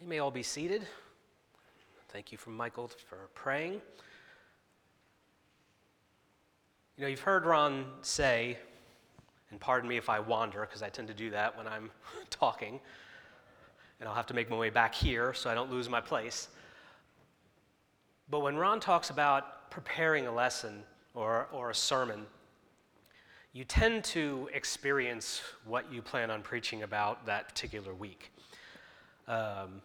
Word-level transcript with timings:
You 0.00 0.06
may 0.06 0.20
all 0.20 0.30
be 0.30 0.44
seated. 0.44 0.86
Thank 2.10 2.30
you 2.30 2.38
from 2.38 2.56
Michael 2.56 2.88
for 3.08 3.18
praying. 3.34 3.80
You 6.96 7.02
know, 7.02 7.08
you've 7.08 7.18
heard 7.18 7.44
Ron 7.44 7.84
say, 8.02 8.58
and 9.50 9.58
pardon 9.58 9.88
me 9.88 9.96
if 9.96 10.08
I 10.08 10.20
wander, 10.20 10.60
because 10.60 10.84
I 10.84 10.88
tend 10.88 11.08
to 11.08 11.14
do 11.14 11.30
that 11.30 11.56
when 11.58 11.66
I'm 11.66 11.90
talking, 12.30 12.78
and 13.98 14.08
I'll 14.08 14.14
have 14.14 14.26
to 14.26 14.34
make 14.34 14.48
my 14.48 14.56
way 14.56 14.70
back 14.70 14.94
here 14.94 15.34
so 15.34 15.50
I 15.50 15.54
don't 15.54 15.70
lose 15.70 15.88
my 15.88 16.00
place. 16.00 16.46
But 18.30 18.40
when 18.40 18.56
Ron 18.56 18.78
talks 18.78 19.10
about 19.10 19.68
preparing 19.72 20.28
a 20.28 20.32
lesson 20.32 20.84
or, 21.14 21.48
or 21.52 21.70
a 21.70 21.74
sermon, 21.74 22.24
you 23.52 23.64
tend 23.64 24.04
to 24.04 24.48
experience 24.54 25.42
what 25.64 25.92
you 25.92 26.02
plan 26.02 26.30
on 26.30 26.42
preaching 26.42 26.84
about 26.84 27.26
that 27.26 27.48
particular 27.48 27.92
week. 27.92 28.30
Um, 29.26 29.82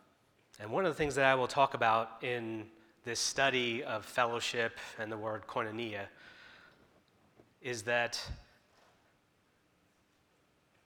and 0.59 0.69
one 0.71 0.85
of 0.85 0.91
the 0.91 0.97
things 0.97 1.15
that 1.15 1.25
I 1.25 1.35
will 1.35 1.47
talk 1.47 1.73
about 1.73 2.21
in 2.21 2.65
this 3.05 3.19
study 3.19 3.83
of 3.83 4.05
fellowship 4.05 4.77
and 4.99 5.11
the 5.11 5.17
word 5.17 5.47
koinonia 5.47 6.05
is 7.61 7.81
that 7.83 8.21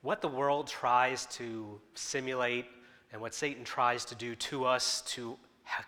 what 0.02 0.22
the 0.22 0.28
world 0.28 0.68
tries 0.68 1.26
to 1.26 1.80
simulate 1.94 2.66
and 3.12 3.20
what 3.20 3.34
Satan 3.34 3.62
tries 3.62 4.04
to 4.06 4.14
do 4.14 4.34
to 4.36 4.64
us 4.64 5.02
to 5.02 5.36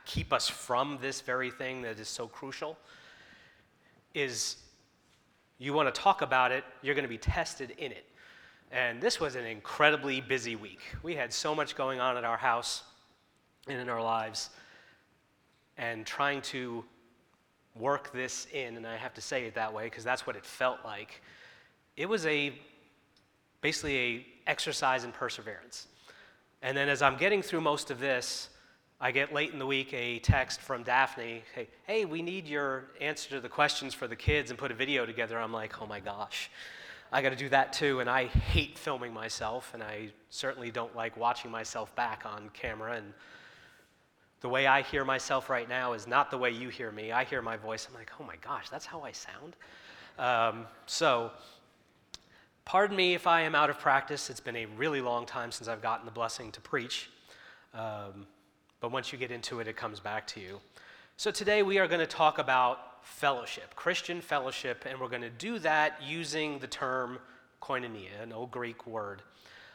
keep 0.05 0.33
us 0.33 0.49
from 0.49 0.99
this 1.01 1.23
very 1.23 1.51
thing 1.51 1.80
that 1.83 1.99
is 1.99 2.09
so 2.09 2.29
crucial 2.29 2.77
is 4.15 4.57
you 5.59 5.73
want 5.73 5.93
to 5.93 6.01
talk 6.01 6.23
about 6.23 6.52
it, 6.52 6.65
you're 6.83 6.95
going 6.95 7.05
to 7.05 7.09
be 7.09 7.19
tested 7.19 7.73
in 7.79 7.93
it. 7.93 8.05
And 8.73 9.01
this 9.01 9.21
was 9.21 9.37
an 9.37 9.47
incredibly 9.47 10.21
busy 10.21 10.55
week. 10.55 10.80
We 11.02 11.15
had 11.15 11.33
so 11.33 11.55
much 11.55 11.74
going 11.74 11.99
on 11.99 12.16
at 12.16 12.24
our 12.24 12.37
house 12.37 12.83
and 13.70 13.80
in 13.80 13.88
our 13.88 14.02
lives, 14.02 14.51
and 15.79 16.06
trying 16.06 16.42
to 16.42 16.84
work 17.74 18.13
this 18.13 18.46
in, 18.52 18.76
and 18.76 18.87
I 18.87 18.96
have 18.96 19.15
to 19.15 19.21
say 19.21 19.45
it 19.45 19.54
that 19.54 19.73
way 19.73 19.85
because 19.85 20.04
that's 20.04 20.26
what 20.26 20.37
it 20.37 20.45
felt 20.45 20.79
like. 20.85 21.23
It 21.96 22.09
was 22.09 22.26
a 22.26 22.52
basically 23.60 23.98
a 23.98 24.26
exercise 24.46 25.04
in 25.04 25.13
perseverance. 25.13 25.87
And 26.63 26.76
then 26.76 26.88
as 26.88 27.02
I'm 27.02 27.16
getting 27.16 27.43
through 27.43 27.60
most 27.60 27.91
of 27.91 28.01
this, 28.01 28.48
I 29.01 29.13
get 29.13 29.32
late 29.32 29.52
in 29.52 29.59
the 29.59 29.66
week 29.66 29.95
a 29.95 30.18
text 30.18 30.60
from 30.60 30.82
Daphne, 30.82 31.43
hey, 31.54 31.68
hey, 31.87 32.04
we 32.04 32.21
need 32.21 32.46
your 32.46 32.85
answer 33.01 33.30
to 33.30 33.41
the 33.41 33.48
questions 33.48 33.95
for 33.95 34.07
the 34.07 34.16
kids 34.16 34.51
and 34.51 34.59
put 34.59 34.71
a 34.71 34.74
video 34.74 35.07
together. 35.07 35.38
I'm 35.38 35.54
like, 35.54 35.80
oh 35.80 35.87
my 35.87 36.01
gosh, 36.01 36.51
I 37.10 37.23
got 37.23 37.30
to 37.30 37.37
do 37.37 37.48
that 37.48 37.73
too. 37.73 38.01
And 38.01 38.10
I 38.10 38.26
hate 38.26 38.76
filming 38.76 39.15
myself, 39.15 39.73
and 39.73 39.82
I 39.82 40.10
certainly 40.29 40.71
don't 40.71 40.95
like 40.95 41.16
watching 41.16 41.51
myself 41.51 41.95
back 41.96 42.24
on 42.26 42.51
camera. 42.52 42.96
And 42.96 43.15
the 44.41 44.49
way 44.49 44.66
I 44.66 44.83
hear 44.83 45.05
myself 45.05 45.51
right 45.51 45.69
now 45.69 45.93
is 45.93 46.07
not 46.07 46.30
the 46.30 46.38
way 46.38 46.51
you 46.51 46.69
hear 46.71 46.91
me. 46.91 47.13
I 47.13 47.24
hear 47.24 47.43
my 47.43 47.57
voice, 47.57 47.87
I'm 47.88 47.95
like, 47.95 48.10
oh 48.19 48.24
my 48.24 48.37
gosh, 48.37 48.69
that's 48.71 48.87
how 48.87 49.02
I 49.02 49.13
sound. 49.13 49.57
Um, 50.19 50.66
so, 50.87 51.30
pardon 52.65 52.97
me 52.97 53.15
if 53.15 53.27
I 53.27 53.43
am 53.43 53.55
out 53.55 53.71
of 53.71 53.79
practice. 53.79 54.30
It's 54.30 54.41
been 54.41 54.57
a 54.57 54.66
really 54.66 55.01
long 55.01 55.27
time 55.27 55.52
since 55.52 55.69
I've 55.69 55.82
gotten 55.82 56.07
the 56.07 56.13
blessing 56.13 56.52
to 56.52 56.60
preach. 56.60 57.10
Um, 57.74 58.27
but 58.80 58.91
once 58.93 59.13
you 59.13 59.19
get 59.19 59.30
into 59.30 59.60
it, 59.60 59.69
it 59.69 59.77
comes 59.77 60.01
back 60.01 60.27
to 60.29 60.41
you. 60.41 60.60
So 61.16 61.30
today 61.30 61.63
we 61.63 61.79
are 61.79 61.87
going 61.87 62.01
to 62.01 62.07
talk 62.07 62.38
about 62.38 63.04
fellowship, 63.04 63.75
Christian 63.77 64.22
fellowship, 64.22 64.87
and 64.88 64.99
we're 64.99 65.09
going 65.09 65.22
to 65.22 65.31
do 65.31 65.59
that 65.59 66.03
using 66.03 66.59
the 66.60 66.66
term 66.66 67.19
koinonia, 67.60 68.22
an 68.22 68.32
old 68.32 68.50
Greek 68.50 68.87
word, 68.87 69.21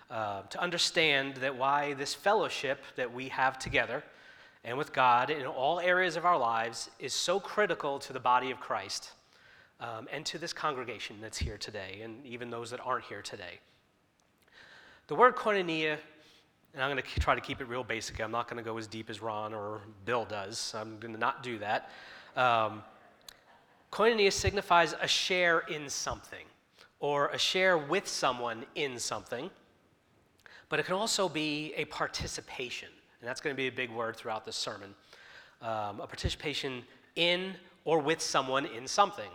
uh, 0.10 0.42
to 0.42 0.60
understand 0.60 1.36
that 1.36 1.56
why 1.56 1.94
this 1.94 2.16
fellowship 2.16 2.84
that 2.96 3.14
we 3.14 3.30
have 3.30 3.60
together 3.60 4.04
and 4.66 4.78
with 4.78 4.92
God 4.92 5.30
in 5.30 5.46
all 5.46 5.80
areas 5.80 6.18
of 6.18 6.26
our 6.26 6.38
lives 6.38 6.90
is 7.00 7.14
so 7.14 7.40
critical 7.40 8.00
to 8.00 8.12
the 8.12 8.20
body 8.20 8.52
of 8.52 8.60
Christ 8.60 9.12
um, 9.80 10.08
and 10.12 10.26
to 10.26 10.38
this 10.38 10.52
congregation 10.52 11.18
that's 11.22 11.38
here 11.38 11.58
today, 11.58 12.02
and 12.04 12.26
even 12.26 12.50
those 12.50 12.72
that 12.72 12.80
aren't 12.84 13.06
here 13.06 13.22
today. 13.22 13.60
The 15.08 15.16
word 15.16 15.36
koinonia 15.36 15.98
and 16.76 16.84
I'm 16.84 16.92
going 16.92 17.02
to 17.02 17.20
try 17.22 17.36
to 17.36 17.42
keep 17.42 17.62
it 17.62 17.70
real 17.70 17.86
basic. 17.86 18.20
I'm 18.20 18.32
not 18.32 18.50
going 18.50 18.62
to 18.62 18.70
go 18.70 18.78
as 18.78 18.86
deep 18.86 19.10
as 19.10 19.22
Ron 19.22 19.54
or 19.54 19.80
Bill 20.04 20.26
does. 20.26 20.76
I'm 20.78 21.00
going 21.00 21.14
to 21.14 21.20
not 21.20 21.42
do 21.42 21.58
that. 21.60 21.90
Um, 22.36 22.84
koinonia 23.94 24.34
signifies 24.34 24.94
a 25.02 25.08
share 25.08 25.60
in 25.60 25.90
something 25.90 26.46
or 27.00 27.30
a 27.30 27.38
share 27.38 27.78
with 27.78 28.10
someone 28.10 28.66
in 28.76 29.00
something, 29.00 29.50
but 30.68 30.80
it 30.82 30.86
can 30.86 30.96
also 30.96 31.30
be 31.30 31.74
a 31.78 31.86
participation. 31.86 32.90
And 33.26 33.30
that's 33.32 33.42
going 33.42 33.56
to 33.56 33.58
be 33.58 33.66
a 33.66 33.72
big 33.72 33.90
word 33.90 34.16
throughout 34.16 34.46
this 34.46 34.56
sermon. 34.56 34.94
Um, 35.60 36.00
a 36.00 36.06
participation 36.06 36.84
in 37.16 37.56
or 37.84 37.98
with 37.98 38.22
someone 38.22 38.68
in 38.68 38.86
something. 38.86 39.32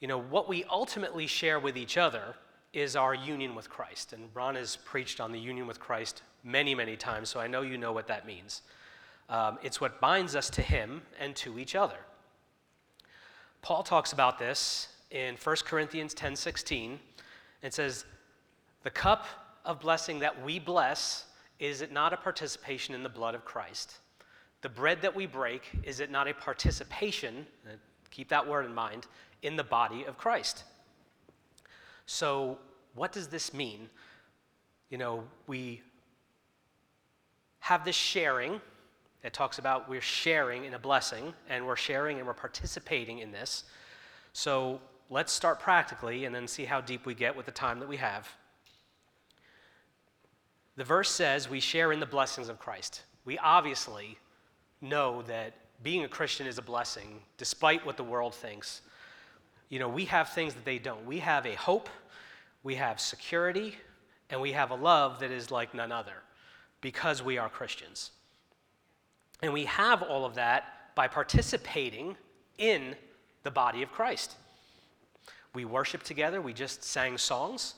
You 0.00 0.08
know, 0.08 0.18
what 0.18 0.48
we 0.48 0.64
ultimately 0.64 1.26
share 1.26 1.60
with 1.60 1.76
each 1.76 1.98
other 1.98 2.34
is 2.72 2.96
our 2.96 3.14
union 3.14 3.54
with 3.54 3.68
Christ. 3.68 4.14
And 4.14 4.30
Ron 4.32 4.54
has 4.54 4.76
preached 4.76 5.20
on 5.20 5.30
the 5.30 5.38
union 5.38 5.66
with 5.66 5.78
Christ 5.78 6.22
many, 6.42 6.74
many 6.74 6.96
times, 6.96 7.28
so 7.28 7.38
I 7.38 7.48
know 7.48 7.60
you 7.60 7.76
know 7.76 7.92
what 7.92 8.06
that 8.06 8.26
means. 8.26 8.62
Um, 9.28 9.58
it's 9.62 9.78
what 9.78 10.00
binds 10.00 10.34
us 10.34 10.48
to 10.48 10.62
Him 10.62 11.02
and 11.20 11.36
to 11.36 11.58
each 11.58 11.74
other. 11.74 11.98
Paul 13.60 13.82
talks 13.82 14.14
about 14.14 14.38
this 14.38 14.88
in 15.10 15.36
1 15.36 15.56
Corinthians 15.66 16.14
10 16.14 16.34
16. 16.34 16.98
It 17.60 17.74
says, 17.74 18.06
The 18.84 18.90
cup 18.90 19.26
of 19.66 19.80
blessing 19.80 20.20
that 20.20 20.42
we 20.42 20.58
bless, 20.58 21.26
is 21.60 21.82
it 21.82 21.92
not 21.92 22.12
a 22.12 22.16
participation 22.16 22.94
in 22.94 23.02
the 23.02 23.08
blood 23.08 23.34
of 23.34 23.44
Christ? 23.44 23.98
The 24.62 24.68
bread 24.68 25.02
that 25.02 25.14
we 25.14 25.26
break, 25.26 25.70
is 25.84 26.00
it 26.00 26.10
not 26.10 26.26
a 26.26 26.34
participation, 26.34 27.46
uh, 27.66 27.74
keep 28.10 28.28
that 28.30 28.46
word 28.46 28.64
in 28.64 28.74
mind, 28.74 29.06
in 29.42 29.56
the 29.56 29.64
body 29.64 30.04
of 30.04 30.18
Christ? 30.18 30.64
So, 32.06 32.58
what 32.94 33.12
does 33.12 33.28
this 33.28 33.54
mean? 33.54 33.88
You 34.88 34.98
know, 34.98 35.24
we 35.46 35.82
have 37.60 37.84
this 37.84 37.94
sharing. 37.94 38.60
It 39.22 39.32
talks 39.32 39.58
about 39.58 39.88
we're 39.88 40.00
sharing 40.00 40.64
in 40.64 40.74
a 40.74 40.78
blessing, 40.78 41.34
and 41.48 41.66
we're 41.66 41.76
sharing 41.76 42.18
and 42.18 42.26
we're 42.26 42.34
participating 42.34 43.18
in 43.18 43.32
this. 43.32 43.64
So, 44.32 44.80
let's 45.10 45.32
start 45.32 45.60
practically 45.60 46.24
and 46.24 46.34
then 46.34 46.48
see 46.48 46.64
how 46.64 46.80
deep 46.80 47.04
we 47.04 47.14
get 47.14 47.36
with 47.36 47.46
the 47.46 47.52
time 47.52 47.80
that 47.80 47.88
we 47.88 47.98
have. 47.98 48.28
The 50.76 50.84
verse 50.84 51.10
says 51.10 51.48
we 51.48 51.60
share 51.60 51.92
in 51.92 52.00
the 52.00 52.06
blessings 52.06 52.48
of 52.48 52.58
Christ. 52.58 53.02
We 53.24 53.38
obviously 53.38 54.18
know 54.80 55.22
that 55.22 55.54
being 55.82 56.04
a 56.04 56.08
Christian 56.08 56.46
is 56.46 56.58
a 56.58 56.62
blessing, 56.62 57.20
despite 57.36 57.84
what 57.84 57.96
the 57.96 58.04
world 58.04 58.34
thinks 58.34 58.82
you 59.70 59.78
know, 59.78 59.88
we 59.88 60.04
have 60.06 60.28
things 60.30 60.52
that 60.52 60.64
they 60.64 60.78
don't. 60.78 61.06
We 61.06 61.20
have 61.20 61.46
a 61.46 61.54
hope, 61.54 61.88
we 62.62 62.74
have 62.74 63.00
security, 63.00 63.76
and 64.28 64.40
we 64.40 64.52
have 64.52 64.72
a 64.72 64.74
love 64.74 65.20
that 65.20 65.30
is 65.30 65.50
like 65.50 65.72
none 65.74 65.92
other 65.92 66.24
because 66.80 67.22
we 67.22 67.38
are 67.38 67.48
Christians. 67.48 68.10
And 69.42 69.52
we 69.52 69.64
have 69.64 70.02
all 70.02 70.24
of 70.24 70.34
that 70.34 70.94
by 70.96 71.06
participating 71.06 72.16
in 72.58 72.96
the 73.44 73.50
body 73.50 73.82
of 73.82 73.92
Christ. 73.92 74.36
We 75.54 75.64
worship 75.64 76.02
together, 76.02 76.42
we 76.42 76.52
just 76.52 76.84
sang 76.84 77.16
songs. 77.16 77.74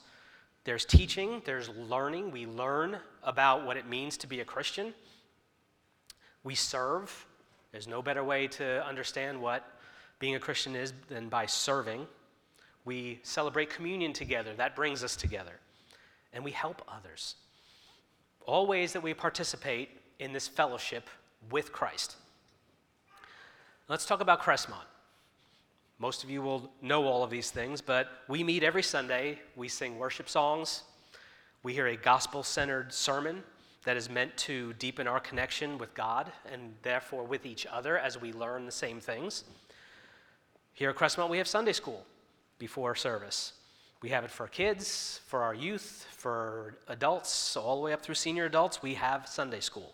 There's 0.64 0.84
teaching, 0.84 1.42
there's 1.44 1.68
learning. 1.70 2.30
We 2.30 2.46
learn 2.46 2.98
about 3.22 3.66
what 3.66 3.76
it 3.76 3.88
means 3.88 4.16
to 4.18 4.26
be 4.26 4.40
a 4.40 4.44
Christian. 4.44 4.94
We 6.44 6.54
serve. 6.54 7.26
There's 7.72 7.88
no 7.88 8.02
better 8.02 8.22
way 8.22 8.46
to 8.48 8.86
understand 8.86 9.40
what 9.40 9.68
being 10.18 10.36
a 10.36 10.40
Christian 10.40 10.76
is 10.76 10.92
than 11.08 11.28
by 11.28 11.46
serving. 11.46 12.06
We 12.84 13.20
celebrate 13.22 13.70
communion 13.70 14.12
together, 14.12 14.54
that 14.54 14.76
brings 14.76 15.02
us 15.02 15.16
together. 15.16 15.58
And 16.32 16.44
we 16.44 16.50
help 16.50 16.82
others. 16.88 17.36
All 18.46 18.66
ways 18.66 18.92
that 18.92 19.02
we 19.02 19.14
participate 19.14 19.90
in 20.18 20.32
this 20.32 20.48
fellowship 20.48 21.08
with 21.50 21.72
Christ. 21.72 22.16
Let's 23.88 24.06
talk 24.06 24.20
about 24.20 24.40
Crestmont. 24.40 24.86
Most 26.02 26.24
of 26.24 26.30
you 26.30 26.42
will 26.42 26.68
know 26.82 27.06
all 27.06 27.22
of 27.22 27.30
these 27.30 27.52
things, 27.52 27.80
but 27.80 28.08
we 28.26 28.42
meet 28.42 28.64
every 28.64 28.82
Sunday. 28.82 29.38
We 29.54 29.68
sing 29.68 30.00
worship 30.00 30.28
songs. 30.28 30.82
We 31.62 31.74
hear 31.74 31.86
a 31.86 31.96
gospel 31.96 32.42
centered 32.42 32.92
sermon 32.92 33.44
that 33.84 33.96
is 33.96 34.10
meant 34.10 34.36
to 34.38 34.72
deepen 34.80 35.06
our 35.06 35.20
connection 35.20 35.78
with 35.78 35.94
God 35.94 36.32
and 36.52 36.74
therefore 36.82 37.22
with 37.22 37.46
each 37.46 37.66
other 37.66 37.98
as 37.98 38.20
we 38.20 38.32
learn 38.32 38.66
the 38.66 38.72
same 38.72 38.98
things. 38.98 39.44
Here 40.72 40.90
at 40.90 40.96
Crestmont, 40.96 41.30
we 41.30 41.38
have 41.38 41.46
Sunday 41.46 41.72
school 41.72 42.04
before 42.58 42.96
service. 42.96 43.52
We 44.02 44.08
have 44.08 44.24
it 44.24 44.30
for 44.32 44.48
kids, 44.48 45.20
for 45.28 45.42
our 45.42 45.54
youth, 45.54 46.08
for 46.10 46.78
adults, 46.88 47.56
all 47.56 47.76
the 47.76 47.82
way 47.82 47.92
up 47.92 48.02
through 48.02 48.16
senior 48.16 48.46
adults. 48.46 48.82
We 48.82 48.94
have 48.94 49.28
Sunday 49.28 49.60
school, 49.60 49.92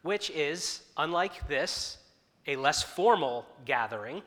which 0.00 0.30
is, 0.30 0.84
unlike 0.96 1.46
this, 1.48 1.98
a 2.46 2.56
less 2.56 2.82
formal 2.82 3.44
gathering. 3.66 4.22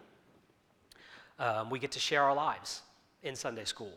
Um, 1.42 1.72
we 1.72 1.80
get 1.80 1.92
to 1.94 2.00
share 2.00 2.24
our 2.24 2.36
lives 2.36 2.84
in 3.24 3.36
Sunday 3.36 3.66
school 3.66 3.92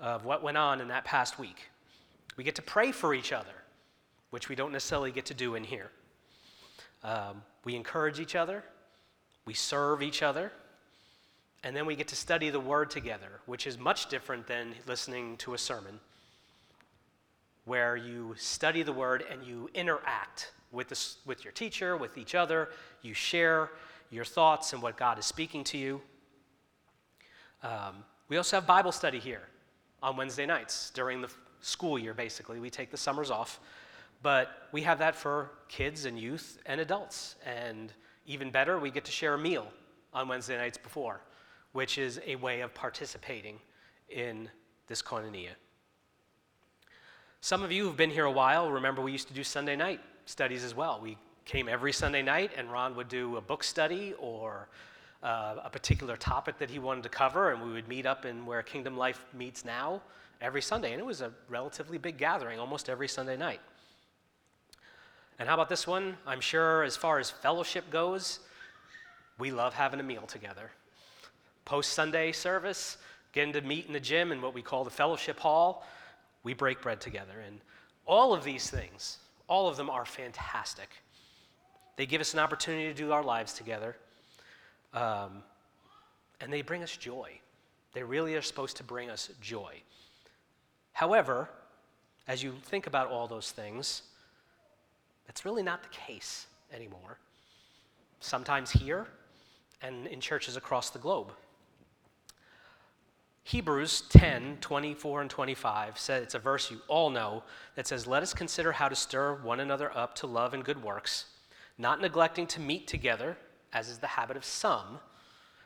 of 0.00 0.24
what 0.24 0.42
went 0.42 0.56
on 0.56 0.80
in 0.80 0.88
that 0.88 1.04
past 1.04 1.38
week. 1.38 1.70
We 2.36 2.44
get 2.44 2.54
to 2.54 2.62
pray 2.62 2.92
for 2.92 3.14
each 3.14 3.32
other. 3.32 3.52
which 4.30 4.48
we 4.48 4.54
don't 4.54 4.72
necessarily 4.72 5.10
get 5.10 5.24
to 5.26 5.34
do 5.34 5.54
in 5.54 5.64
here. 5.64 5.90
Um, 7.02 7.42
we 7.64 7.74
encourage 7.74 8.20
each 8.20 8.34
other, 8.34 8.62
we 9.44 9.54
serve 9.54 10.02
each 10.02 10.22
other, 10.22 10.52
and 11.62 11.74
then 11.74 11.86
we 11.86 11.96
get 11.96 12.08
to 12.08 12.16
study 12.16 12.50
the 12.50 12.60
Word 12.60 12.90
together, 12.90 13.40
which 13.46 13.66
is 13.66 13.78
much 13.78 14.08
different 14.08 14.46
than 14.46 14.74
listening 14.86 15.36
to 15.38 15.54
a 15.54 15.58
sermon, 15.58 16.00
where 17.64 17.96
you 17.96 18.34
study 18.36 18.82
the 18.82 18.92
Word 18.92 19.24
and 19.30 19.42
you 19.42 19.70
interact 19.74 20.52
with, 20.70 21.16
with 21.24 21.44
your 21.44 21.52
teacher, 21.52 21.96
with 21.96 22.18
each 22.18 22.34
other. 22.34 22.68
You 23.02 23.14
share 23.14 23.70
your 24.10 24.24
thoughts 24.24 24.72
and 24.72 24.82
what 24.82 24.96
God 24.96 25.18
is 25.18 25.26
speaking 25.26 25.64
to 25.64 25.78
you. 25.78 26.00
Um, 27.62 28.04
we 28.28 28.36
also 28.36 28.56
have 28.56 28.66
Bible 28.66 28.92
study 28.92 29.18
here 29.18 29.42
on 30.02 30.16
Wednesday 30.16 30.46
nights 30.46 30.90
during 30.90 31.20
the 31.20 31.30
school 31.60 31.98
year, 31.98 32.14
basically. 32.14 32.60
We 32.60 32.70
take 32.70 32.90
the 32.90 32.96
summers 32.96 33.30
off. 33.30 33.60
But 34.22 34.68
we 34.72 34.82
have 34.82 34.98
that 34.98 35.14
for 35.14 35.50
kids 35.68 36.04
and 36.04 36.18
youth 36.18 36.58
and 36.66 36.80
adults. 36.80 37.36
And 37.44 37.92
even 38.26 38.50
better, 38.50 38.78
we 38.78 38.90
get 38.90 39.04
to 39.04 39.12
share 39.12 39.34
a 39.34 39.38
meal 39.38 39.68
on 40.12 40.28
Wednesday 40.28 40.56
nights 40.56 40.78
before, 40.78 41.20
which 41.72 41.98
is 41.98 42.20
a 42.26 42.36
way 42.36 42.60
of 42.60 42.74
participating 42.74 43.58
in 44.08 44.48
this 44.86 45.02
koinonia. 45.02 45.50
Some 47.40 47.62
of 47.62 47.70
you 47.70 47.84
who've 47.84 47.96
been 47.96 48.10
here 48.10 48.24
a 48.24 48.30
while 48.30 48.70
remember 48.70 49.02
we 49.02 49.12
used 49.12 49.28
to 49.28 49.34
do 49.34 49.44
Sunday 49.44 49.76
night 49.76 50.00
studies 50.24 50.64
as 50.64 50.74
well. 50.74 50.98
We 51.00 51.18
came 51.44 51.68
every 51.68 51.92
Sunday 51.92 52.22
night, 52.22 52.50
and 52.56 52.72
Ron 52.72 52.96
would 52.96 53.08
do 53.08 53.36
a 53.36 53.40
book 53.40 53.62
study 53.62 54.14
or 54.18 54.68
uh, 55.26 55.56
a 55.64 55.68
particular 55.68 56.16
topic 56.16 56.56
that 56.58 56.70
he 56.70 56.78
wanted 56.78 57.02
to 57.02 57.08
cover, 57.08 57.50
and 57.50 57.60
we 57.60 57.72
would 57.72 57.88
meet 57.88 58.06
up 58.06 58.24
in 58.24 58.46
where 58.46 58.62
Kingdom 58.62 58.96
Life 58.96 59.24
meets 59.34 59.64
now 59.64 60.00
every 60.40 60.62
Sunday. 60.62 60.92
And 60.92 61.00
it 61.00 61.04
was 61.04 61.20
a 61.20 61.32
relatively 61.48 61.98
big 61.98 62.16
gathering 62.16 62.60
almost 62.60 62.88
every 62.88 63.08
Sunday 63.08 63.36
night. 63.36 63.60
And 65.40 65.48
how 65.48 65.54
about 65.54 65.68
this 65.68 65.84
one? 65.84 66.16
I'm 66.28 66.40
sure 66.40 66.84
as 66.84 66.96
far 66.96 67.18
as 67.18 67.28
fellowship 67.28 67.90
goes, 67.90 68.38
we 69.36 69.50
love 69.50 69.74
having 69.74 69.98
a 69.98 70.04
meal 70.04 70.22
together. 70.22 70.70
Post 71.64 71.94
Sunday 71.94 72.30
service, 72.30 72.96
getting 73.32 73.52
to 73.52 73.60
meet 73.62 73.86
in 73.86 73.92
the 73.92 74.00
gym 74.00 74.30
in 74.30 74.40
what 74.40 74.54
we 74.54 74.62
call 74.62 74.84
the 74.84 74.90
fellowship 74.90 75.40
hall, 75.40 75.84
we 76.44 76.54
break 76.54 76.80
bread 76.80 77.00
together. 77.00 77.40
And 77.44 77.60
all 78.06 78.32
of 78.32 78.44
these 78.44 78.70
things, 78.70 79.18
all 79.48 79.68
of 79.68 79.76
them 79.76 79.90
are 79.90 80.04
fantastic. 80.04 80.88
They 81.96 82.06
give 82.06 82.20
us 82.20 82.32
an 82.32 82.38
opportunity 82.38 82.86
to 82.86 82.94
do 82.94 83.10
our 83.10 83.24
lives 83.24 83.54
together. 83.54 83.96
Um, 84.96 85.42
and 86.40 86.52
they 86.52 86.62
bring 86.62 86.82
us 86.82 86.96
joy. 86.96 87.38
They 87.92 88.02
really 88.02 88.34
are 88.34 88.42
supposed 88.42 88.78
to 88.78 88.82
bring 88.84 89.10
us 89.10 89.30
joy. 89.40 89.74
However, 90.92 91.50
as 92.26 92.42
you 92.42 92.54
think 92.64 92.86
about 92.86 93.08
all 93.08 93.28
those 93.28 93.50
things, 93.50 94.02
that's 95.26 95.44
really 95.44 95.62
not 95.62 95.82
the 95.82 95.88
case 95.90 96.46
anymore. 96.72 97.18
Sometimes 98.20 98.70
here 98.70 99.06
and 99.82 100.06
in 100.06 100.20
churches 100.20 100.56
across 100.56 100.90
the 100.90 100.98
globe. 100.98 101.30
Hebrews 103.44 104.02
10 104.08 104.58
24 104.60 105.20
and 105.20 105.30
25 105.30 105.98
says 105.98 106.22
it's 106.22 106.34
a 106.34 106.38
verse 106.38 106.70
you 106.70 106.80
all 106.88 107.10
know 107.10 107.44
that 107.76 107.86
says, 107.86 108.06
Let 108.06 108.22
us 108.22 108.34
consider 108.34 108.72
how 108.72 108.88
to 108.88 108.96
stir 108.96 109.34
one 109.34 109.60
another 109.60 109.96
up 109.96 110.14
to 110.16 110.26
love 110.26 110.54
and 110.54 110.64
good 110.64 110.82
works, 110.82 111.26
not 111.78 112.00
neglecting 112.00 112.46
to 112.48 112.60
meet 112.60 112.88
together, 112.88 113.36
as 113.76 113.90
is 113.90 113.98
the 113.98 114.06
habit 114.06 114.38
of 114.38 114.44
some, 114.44 114.98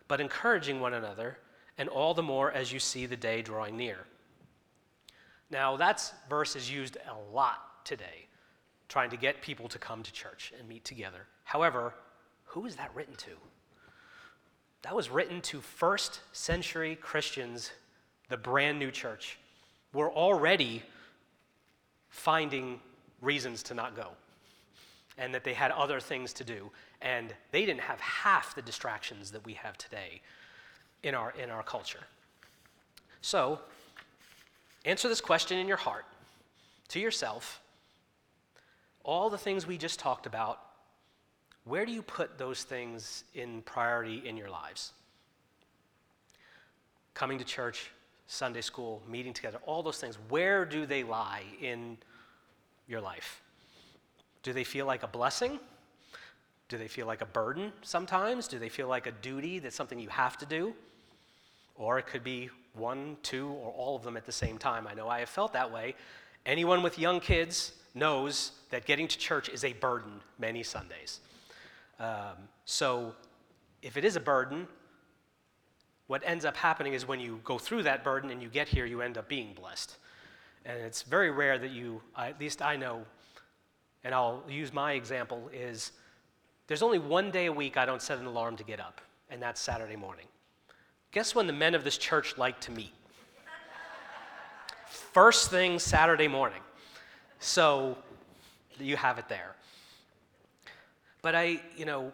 but 0.08 0.20
encouraging 0.20 0.80
one 0.80 0.94
another, 0.94 1.38
and 1.78 1.88
all 1.88 2.12
the 2.12 2.22
more 2.22 2.50
as 2.50 2.72
you 2.72 2.80
see 2.80 3.06
the 3.06 3.16
day 3.16 3.40
drawing 3.40 3.76
near. 3.76 3.98
Now, 5.48 5.76
that 5.76 6.12
verse 6.28 6.56
is 6.56 6.68
used 6.68 6.96
a 6.96 7.32
lot 7.32 7.84
today 7.84 8.26
trying 8.88 9.10
to 9.10 9.16
get 9.16 9.40
people 9.40 9.68
to 9.68 9.78
come 9.78 10.02
to 10.02 10.12
church 10.12 10.52
and 10.58 10.68
meet 10.68 10.84
together. 10.84 11.28
However, 11.44 11.94
who 12.46 12.66
is 12.66 12.74
that 12.76 12.90
written 12.96 13.14
to? 13.14 13.30
That 14.82 14.96
was 14.96 15.08
written 15.08 15.40
to 15.42 15.60
first 15.60 16.20
century 16.32 16.96
Christians, 16.96 17.70
the 18.28 18.36
brand 18.36 18.80
new 18.80 18.90
church. 18.90 19.38
We're 19.92 20.12
already 20.12 20.82
finding 22.08 22.80
reasons 23.20 23.62
to 23.64 23.74
not 23.74 23.94
go 23.94 24.08
and 25.20 25.34
that 25.34 25.44
they 25.44 25.52
had 25.52 25.70
other 25.70 26.00
things 26.00 26.32
to 26.32 26.42
do. 26.42 26.70
And 27.02 27.32
they 27.52 27.64
didn't 27.64 27.82
have 27.82 28.00
half 28.00 28.54
the 28.56 28.62
distractions 28.62 29.30
that 29.30 29.44
we 29.44 29.52
have 29.52 29.78
today 29.78 30.22
in 31.04 31.14
our, 31.14 31.32
in 31.40 31.50
our 31.50 31.62
culture. 31.62 32.00
So, 33.20 33.60
answer 34.84 35.08
this 35.08 35.20
question 35.20 35.58
in 35.58 35.68
your 35.68 35.76
heart 35.76 36.06
to 36.88 36.98
yourself 36.98 37.60
all 39.04 39.30
the 39.30 39.38
things 39.38 39.66
we 39.66 39.78
just 39.78 39.98
talked 39.98 40.26
about, 40.26 40.60
where 41.64 41.86
do 41.86 41.92
you 41.92 42.02
put 42.02 42.38
those 42.38 42.64
things 42.64 43.24
in 43.34 43.62
priority 43.62 44.22
in 44.26 44.36
your 44.36 44.50
lives? 44.50 44.92
Coming 47.14 47.38
to 47.38 47.44
church, 47.44 47.90
Sunday 48.26 48.60
school, 48.60 49.02
meeting 49.08 49.32
together, 49.32 49.58
all 49.64 49.82
those 49.82 49.98
things, 49.98 50.16
where 50.28 50.64
do 50.64 50.86
they 50.86 51.02
lie 51.02 51.42
in 51.60 51.98
your 52.88 53.00
life? 53.00 53.42
Do 54.42 54.52
they 54.52 54.64
feel 54.64 54.86
like 54.86 55.02
a 55.02 55.08
blessing? 55.08 55.58
Do 56.68 56.78
they 56.78 56.88
feel 56.88 57.06
like 57.06 57.20
a 57.20 57.26
burden 57.26 57.72
sometimes? 57.82 58.46
Do 58.46 58.58
they 58.58 58.68
feel 58.68 58.88
like 58.88 59.06
a 59.06 59.12
duty 59.12 59.58
that's 59.58 59.76
something 59.76 59.98
you 59.98 60.08
have 60.08 60.38
to 60.38 60.46
do? 60.46 60.74
Or 61.74 61.98
it 61.98 62.06
could 62.06 62.22
be 62.22 62.50
one, 62.74 63.16
two, 63.22 63.48
or 63.48 63.72
all 63.72 63.96
of 63.96 64.02
them 64.02 64.16
at 64.16 64.24
the 64.24 64.32
same 64.32 64.58
time. 64.58 64.86
I 64.86 64.94
know 64.94 65.08
I 65.08 65.20
have 65.20 65.28
felt 65.28 65.52
that 65.52 65.72
way. 65.72 65.94
Anyone 66.46 66.82
with 66.82 66.98
young 66.98 67.20
kids 67.20 67.72
knows 67.94 68.52
that 68.70 68.86
getting 68.86 69.08
to 69.08 69.18
church 69.18 69.48
is 69.48 69.64
a 69.64 69.72
burden 69.74 70.20
many 70.38 70.62
Sundays. 70.62 71.20
Um, 71.98 72.36
so 72.64 73.14
if 73.82 73.96
it 73.96 74.04
is 74.04 74.16
a 74.16 74.20
burden, 74.20 74.68
what 76.06 76.22
ends 76.24 76.44
up 76.44 76.56
happening 76.56 76.94
is 76.94 77.06
when 77.06 77.20
you 77.20 77.40
go 77.44 77.58
through 77.58 77.82
that 77.84 78.04
burden 78.04 78.30
and 78.30 78.42
you 78.42 78.48
get 78.48 78.68
here, 78.68 78.86
you 78.86 79.00
end 79.00 79.18
up 79.18 79.28
being 79.28 79.54
blessed. 79.54 79.96
And 80.64 80.78
it's 80.80 81.02
very 81.02 81.30
rare 81.30 81.58
that 81.58 81.70
you, 81.70 82.00
at 82.16 82.38
least 82.40 82.62
I 82.62 82.76
know, 82.76 83.04
and 84.04 84.14
I'll 84.14 84.42
use 84.48 84.72
my 84.72 84.92
example, 84.92 85.50
is 85.52 85.92
there's 86.66 86.82
only 86.82 86.98
one 86.98 87.30
day 87.30 87.46
a 87.46 87.52
week 87.52 87.76
I 87.76 87.84
don't 87.84 88.02
set 88.02 88.18
an 88.18 88.26
alarm 88.26 88.56
to 88.56 88.64
get 88.64 88.80
up, 88.80 89.00
and 89.28 89.42
that's 89.42 89.60
Saturday 89.60 89.96
morning. 89.96 90.26
Guess 91.12 91.34
when 91.34 91.46
the 91.46 91.52
men 91.52 91.74
of 91.74 91.84
this 91.84 91.98
church 91.98 92.38
like 92.38 92.60
to 92.60 92.70
meet? 92.70 92.92
First 94.86 95.50
thing 95.50 95.78
Saturday 95.78 96.28
morning. 96.28 96.62
So 97.40 97.98
you 98.78 98.96
have 98.96 99.18
it 99.18 99.28
there. 99.28 99.54
But 101.22 101.34
I, 101.34 101.60
you 101.76 101.84
know, 101.84 102.12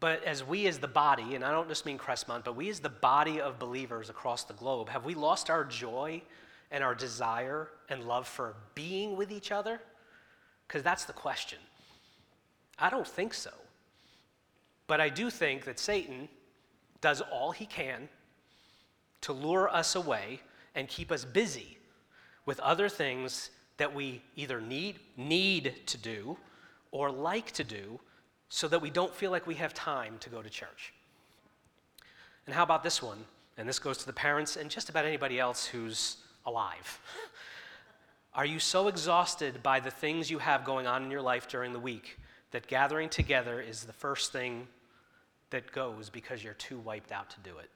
but 0.00 0.22
as 0.24 0.44
we 0.44 0.66
as 0.66 0.78
the 0.78 0.88
body, 0.88 1.34
and 1.34 1.44
I 1.44 1.50
don't 1.50 1.68
just 1.68 1.86
mean 1.86 1.98
Crestmont, 1.98 2.44
but 2.44 2.56
we 2.56 2.68
as 2.68 2.80
the 2.80 2.88
body 2.88 3.40
of 3.40 3.58
believers 3.58 4.10
across 4.10 4.44
the 4.44 4.54
globe, 4.54 4.88
have 4.88 5.04
we 5.04 5.14
lost 5.14 5.50
our 5.50 5.64
joy 5.64 6.22
and 6.70 6.84
our 6.84 6.94
desire 6.94 7.68
and 7.88 8.04
love 8.04 8.26
for 8.26 8.54
being 8.74 9.16
with 9.16 9.32
each 9.32 9.50
other? 9.50 9.80
Because 10.66 10.82
that's 10.82 11.04
the 11.04 11.12
question. 11.12 11.58
I 12.78 12.90
don't 12.90 13.06
think 13.06 13.34
so. 13.34 13.50
But 14.86 15.00
I 15.00 15.08
do 15.08 15.30
think 15.30 15.64
that 15.64 15.78
Satan 15.78 16.28
does 17.00 17.20
all 17.20 17.52
he 17.52 17.66
can 17.66 18.08
to 19.22 19.32
lure 19.32 19.68
us 19.74 19.94
away 19.94 20.40
and 20.74 20.88
keep 20.88 21.10
us 21.10 21.24
busy 21.24 21.78
with 22.46 22.60
other 22.60 22.88
things 22.88 23.50
that 23.76 23.94
we 23.94 24.22
either 24.36 24.60
need, 24.60 24.96
need 25.16 25.74
to 25.86 25.98
do 25.98 26.36
or 26.90 27.10
like 27.10 27.50
to 27.52 27.64
do 27.64 27.98
so 28.48 28.68
that 28.68 28.80
we 28.80 28.90
don't 28.90 29.14
feel 29.14 29.30
like 29.30 29.46
we 29.46 29.54
have 29.54 29.74
time 29.74 30.16
to 30.20 30.30
go 30.30 30.42
to 30.42 30.50
church. 30.50 30.92
And 32.46 32.54
how 32.54 32.62
about 32.62 32.82
this 32.82 33.02
one? 33.02 33.24
And 33.56 33.68
this 33.68 33.78
goes 33.78 33.98
to 33.98 34.06
the 34.06 34.12
parents 34.12 34.56
and 34.56 34.70
just 34.70 34.88
about 34.88 35.04
anybody 35.04 35.38
else 35.38 35.64
who's 35.64 36.18
alive. 36.46 37.00
Are 38.34 38.46
you 38.46 38.58
so 38.58 38.88
exhausted 38.88 39.62
by 39.62 39.78
the 39.78 39.92
things 39.92 40.28
you 40.28 40.38
have 40.38 40.64
going 40.64 40.88
on 40.88 41.04
in 41.04 41.10
your 41.10 41.22
life 41.22 41.46
during 41.46 41.72
the 41.72 41.78
week 41.78 42.18
that 42.50 42.66
gathering 42.66 43.08
together 43.08 43.60
is 43.60 43.84
the 43.84 43.92
first 43.92 44.32
thing 44.32 44.66
that 45.50 45.70
goes 45.70 46.10
because 46.10 46.42
you're 46.42 46.54
too 46.54 46.78
wiped 46.78 47.12
out 47.12 47.30
to 47.30 47.40
do 47.40 47.58
it? 47.58 47.70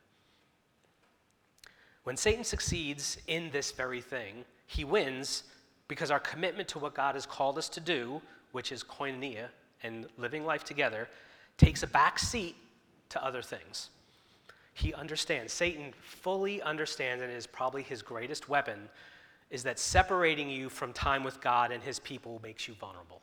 When 2.03 2.17
Satan 2.17 2.43
succeeds 2.43 3.19
in 3.29 3.51
this 3.53 3.71
very 3.71 4.01
thing, 4.01 4.45
he 4.67 4.85
wins 4.85 5.45
because 5.87 6.11
our 6.11 6.19
commitment 6.19 6.69
to 6.71 6.81
what 6.81 6.95
God 6.95 7.15
has 7.15 7.25
called 7.25 7.57
us 7.57 7.69
to 7.69 7.81
do, 7.81 8.21
which 8.51 8.73
is 8.73 8.83
koinonia 8.83 9.49
and 9.85 10.07
living 10.17 10.45
life 10.45 10.65
together, 10.65 11.09
takes 11.57 11.85
a 11.85 11.87
back 11.87 12.19
seat 12.19 12.57
to 13.11 13.25
other 13.25 13.43
things. 13.43 13.91
He 14.75 14.93
understands, 14.93 15.53
Satan 15.53 15.93
fully 16.01 16.61
understands, 16.63 17.23
and 17.23 17.33
is 17.33 17.47
probably 17.47 17.83
his 17.83 18.03
greatest 18.03 18.49
weapon, 18.49 18.89
is 19.51 19.63
that 19.63 19.79
separating 19.79 20.51
you 20.51 20.69
from 20.69 20.93
time 20.93 21.25
with 21.25 21.41
God 21.41 21.73
and 21.73 21.83
his 21.83 21.99
people 21.99 22.41
makes 22.43 22.69
you 22.69 22.75
vulnerable. 22.75 23.21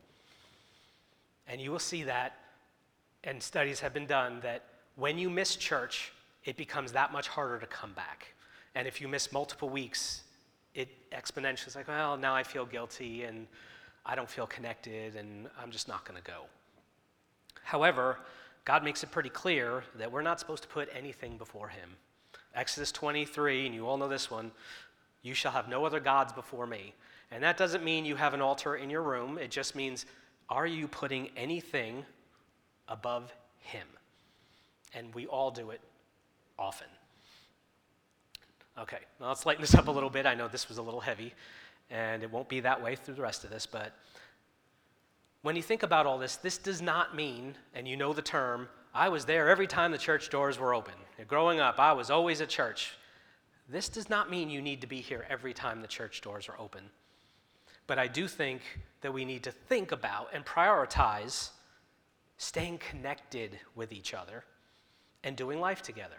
And 1.47 1.61
you 1.61 1.71
will 1.71 1.79
see 1.79 2.03
that, 2.03 2.39
and 3.23 3.41
studies 3.41 3.79
have 3.79 3.93
been 3.93 4.07
done, 4.07 4.39
that 4.41 4.63
when 4.95 5.17
you 5.17 5.29
miss 5.29 5.55
church, 5.55 6.11
it 6.45 6.57
becomes 6.57 6.91
that 6.93 7.11
much 7.11 7.27
harder 7.27 7.59
to 7.59 7.67
come 7.67 7.93
back. 7.93 8.33
And 8.73 8.87
if 8.87 8.99
you 8.99 9.07
miss 9.07 9.31
multiple 9.31 9.69
weeks, 9.69 10.21
it 10.73 10.89
exponentially 11.11 11.67
is 11.67 11.75
like, 11.75 11.87
well, 11.87 12.17
now 12.17 12.35
I 12.35 12.43
feel 12.43 12.65
guilty 12.65 13.23
and 13.23 13.47
I 14.05 14.15
don't 14.15 14.29
feel 14.29 14.47
connected 14.47 15.15
and 15.15 15.47
I'm 15.61 15.71
just 15.71 15.87
not 15.87 16.05
going 16.05 16.21
to 16.21 16.31
go. 16.31 16.43
However, 17.63 18.19
God 18.65 18.83
makes 18.83 19.03
it 19.03 19.11
pretty 19.11 19.29
clear 19.29 19.83
that 19.97 20.11
we're 20.11 20.21
not 20.21 20.39
supposed 20.39 20.63
to 20.63 20.69
put 20.69 20.89
anything 20.95 21.37
before 21.37 21.69
Him. 21.69 21.89
Exodus 22.53 22.91
23, 22.91 23.65
and 23.65 23.75
you 23.75 23.87
all 23.87 23.97
know 23.97 24.07
this 24.07 24.31
one 24.31 24.51
you 25.25 25.33
shall 25.33 25.51
have 25.51 25.67
no 25.67 25.85
other 25.85 25.99
gods 25.99 26.31
before 26.31 26.67
me. 26.67 26.93
And 27.31 27.43
that 27.43 27.57
doesn't 27.57 27.83
mean 27.83 28.05
you 28.05 28.15
have 28.15 28.35
an 28.35 28.41
altar 28.41 28.75
in 28.75 28.89
your 28.89 29.01
room, 29.01 29.37
it 29.39 29.49
just 29.49 29.75
means 29.75 30.05
are 30.49 30.67
you 30.67 30.87
putting 30.87 31.29
anything 31.35 32.05
above 32.87 33.33
Him? 33.59 33.87
And 34.93 35.13
we 35.15 35.25
all 35.25 35.49
do 35.49 35.71
it 35.71 35.81
often. 36.59 36.87
Okay, 38.77 38.99
now 39.19 39.29
let's 39.29 39.45
lighten 39.45 39.61
this 39.61 39.73
up 39.73 39.87
a 39.87 39.91
little 39.91 40.11
bit. 40.11 40.27
I 40.27 40.35
know 40.35 40.47
this 40.47 40.69
was 40.69 40.77
a 40.77 40.81
little 40.83 40.99
heavy, 40.99 41.33
and 41.89 42.21
it 42.21 42.31
won't 42.31 42.47
be 42.47 42.59
that 42.59 42.81
way 42.81 42.95
through 42.95 43.15
the 43.15 43.21
rest 43.21 43.43
of 43.43 43.49
this, 43.49 43.65
but 43.65 43.93
when 45.41 45.55
you 45.55 45.61
think 45.61 45.83
about 45.83 46.05
all 46.05 46.17
this, 46.17 46.35
this 46.37 46.57
does 46.57 46.81
not 46.81 47.15
mean, 47.15 47.55
and 47.73 47.87
you 47.87 47.95
know 47.97 48.13
the 48.13 48.21
term, 48.21 48.67
I 48.93 49.09
was 49.09 49.25
there 49.25 49.49
every 49.49 49.67
time 49.67 49.91
the 49.91 49.97
church 49.97 50.29
doors 50.29 50.59
were 50.59 50.73
open. 50.73 50.95
Growing 51.27 51.59
up, 51.59 51.79
I 51.79 51.93
was 51.93 52.09
always 52.09 52.41
at 52.41 52.49
church. 52.49 52.93
This 53.67 53.89
does 53.89 54.09
not 54.09 54.29
mean 54.29 54.49
you 54.49 54.61
need 54.61 54.81
to 54.81 54.87
be 54.87 55.01
here 55.01 55.25
every 55.29 55.53
time 55.53 55.81
the 55.81 55.87
church 55.87 56.21
doors 56.21 56.47
are 56.49 56.59
open. 56.59 56.83
But 57.87 57.99
I 57.99 58.07
do 58.07 58.27
think 58.27 58.61
that 59.01 59.13
we 59.13 59.25
need 59.25 59.43
to 59.43 59.51
think 59.51 59.91
about 59.91 60.29
and 60.33 60.45
prioritize 60.45 61.49
staying 62.37 62.79
connected 62.79 63.59
with 63.75 63.91
each 63.91 64.13
other 64.13 64.43
and 65.23 65.35
doing 65.35 65.59
life 65.59 65.81
together. 65.81 66.17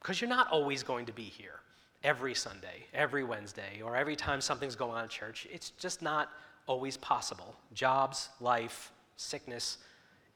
Because 0.00 0.20
you're 0.20 0.30
not 0.30 0.48
always 0.50 0.82
going 0.82 1.06
to 1.06 1.12
be 1.12 1.24
here 1.24 1.60
every 2.04 2.34
Sunday, 2.34 2.86
every 2.94 3.24
Wednesday, 3.24 3.80
or 3.84 3.96
every 3.96 4.16
time 4.16 4.40
something's 4.40 4.76
going 4.76 4.92
on 4.92 5.04
in 5.04 5.08
church. 5.08 5.46
It's 5.52 5.70
just 5.70 6.02
not 6.02 6.30
always 6.66 6.96
possible. 6.96 7.56
Jobs, 7.74 8.28
life, 8.40 8.92
sickness, 9.16 9.78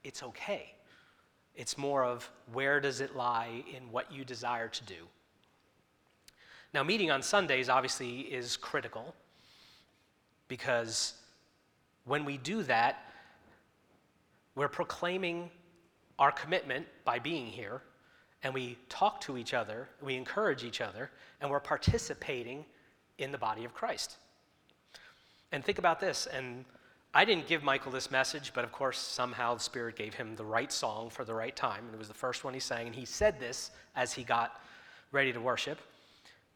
it's 0.04 0.22
okay. 0.22 0.74
It's 1.54 1.76
more 1.76 2.04
of 2.04 2.30
where 2.52 2.80
does 2.80 3.00
it 3.00 3.14
lie 3.14 3.62
in 3.74 3.90
what 3.92 4.10
you 4.10 4.24
desire 4.24 4.68
to 4.68 4.84
do. 4.84 5.06
Now, 6.72 6.84
meeting 6.84 7.10
on 7.10 7.22
Sundays 7.22 7.68
obviously 7.68 8.20
is 8.20 8.56
critical 8.56 9.14
because 10.46 11.14
when 12.04 12.24
we 12.24 12.36
do 12.36 12.62
that, 12.64 13.12
we're 14.54 14.68
proclaiming 14.68 15.50
our 16.18 16.30
commitment 16.30 16.86
by 17.04 17.18
being 17.18 17.46
here 17.46 17.82
and 18.42 18.54
we 18.54 18.78
talk 18.88 19.20
to 19.22 19.36
each 19.36 19.52
other, 19.52 19.88
we 20.00 20.16
encourage 20.16 20.64
each 20.64 20.80
other, 20.80 21.10
and 21.40 21.50
we're 21.50 21.60
participating 21.60 22.64
in 23.18 23.32
the 23.32 23.38
body 23.38 23.64
of 23.64 23.74
Christ. 23.74 24.16
And 25.52 25.62
think 25.64 25.78
about 25.78 26.00
this, 26.00 26.26
and 26.26 26.64
I 27.12 27.24
didn't 27.24 27.48
give 27.48 27.62
Michael 27.62 27.92
this 27.92 28.10
message, 28.10 28.52
but 28.54 28.64
of 28.64 28.72
course, 28.72 28.98
somehow 28.98 29.54
the 29.54 29.60
Spirit 29.60 29.96
gave 29.96 30.14
him 30.14 30.36
the 30.36 30.44
right 30.44 30.72
song 30.72 31.10
for 31.10 31.24
the 31.24 31.34
right 31.34 31.54
time. 31.54 31.84
And 31.84 31.94
it 31.94 31.98
was 31.98 32.08
the 32.08 32.14
first 32.14 32.44
one 32.44 32.54
he 32.54 32.60
sang, 32.60 32.86
and 32.86 32.94
he 32.94 33.04
said 33.04 33.38
this 33.38 33.72
as 33.94 34.12
he 34.12 34.22
got 34.22 34.58
ready 35.12 35.32
to 35.32 35.40
worship 35.40 35.80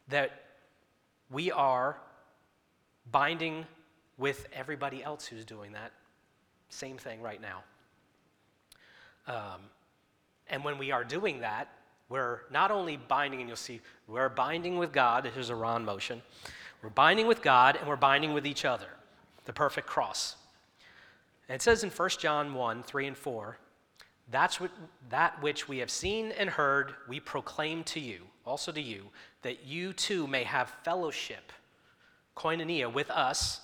that 0.09 0.43
we 1.31 1.51
are 1.51 1.97
binding 3.11 3.67
with 4.19 4.47
everybody 4.53 5.03
else 5.03 5.27
who's 5.27 5.45
doing 5.45 5.73
that 5.73 5.93
same 6.69 6.97
thing 6.97 7.21
right 7.21 7.41
now. 7.41 7.63
Um, 9.27 9.61
and 10.49 10.63
when 10.65 10.79
we 10.79 10.91
are 10.91 11.05
doing 11.05 11.41
that, 11.41 11.69
we're 12.09 12.41
not 12.51 12.71
only 12.71 12.97
binding, 12.97 13.41
and 13.41 13.49
you'll 13.49 13.57
see, 13.57 13.81
we're 14.07 14.29
binding 14.29 14.79
with 14.79 14.93
God. 14.93 15.29
Here's 15.35 15.51
a 15.51 15.55
Ron 15.55 15.85
motion. 15.85 16.23
We're 16.85 16.91
binding 16.91 17.27
with 17.27 17.41
God 17.41 17.77
and 17.77 17.89
we're 17.89 17.97
binding 17.97 18.35
with 18.35 18.47
each 18.47 18.67
other, 18.67 18.89
the 19.47 19.55
perfect 19.55 19.87
cross. 19.87 20.37
And 21.49 21.57
it 21.57 21.63
says 21.63 21.83
in 21.83 21.89
1 21.89 22.11
John 22.19 22.53
1 22.53 22.83
3 22.83 23.07
and 23.07 23.17
4, 23.17 23.59
that's 24.31 24.61
what, 24.61 24.71
that 25.09 25.43
which 25.43 25.67
we 25.67 25.79
have 25.79 25.91
seen 25.91 26.33
and 26.33 26.51
heard, 26.51 26.95
we 27.09 27.21
proclaim 27.21 27.85
to 27.85 28.01
you, 28.01 28.25
also 28.45 28.71
to 28.71 28.81
you, 28.83 29.05
that 29.45 29.65
you 29.65 29.93
too 29.93 30.27
may 30.27 30.43
have 30.43 30.75
fellowship, 30.83 31.53
koinonia, 32.37 32.93
with 32.93 33.11
us. 33.11 33.61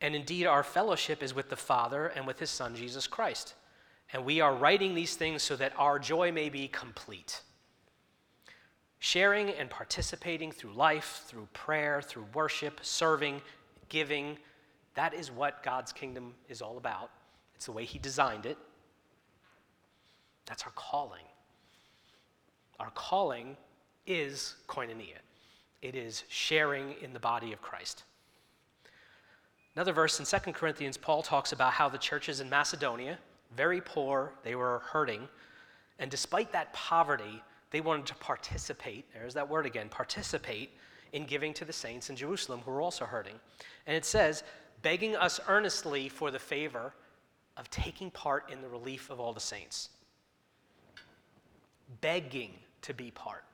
And 0.00 0.16
indeed, 0.16 0.46
our 0.46 0.62
fellowship 0.62 1.22
is 1.22 1.34
with 1.34 1.48
the 1.48 1.56
Father 1.56 2.08
and 2.08 2.26
with 2.26 2.38
his 2.38 2.50
Son, 2.50 2.74
Jesus 2.74 3.06
Christ. 3.06 3.54
And 4.12 4.24
we 4.24 4.40
are 4.40 4.54
writing 4.54 4.94
these 4.94 5.14
things 5.14 5.42
so 5.42 5.54
that 5.56 5.72
our 5.76 5.98
joy 5.98 6.32
may 6.32 6.48
be 6.48 6.66
complete. 6.68 7.42
Sharing 8.98 9.50
and 9.50 9.68
participating 9.70 10.50
through 10.50 10.72
life, 10.72 11.22
through 11.26 11.48
prayer, 11.52 12.00
through 12.02 12.26
worship, 12.34 12.80
serving, 12.82 13.42
giving, 13.88 14.38
that 14.94 15.12
is 15.12 15.30
what 15.30 15.62
God's 15.62 15.92
kingdom 15.92 16.34
is 16.48 16.62
all 16.62 16.78
about. 16.78 17.10
It's 17.54 17.66
the 17.66 17.72
way 17.72 17.84
He 17.84 17.98
designed 17.98 18.46
it. 18.46 18.56
That's 20.46 20.62
our 20.62 20.72
calling. 20.74 21.24
Our 22.80 22.90
calling 22.90 23.56
is 24.06 24.56
koinonia, 24.68 25.18
it 25.82 25.94
is 25.94 26.24
sharing 26.28 26.94
in 27.02 27.12
the 27.12 27.20
body 27.20 27.52
of 27.52 27.60
Christ. 27.60 28.04
Another 29.74 29.92
verse 29.92 30.18
in 30.18 30.24
2 30.24 30.52
Corinthians, 30.52 30.96
Paul 30.96 31.22
talks 31.22 31.52
about 31.52 31.72
how 31.72 31.88
the 31.88 31.98
churches 31.98 32.40
in 32.40 32.48
Macedonia, 32.48 33.18
very 33.54 33.80
poor, 33.80 34.32
they 34.42 34.54
were 34.54 34.80
hurting. 34.86 35.28
And 35.98 36.10
despite 36.10 36.50
that 36.52 36.72
poverty, 36.72 37.42
they 37.70 37.80
wanted 37.80 38.06
to 38.06 38.14
participate. 38.16 39.04
There's 39.12 39.34
that 39.34 39.48
word 39.48 39.66
again 39.66 39.88
participate 39.88 40.70
in 41.12 41.26
giving 41.26 41.52
to 41.54 41.64
the 41.64 41.72
saints 41.72 42.10
in 42.10 42.16
Jerusalem 42.16 42.60
who 42.64 42.70
were 42.70 42.80
also 42.80 43.04
hurting. 43.04 43.34
And 43.86 43.96
it 43.96 44.04
says, 44.04 44.44
begging 44.82 45.14
us 45.16 45.40
earnestly 45.48 46.08
for 46.08 46.30
the 46.30 46.38
favor 46.38 46.94
of 47.56 47.70
taking 47.70 48.10
part 48.10 48.50
in 48.50 48.60
the 48.62 48.68
relief 48.68 49.10
of 49.10 49.20
all 49.20 49.32
the 49.32 49.40
saints. 49.40 49.90
Begging 52.00 52.52
to 52.82 52.94
be 52.94 53.10
part. 53.10 53.44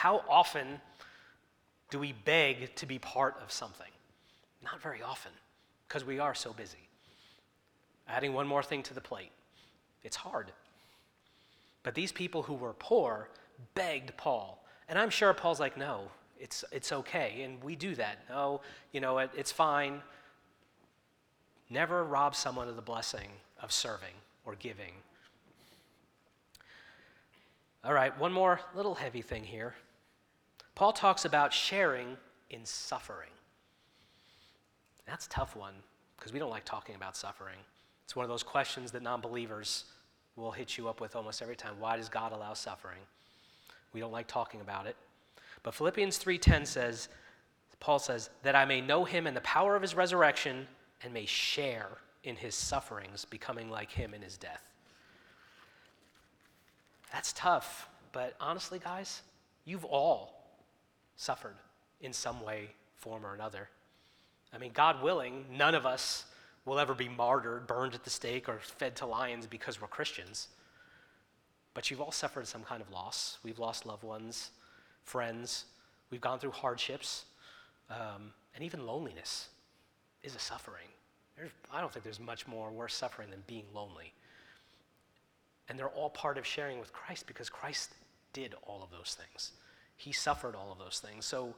How 0.00 0.24
often 0.30 0.80
do 1.90 1.98
we 1.98 2.12
beg 2.12 2.74
to 2.76 2.86
be 2.86 2.98
part 2.98 3.36
of 3.42 3.52
something? 3.52 3.90
Not 4.64 4.80
very 4.80 5.02
often, 5.02 5.32
because 5.86 6.06
we 6.06 6.18
are 6.18 6.34
so 6.34 6.54
busy 6.54 6.88
adding 8.08 8.32
one 8.32 8.46
more 8.46 8.62
thing 8.62 8.82
to 8.84 8.94
the 8.94 9.00
plate. 9.02 9.30
It's 10.02 10.16
hard. 10.16 10.52
But 11.82 11.94
these 11.94 12.12
people 12.12 12.42
who 12.42 12.54
were 12.54 12.72
poor 12.72 13.28
begged 13.74 14.16
Paul. 14.16 14.64
And 14.88 14.98
I'm 14.98 15.10
sure 15.10 15.34
Paul's 15.34 15.60
like, 15.60 15.76
no, 15.76 16.04
it's, 16.38 16.64
it's 16.72 16.92
okay. 16.92 17.42
And 17.42 17.62
we 17.62 17.76
do 17.76 17.94
that. 17.96 18.20
No, 18.30 18.62
you 18.92 19.02
know, 19.02 19.18
it, 19.18 19.30
it's 19.36 19.52
fine. 19.52 20.00
Never 21.68 22.04
rob 22.04 22.34
someone 22.34 22.68
of 22.68 22.76
the 22.76 22.80
blessing 22.80 23.28
of 23.62 23.70
serving 23.70 24.14
or 24.46 24.54
giving. 24.54 24.94
All 27.84 27.92
right, 27.92 28.18
one 28.18 28.32
more 28.32 28.60
little 28.74 28.94
heavy 28.94 29.20
thing 29.20 29.44
here. 29.44 29.74
Paul 30.80 30.94
talks 30.94 31.26
about 31.26 31.52
sharing 31.52 32.16
in 32.48 32.64
suffering. 32.64 33.28
That's 35.06 35.26
a 35.26 35.28
tough 35.28 35.54
one 35.54 35.74
because 36.16 36.32
we 36.32 36.38
don't 36.38 36.48
like 36.48 36.64
talking 36.64 36.94
about 36.94 37.18
suffering. 37.18 37.58
It's 38.04 38.16
one 38.16 38.24
of 38.24 38.30
those 38.30 38.42
questions 38.42 38.90
that 38.92 39.02
non 39.02 39.20
believers 39.20 39.84
will 40.36 40.52
hit 40.52 40.78
you 40.78 40.88
up 40.88 40.98
with 40.98 41.16
almost 41.16 41.42
every 41.42 41.54
time. 41.54 41.74
Why 41.78 41.98
does 41.98 42.08
God 42.08 42.32
allow 42.32 42.54
suffering? 42.54 43.00
We 43.92 44.00
don't 44.00 44.10
like 44.10 44.26
talking 44.26 44.62
about 44.62 44.86
it. 44.86 44.96
But 45.62 45.74
Philippians 45.74 46.16
3:10 46.16 46.64
says 46.64 47.10
Paul 47.78 47.98
says 47.98 48.30
that 48.42 48.56
I 48.56 48.64
may 48.64 48.80
know 48.80 49.04
him 49.04 49.26
and 49.26 49.36
the 49.36 49.42
power 49.42 49.76
of 49.76 49.82
his 49.82 49.94
resurrection 49.94 50.66
and 51.02 51.12
may 51.12 51.26
share 51.26 51.98
in 52.24 52.36
his 52.36 52.54
sufferings 52.54 53.26
becoming 53.26 53.68
like 53.68 53.92
him 53.92 54.14
in 54.14 54.22
his 54.22 54.38
death. 54.38 54.64
That's 57.12 57.34
tough, 57.34 57.90
but 58.12 58.34
honestly 58.40 58.78
guys, 58.78 59.20
you've 59.66 59.84
all 59.84 60.39
suffered 61.20 61.56
in 62.00 62.14
some 62.14 62.42
way, 62.42 62.70
form 62.96 63.26
or 63.26 63.34
another. 63.34 63.68
I 64.54 64.58
mean, 64.58 64.72
God 64.72 65.02
willing, 65.02 65.44
none 65.52 65.74
of 65.74 65.84
us 65.84 66.24
will 66.64 66.78
ever 66.78 66.94
be 66.94 67.10
martyred, 67.10 67.66
burned 67.66 67.94
at 67.94 68.04
the 68.04 68.10
stake, 68.10 68.48
or 68.48 68.58
fed 68.58 68.96
to 68.96 69.06
lions 69.06 69.46
because 69.46 69.82
we're 69.82 69.88
Christians. 69.88 70.48
But 71.74 71.90
you've 71.90 72.00
all 72.00 72.10
suffered 72.10 72.46
some 72.46 72.62
kind 72.62 72.80
of 72.80 72.90
loss. 72.90 73.36
We've 73.44 73.58
lost 73.58 73.84
loved 73.84 74.02
ones, 74.02 74.50
friends. 75.04 75.66
We've 76.10 76.22
gone 76.22 76.38
through 76.38 76.52
hardships. 76.52 77.26
Um, 77.90 78.32
and 78.54 78.64
even 78.64 78.86
loneliness 78.86 79.48
is 80.22 80.34
a 80.34 80.38
suffering. 80.38 80.88
There's, 81.36 81.50
I 81.70 81.82
don't 81.82 81.92
think 81.92 82.02
there's 82.02 82.18
much 82.18 82.46
more 82.48 82.70
worse 82.70 82.94
suffering 82.94 83.28
than 83.28 83.42
being 83.46 83.64
lonely. 83.74 84.14
And 85.68 85.78
they're 85.78 85.88
all 85.88 86.10
part 86.10 86.38
of 86.38 86.46
sharing 86.46 86.80
with 86.80 86.94
Christ 86.94 87.26
because 87.26 87.50
Christ 87.50 87.92
did 88.32 88.54
all 88.66 88.82
of 88.82 88.90
those 88.90 89.18
things. 89.18 89.52
He 90.00 90.12
suffered 90.12 90.54
all 90.54 90.72
of 90.72 90.78
those 90.78 90.98
things. 90.98 91.26
So 91.26 91.54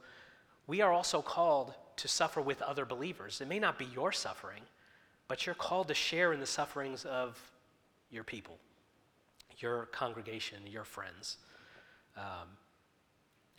we 0.67 0.81
are 0.81 0.91
also 0.91 1.21
called 1.21 1.73
to 1.95 2.09
suffer 2.09 2.41
with 2.41 2.61
other 2.61 2.83
believers. 2.83 3.39
It 3.39 3.47
may 3.47 3.57
not 3.57 3.79
be 3.79 3.85
your 3.85 4.11
suffering, 4.11 4.63
but 5.29 5.45
you're 5.45 5.55
called 5.55 5.87
to 5.87 5.93
share 5.93 6.33
in 6.33 6.41
the 6.41 6.45
sufferings 6.45 7.05
of 7.05 7.39
your 8.11 8.25
people, 8.25 8.57
your 9.59 9.85
congregation, 9.93 10.57
your 10.69 10.83
friends. 10.83 11.37
Um, 12.17 12.49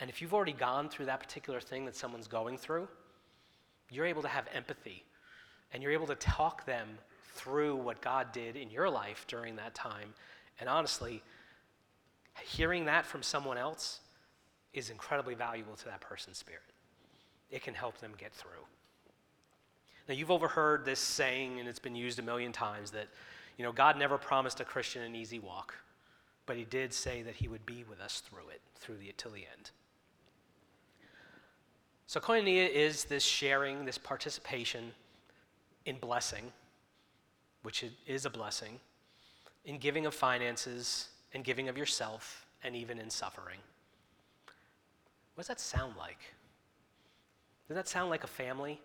and 0.01 0.11
if 0.11 0.21
you've 0.21 0.35
already 0.35 0.53
gone 0.53 0.91
through 0.91 1.07
that 1.07 1.21
particular 1.21 1.61
thing 1.61 1.87
that 1.87 1.97
someone's 1.97 2.29
going 2.29 2.59
through, 2.59 2.87
you're 3.91 4.05
able 4.05 4.21
to 4.21 4.29
have 4.29 4.47
empathy 4.53 5.03
and 5.73 5.83
you're 5.83 5.93
able 5.93 6.09
to 6.09 6.15
talk 6.17 6.67
them 6.67 6.89
through 7.33 7.77
what 7.77 8.03
God 8.03 8.33
did 8.33 8.55
in 8.55 8.71
your 8.71 8.91
life 8.91 9.25
during 9.29 9.57
that 9.57 9.75
time. 9.75 10.13
And 10.61 10.69
honestly, 10.69 11.23
hearing 12.43 12.85
that 12.85 13.07
from 13.07 13.23
someone 13.23 13.57
else 13.57 14.01
is 14.75 14.91
incredibly 14.91 15.35
valuable 15.35 15.77
to 15.77 15.85
that 15.87 16.01
person's 16.01 16.37
spirit. 16.37 16.63
It 17.51 17.63
can 17.63 17.75
help 17.75 17.99
them 17.99 18.13
get 18.19 18.33
through. 18.33 18.51
Now, 20.09 20.15
you've 20.15 20.31
overheard 20.31 20.85
this 20.85 21.01
saying, 21.01 21.61
and 21.61 21.69
it's 21.69 21.79
been 21.79 21.95
used 21.95 22.19
a 22.19 22.23
million 22.23 22.53
times, 22.53 22.91
that 22.91 23.09
you 23.57 23.65
know, 23.65 23.73
God 23.73 23.97
never 23.97 24.19
promised 24.19 24.61
a 24.61 24.65
Christian 24.65 25.03
an 25.03 25.15
easy 25.15 25.39
walk, 25.39 25.75
but 26.45 26.57
He 26.57 26.65
did 26.65 26.93
say 26.93 27.23
that 27.23 27.37
He 27.37 27.49
would 27.49 27.65
be 27.65 27.85
with 27.89 28.01
us 28.01 28.21
through 28.21 28.49
it, 28.51 28.61
through 28.77 28.97
the 28.97 29.13
till 29.17 29.31
the 29.31 29.47
end. 29.57 29.71
So, 32.07 32.21
koinonia 32.21 32.69
is 32.69 33.05
this 33.05 33.25
sharing, 33.25 33.85
this 33.85 33.97
participation 33.97 34.93
in 35.87 35.97
blessing, 35.97 36.53
which 37.63 37.85
is 38.07 38.27
a 38.27 38.31
blessing, 38.31 38.79
in 39.65 39.79
giving 39.79 40.05
of 40.05 40.15
finances, 40.15 41.09
and 41.33 41.45
giving 41.45 41.69
of 41.69 41.79
yourself, 41.79 42.47
and 42.63 42.77
even 42.77 42.99
in 42.99 43.09
suffering. 43.09 43.59
What 45.35 45.43
does 45.43 45.49
that 45.49 45.61
sound 45.61 45.95
like? 45.99 46.19
Does 47.69 47.77
that 47.77 47.89
sound 47.89 48.11
like 48.11 48.25
a 48.25 48.29
family? 48.29 48.81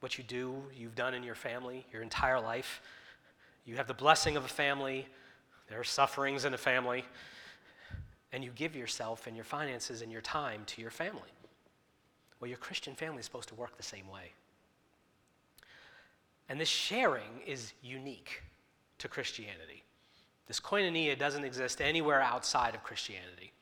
What 0.00 0.18
you 0.18 0.24
do, 0.24 0.62
you've 0.76 0.94
done 0.94 1.14
in 1.14 1.22
your 1.22 1.34
family 1.34 1.86
your 1.92 2.02
entire 2.02 2.40
life? 2.40 2.82
You 3.64 3.76
have 3.76 3.86
the 3.86 3.94
blessing 3.94 4.36
of 4.36 4.44
a 4.44 4.48
family, 4.48 5.06
there 5.68 5.80
are 5.80 5.84
sufferings 5.84 6.44
in 6.44 6.52
a 6.52 6.58
family, 6.58 7.04
and 8.32 8.44
you 8.44 8.50
give 8.54 8.76
yourself 8.76 9.26
and 9.26 9.34
your 9.34 9.44
finances 9.44 10.02
and 10.02 10.12
your 10.12 10.20
time 10.20 10.62
to 10.66 10.82
your 10.82 10.90
family. 10.90 11.22
Well, 12.38 12.48
your 12.48 12.58
Christian 12.58 12.94
family 12.94 13.20
is 13.20 13.24
supposed 13.24 13.48
to 13.48 13.54
work 13.54 13.76
the 13.76 13.82
same 13.82 14.08
way. 14.08 14.32
And 16.50 16.60
this 16.60 16.68
sharing 16.68 17.40
is 17.46 17.72
unique 17.82 18.42
to 18.98 19.08
Christianity. 19.08 19.82
This 20.46 20.60
koinonia 20.60 21.18
doesn't 21.18 21.44
exist 21.44 21.80
anywhere 21.80 22.20
outside 22.20 22.74
of 22.74 22.82
Christianity. 22.82 23.52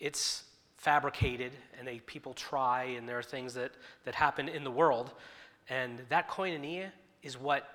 It's 0.00 0.42
fabricated, 0.84 1.52
and 1.78 1.88
they, 1.88 1.98
people 2.00 2.34
try, 2.34 2.84
and 2.84 3.08
there 3.08 3.18
are 3.18 3.22
things 3.22 3.54
that, 3.54 3.72
that 4.04 4.14
happen 4.14 4.50
in 4.50 4.64
the 4.64 4.70
world. 4.70 5.12
And 5.70 6.00
that 6.10 6.28
koinonia 6.28 6.90
is 7.22 7.40
what 7.40 7.66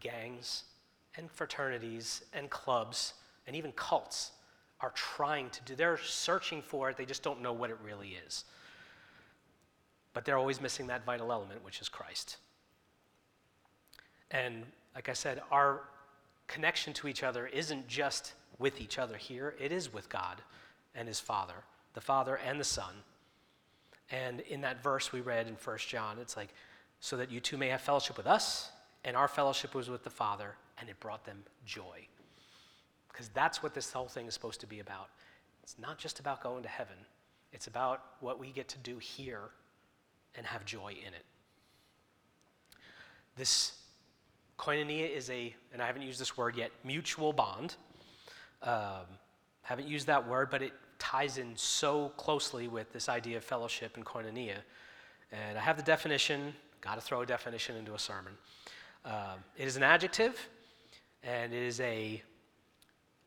gangs 0.00 0.64
and 1.16 1.30
fraternities 1.30 2.24
and 2.32 2.48
clubs 2.48 3.12
and 3.46 3.54
even 3.54 3.70
cults 3.72 4.32
are 4.80 4.92
trying 4.94 5.50
to 5.50 5.62
do. 5.64 5.74
They're 5.74 5.98
searching 5.98 6.62
for 6.62 6.88
it, 6.88 6.96
they 6.96 7.04
just 7.04 7.22
don't 7.22 7.42
know 7.42 7.52
what 7.52 7.68
it 7.68 7.76
really 7.84 8.16
is. 8.26 8.44
But 10.14 10.24
they're 10.24 10.38
always 10.38 10.58
missing 10.58 10.86
that 10.86 11.04
vital 11.04 11.32
element, 11.32 11.62
which 11.62 11.82
is 11.82 11.90
Christ. 11.90 12.38
And 14.30 14.64
like 14.94 15.10
I 15.10 15.12
said, 15.12 15.42
our 15.50 15.82
connection 16.46 16.94
to 16.94 17.08
each 17.08 17.22
other 17.22 17.46
isn't 17.46 17.88
just 17.88 18.32
with 18.58 18.80
each 18.80 18.98
other 18.98 19.18
here, 19.18 19.54
it 19.60 19.70
is 19.70 19.92
with 19.92 20.08
God 20.08 20.40
and 20.94 21.06
His 21.08 21.20
Father, 21.20 21.64
the 21.94 22.00
Father 22.00 22.36
and 22.36 22.60
the 22.60 22.64
Son. 22.64 22.94
And 24.10 24.40
in 24.40 24.60
that 24.60 24.82
verse 24.82 25.12
we 25.12 25.20
read 25.20 25.48
in 25.48 25.54
1 25.54 25.78
John, 25.78 26.18
it's 26.20 26.36
like, 26.36 26.50
so 27.00 27.16
that 27.16 27.30
you 27.30 27.40
too 27.40 27.56
may 27.56 27.68
have 27.68 27.80
fellowship 27.80 28.16
with 28.16 28.26
us, 28.26 28.70
and 29.04 29.16
our 29.16 29.28
fellowship 29.28 29.74
was 29.74 29.88
with 29.88 30.04
the 30.04 30.10
Father, 30.10 30.54
and 30.78 30.88
it 30.88 30.98
brought 31.00 31.24
them 31.24 31.42
joy. 31.64 32.06
Because 33.08 33.28
that's 33.28 33.62
what 33.62 33.74
this 33.74 33.92
whole 33.92 34.08
thing 34.08 34.26
is 34.26 34.34
supposed 34.34 34.60
to 34.60 34.66
be 34.66 34.80
about. 34.80 35.08
It's 35.62 35.76
not 35.78 35.98
just 35.98 36.20
about 36.20 36.42
going 36.42 36.62
to 36.62 36.68
heaven, 36.68 36.96
it's 37.52 37.66
about 37.66 38.02
what 38.20 38.38
we 38.38 38.50
get 38.50 38.68
to 38.68 38.78
do 38.78 38.98
here 38.98 39.50
and 40.36 40.44
have 40.44 40.64
joy 40.64 40.88
in 40.90 41.14
it. 41.14 41.24
This 43.36 43.72
koinonia 44.58 45.10
is 45.10 45.30
a, 45.30 45.54
and 45.72 45.80
I 45.80 45.86
haven't 45.86 46.02
used 46.02 46.20
this 46.20 46.36
word 46.36 46.56
yet, 46.56 46.70
mutual 46.84 47.32
bond. 47.32 47.76
Um, 48.62 49.06
haven't 49.62 49.88
used 49.88 50.06
that 50.06 50.28
word, 50.28 50.50
but 50.50 50.62
it 50.62 50.72
ties 51.04 51.36
in 51.36 51.52
so 51.54 52.08
closely 52.16 52.66
with 52.66 52.90
this 52.94 53.10
idea 53.10 53.36
of 53.36 53.44
fellowship 53.44 53.96
and 53.96 54.06
koinonia. 54.06 54.56
And 55.30 55.58
I 55.58 55.60
have 55.60 55.76
the 55.76 55.82
definition, 55.82 56.54
got 56.80 56.94
to 56.94 57.02
throw 57.02 57.20
a 57.20 57.26
definition 57.26 57.76
into 57.76 57.94
a 57.94 57.98
sermon. 57.98 58.32
Um, 59.04 59.44
it 59.58 59.66
is 59.66 59.76
an 59.76 59.82
adjective, 59.82 60.48
and 61.22 61.52
it 61.52 61.62
is 61.62 61.78
a 61.80 62.22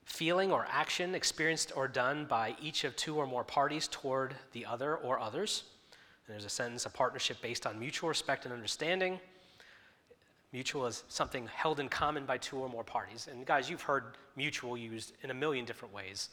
feeling 0.05 0.51
or 0.51 0.65
action 0.71 1.13
experienced 1.13 1.71
or 1.75 1.87
done 1.87 2.25
by 2.25 2.55
each 2.59 2.83
of 2.83 2.95
two 2.95 3.15
or 3.15 3.27
more 3.27 3.43
parties 3.43 3.87
toward 3.87 4.33
the 4.53 4.65
other 4.65 4.95
or 4.95 5.19
others. 5.19 5.65
And 6.25 6.33
there's 6.33 6.45
a 6.45 6.49
sentence, 6.49 6.87
a 6.87 6.89
partnership 6.89 7.39
based 7.43 7.67
on 7.67 7.77
mutual 7.77 8.09
respect 8.09 8.45
and 8.45 8.53
understanding. 8.55 9.19
Mutual 10.51 10.87
is 10.87 11.03
something 11.09 11.47
held 11.53 11.79
in 11.79 11.89
common 11.89 12.25
by 12.25 12.39
two 12.39 12.57
or 12.57 12.69
more 12.69 12.83
parties. 12.83 13.27
And 13.31 13.45
guys, 13.45 13.69
you've 13.69 13.83
heard 13.83 14.17
mutual 14.35 14.75
used 14.75 15.13
in 15.21 15.29
a 15.29 15.33
million 15.35 15.63
different 15.63 15.93
ways. 15.93 16.29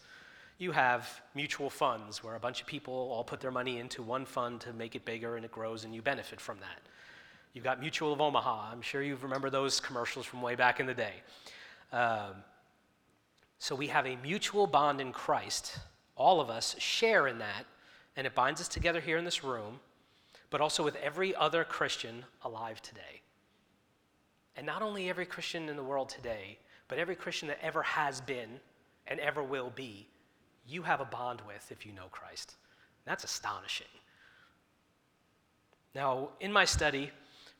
You 0.58 0.70
have 0.72 1.20
mutual 1.34 1.68
funds 1.68 2.22
where 2.22 2.36
a 2.36 2.40
bunch 2.40 2.60
of 2.60 2.66
people 2.66 2.94
all 2.94 3.24
put 3.24 3.40
their 3.40 3.50
money 3.50 3.78
into 3.78 4.02
one 4.02 4.24
fund 4.24 4.60
to 4.62 4.72
make 4.72 4.94
it 4.94 5.04
bigger 5.04 5.36
and 5.36 5.44
it 5.44 5.50
grows 5.50 5.84
and 5.84 5.94
you 5.94 6.00
benefit 6.00 6.40
from 6.40 6.58
that. 6.60 6.80
You've 7.52 7.64
got 7.64 7.80
Mutual 7.80 8.12
of 8.12 8.20
Omaha. 8.20 8.70
I'm 8.72 8.82
sure 8.82 9.02
you 9.02 9.16
remember 9.20 9.50
those 9.50 9.80
commercials 9.80 10.26
from 10.26 10.42
way 10.42 10.54
back 10.54 10.80
in 10.80 10.86
the 10.86 10.94
day. 10.94 11.14
Um, 11.92 12.34
so 13.58 13.74
we 13.74 13.88
have 13.88 14.06
a 14.06 14.16
mutual 14.16 14.66
bond 14.66 15.00
in 15.00 15.12
Christ. 15.12 15.78
All 16.16 16.40
of 16.40 16.50
us 16.50 16.76
share 16.78 17.26
in 17.26 17.38
that 17.38 17.66
and 18.16 18.26
it 18.26 18.34
binds 18.34 18.60
us 18.60 18.68
together 18.68 19.00
here 19.00 19.16
in 19.16 19.24
this 19.24 19.42
room, 19.42 19.80
but 20.50 20.60
also 20.60 20.84
with 20.84 20.96
every 20.96 21.34
other 21.34 21.64
Christian 21.64 22.24
alive 22.44 22.80
today. 22.80 23.22
And 24.56 24.64
not 24.66 24.82
only 24.82 25.10
every 25.10 25.26
Christian 25.26 25.68
in 25.68 25.76
the 25.76 25.82
world 25.82 26.08
today, 26.08 26.58
but 26.86 26.98
every 26.98 27.16
Christian 27.16 27.48
that 27.48 27.58
ever 27.60 27.82
has 27.82 28.20
been 28.20 28.60
and 29.06 29.18
ever 29.18 29.42
will 29.42 29.72
be, 29.74 30.06
you 30.66 30.82
have 30.82 31.00
a 31.00 31.04
bond 31.04 31.40
with 31.46 31.70
if 31.70 31.84
you 31.84 31.92
know 31.92 32.06
Christ. 32.10 32.54
That's 33.04 33.24
astonishing. 33.24 33.86
Now, 35.94 36.30
in 36.40 36.52
my 36.52 36.64
study 36.64 37.10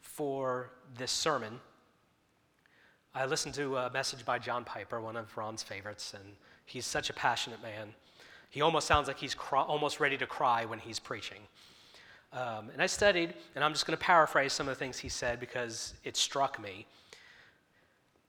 for 0.01 0.71
this 0.97 1.13
sermon, 1.13 1.61
I 3.15 3.27
listened 3.27 3.55
to 3.55 3.77
a 3.77 3.93
message 3.93 4.25
by 4.25 4.39
John 4.39 4.65
Piper, 4.65 5.01
one 5.01 5.17
of 5.17 5.37
Ron's 5.37 5.63
favorites, 5.63 6.15
and 6.15 6.25
he's 6.67 6.85
such 6.85 7.11
a 7.11 7.13
passionate 7.13 7.63
man. 7.63 7.95
He 8.51 8.61
almost 8.61 8.87
sounds 8.87 9.07
like 9.07 9.19
he's 9.19 9.35
cry, 9.35 9.63
almost 9.63 10.01
ready 10.01 10.17
to 10.17 10.27
cry 10.27 10.65
when 10.65 10.79
he's 10.79 10.99
preaching. 10.99 11.41
Um, 12.33 12.71
and 12.73 12.83
I 12.83 12.87
studied, 12.87 13.35
and 13.55 13.63
I'm 13.63 13.73
just 13.73 13.87
going 13.87 13.97
to 13.97 14.05
paraphrase 14.05 14.53
some 14.53 14.67
of 14.67 14.75
the 14.75 14.79
things 14.79 14.99
he 14.99 15.09
said 15.09 15.39
because 15.39 15.95
it 16.03 16.17
struck 16.17 16.61
me. 16.61 16.87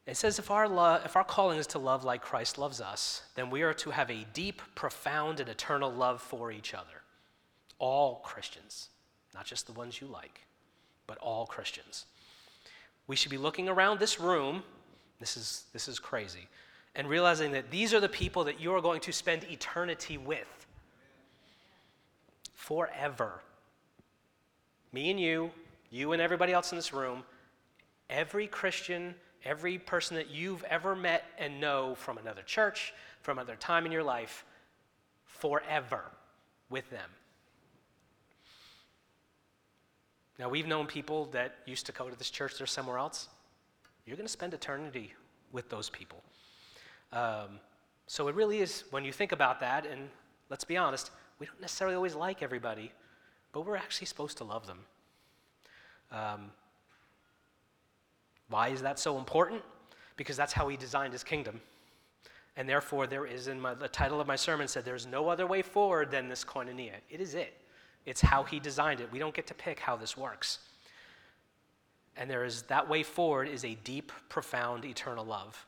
It 0.06 0.18
says, 0.18 0.38
if 0.38 0.52
our, 0.52 0.66
if 1.04 1.16
our 1.16 1.24
calling 1.24 1.58
is 1.58 1.68
to 1.68 1.80
love 1.80 2.04
like 2.04 2.22
Christ 2.22 2.58
loves 2.58 2.80
us, 2.80 3.24
then 3.34 3.50
we 3.50 3.64
are 3.64 3.74
to 3.74 3.90
have 3.90 4.12
a 4.12 4.26
deep, 4.34 4.62
profound, 4.76 5.40
and 5.40 5.50
eternal 5.50 5.92
love 5.92 6.22
for 6.22 6.52
each 6.52 6.74
other. 6.74 7.02
All 7.80 8.18
Christians, 8.24 8.90
not 9.34 9.46
just 9.46 9.66
the 9.66 9.74
ones 9.74 10.00
you 10.00 10.08
like, 10.08 10.42
but 11.08 11.18
all 11.18 11.48
Christians. 11.48 12.06
We 13.08 13.16
should 13.16 13.32
be 13.32 13.38
looking 13.38 13.68
around 13.68 14.00
this 14.00 14.20
room. 14.20 14.64
This 15.20 15.38
is, 15.38 15.66
this 15.74 15.88
is 15.88 15.98
crazy 15.98 16.48
and 16.96 17.10
realizing 17.10 17.52
that 17.52 17.70
these 17.70 17.94
are 17.94 18.00
the 18.00 18.10
people 18.10 18.46
that 18.46 18.60
you 18.60 18.74
are 18.74 18.82
going 18.82 19.02
to 19.02 19.12
spend 19.12 19.44
eternity 19.52 20.18
with 20.18 20.66
forever. 22.54 23.42
Me 24.94 25.12
and 25.12 25.20
you, 25.20 25.52
you 25.92 26.14
and 26.14 26.22
everybody 26.22 26.54
else 26.54 26.72
in 26.72 26.78
this 26.78 26.94
room, 26.94 27.24
every 28.10 28.48
Christian, 28.48 29.14
every 29.46 29.78
person 29.78 30.18
that 30.18 30.30
you've 30.30 30.64
ever 30.64 30.96
met 30.96 31.24
and 31.38 31.62
know 31.62 31.96
from 31.96 32.18
another 32.18 32.42
church, 32.42 32.94
from 33.22 33.38
another 33.38 33.56
time 33.56 33.86
in 33.86 33.92
your 33.92 34.04
life, 34.04 34.44
forever 35.26 36.02
with 36.70 36.90
them. 36.90 37.10
Now, 40.38 40.50
we've 40.50 40.68
known 40.68 40.88
people 40.88 41.26
that 41.28 41.56
used 41.66 41.86
to 41.86 41.92
go 41.92 42.10
to 42.10 42.18
this 42.18 42.30
church, 42.30 42.58
they're 42.58 42.68
somewhere 42.68 42.98
else. 42.98 43.30
You're 44.06 44.18
going 44.18 44.28
to 44.28 44.32
spend 44.32 44.54
eternity 44.54 45.14
with 45.52 45.70
those 45.70 45.90
people. 45.90 46.22
Um, 47.14 47.60
so 48.08 48.28
it 48.28 48.36
really 48.36 48.60
is, 48.60 48.84
when 48.92 49.06
you 49.06 49.14
think 49.14 49.32
about 49.32 49.62
that, 49.62 49.86
and 49.86 50.10
let's 50.50 50.66
be 50.66 50.76
honest, 50.76 51.12
we 51.40 51.46
don't 51.46 51.62
necessarily 51.62 51.96
always 51.96 52.16
like 52.16 52.44
everybody, 52.44 52.92
but 53.54 53.66
we're 53.66 53.78
actually 53.78 54.08
supposed 54.08 54.38
to 54.38 54.44
love 54.44 54.68
them. 54.68 54.80
Um, 56.12 56.52
why 58.50 58.70
is 58.70 58.82
that 58.82 59.00
so 59.00 59.18
important? 59.18 59.62
Because 60.18 60.38
that's 60.38 60.54
how 60.54 60.68
he 60.68 60.78
designed 60.78 61.14
his 61.14 61.24
kingdom. 61.24 61.62
And 62.58 62.70
therefore, 62.70 63.06
there 63.06 63.26
is 63.26 63.48
in 63.48 63.60
my, 63.60 63.74
the 63.74 63.88
title 63.88 64.22
of 64.22 64.28
my 64.28 64.36
sermon 64.36 64.68
said, 64.68 64.86
There's 64.86 65.06
no 65.06 65.28
other 65.28 65.46
way 65.46 65.62
forward 65.62 66.10
than 66.10 66.30
this 66.30 66.46
koinonia. 66.46 66.94
It 67.10 67.20
is 67.20 67.34
it. 67.34 67.54
It's 68.06 68.22
how 68.22 68.44
he 68.44 68.60
designed 68.60 69.02
it. 69.02 69.12
We 69.12 69.20
don't 69.20 69.34
get 69.34 69.48
to 69.48 69.54
pick 69.54 69.80
how 69.80 69.96
this 69.98 70.16
works. 70.16 70.60
And 72.16 72.30
there 72.30 72.46
is 72.46 72.62
that 72.64 72.88
way 72.88 73.04
forward 73.04 73.50
is 73.50 73.66
a 73.66 73.76
deep, 73.84 74.12
profound, 74.30 74.86
eternal 74.86 75.26
love. 75.26 75.66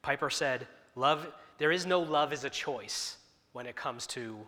Piper 0.00 0.30
said, 0.30 0.66
Love, 0.96 1.26
there 1.58 1.72
is 1.72 1.84
no 1.84 2.00
love 2.00 2.32
as 2.32 2.44
a 2.44 2.50
choice 2.50 3.18
when 3.52 3.66
it 3.66 3.76
comes 3.76 4.06
to 4.08 4.38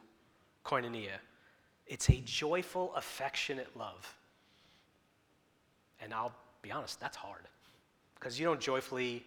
koinonia. 0.64 1.18
It's 1.86 2.08
a 2.08 2.20
joyful, 2.24 2.94
affectionate 2.96 3.76
love. 3.76 4.16
And 6.00 6.14
I'll 6.14 6.32
be 6.62 6.72
honest, 6.72 7.00
that's 7.00 7.16
hard. 7.16 7.42
Because 8.18 8.38
you 8.38 8.46
don't 8.46 8.60
joyfully, 8.60 9.24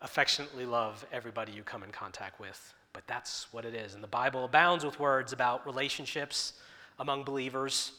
affectionately 0.00 0.66
love 0.66 1.06
everybody 1.12 1.52
you 1.52 1.62
come 1.62 1.82
in 1.82 1.90
contact 1.90 2.40
with. 2.40 2.74
But 2.92 3.06
that's 3.06 3.52
what 3.52 3.64
it 3.64 3.74
is. 3.74 3.94
And 3.94 4.02
the 4.02 4.08
Bible 4.08 4.44
abounds 4.44 4.84
with 4.84 4.98
words 4.98 5.32
about 5.32 5.64
relationships 5.66 6.54
among 6.98 7.24
believers. 7.24 7.92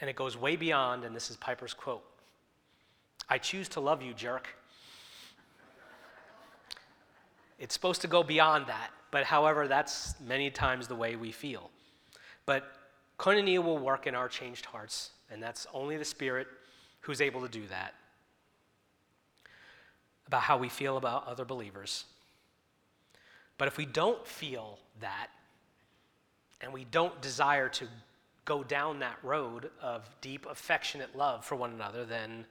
And 0.00 0.10
it 0.10 0.16
goes 0.16 0.36
way 0.36 0.56
beyond, 0.56 1.04
and 1.04 1.14
this 1.14 1.30
is 1.30 1.36
Piper's 1.36 1.74
quote 1.74 2.04
I 3.28 3.38
choose 3.38 3.68
to 3.70 3.80
love 3.80 4.02
you, 4.02 4.12
jerk. 4.12 4.48
It's 7.58 7.72
supposed 7.72 8.02
to 8.02 8.08
go 8.08 8.22
beyond 8.22 8.66
that, 8.66 8.90
but 9.10 9.24
however, 9.24 9.68
that's 9.68 10.14
many 10.20 10.50
times 10.50 10.88
the 10.88 10.94
way 10.94 11.16
we 11.16 11.32
feel. 11.32 11.70
But 12.46 12.72
koinonia 13.18 13.62
will 13.62 13.78
work 13.78 14.06
in 14.06 14.14
our 14.14 14.28
changed 14.28 14.66
hearts, 14.66 15.10
and 15.30 15.42
that's 15.42 15.66
only 15.72 15.96
the 15.96 16.04
Spirit 16.04 16.48
who's 17.04 17.20
able 17.20 17.42
to 17.42 17.48
do 17.48 17.66
that. 17.68 17.94
About 20.26 20.42
how 20.42 20.56
we 20.56 20.70
feel 20.70 20.96
about 20.96 21.26
other 21.28 21.44
believers. 21.44 22.04
But 23.58 23.68
if 23.68 23.76
we 23.76 23.84
don't 23.84 24.26
feel 24.26 24.78
that, 25.00 25.28
and 26.60 26.72
we 26.72 26.84
don't 26.84 27.20
desire 27.20 27.68
to 27.68 27.86
go 28.46 28.64
down 28.64 29.00
that 29.00 29.18
road 29.22 29.70
of 29.82 30.08
deep, 30.22 30.46
affectionate 30.50 31.14
love 31.14 31.44
for 31.44 31.56
one 31.56 31.72
another, 31.72 32.04
then 32.04 32.46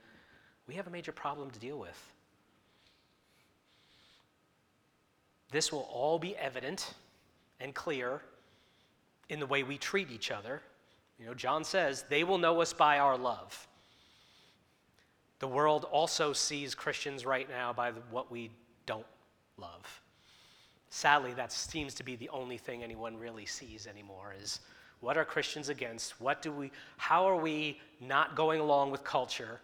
we 0.67 0.75
have 0.75 0.85
a 0.85 0.91
major 0.91 1.11
problem 1.11 1.49
to 1.49 1.59
deal 1.59 1.79
with. 1.79 2.13
This 5.51 5.71
will 5.71 5.87
all 5.91 6.19
be 6.19 6.35
evident 6.37 6.93
and 7.59 7.73
clear 7.73 8.21
in 9.29 9.39
the 9.39 9.47
way 9.47 9.63
we 9.63 9.77
treat 9.77 10.11
each 10.11 10.29
other. 10.29 10.61
You 11.19 11.25
know, 11.25 11.33
John 11.33 11.63
says, 11.63 12.05
they 12.07 12.23
will 12.23 12.37
know 12.37 12.61
us 12.61 12.71
by 12.71 12.99
our 12.99 13.17
love. 13.17 13.67
The 15.43 15.47
world 15.49 15.83
also 15.91 16.31
sees 16.31 16.73
Christians 16.73 17.25
right 17.25 17.49
now 17.49 17.73
by 17.73 17.91
what 18.11 18.31
we 18.31 18.49
don't 18.85 19.05
love. 19.57 20.01
Sadly, 20.89 21.33
that 21.33 21.51
seems 21.51 21.93
to 21.95 22.03
be 22.03 22.15
the 22.15 22.29
only 22.29 22.57
thing 22.57 22.81
anyone 22.81 23.17
really 23.17 23.45
sees 23.45 23.85
anymore 23.85 24.33
is 24.41 24.61
what 25.01 25.17
are 25.17 25.25
Christians 25.25 25.67
against? 25.67 26.21
What 26.21 26.41
do 26.41 26.53
we 26.53 26.71
how 26.95 27.25
are 27.27 27.35
we 27.35 27.81
not 27.99 28.37
going 28.37 28.61
along 28.61 28.91
with 28.91 29.03
culture? 29.03 29.59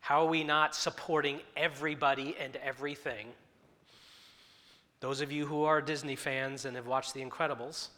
How 0.00 0.20
are 0.26 0.28
we 0.28 0.44
not 0.44 0.74
supporting 0.74 1.40
everybody 1.56 2.36
and 2.38 2.56
everything? 2.56 3.28
Those 5.00 5.22
of 5.22 5.32
you 5.32 5.46
who 5.46 5.64
are 5.64 5.80
Disney 5.80 6.16
fans 6.16 6.66
and 6.66 6.76
have 6.76 6.86
watched 6.86 7.14
The 7.14 7.24
Incredibles, 7.24 7.88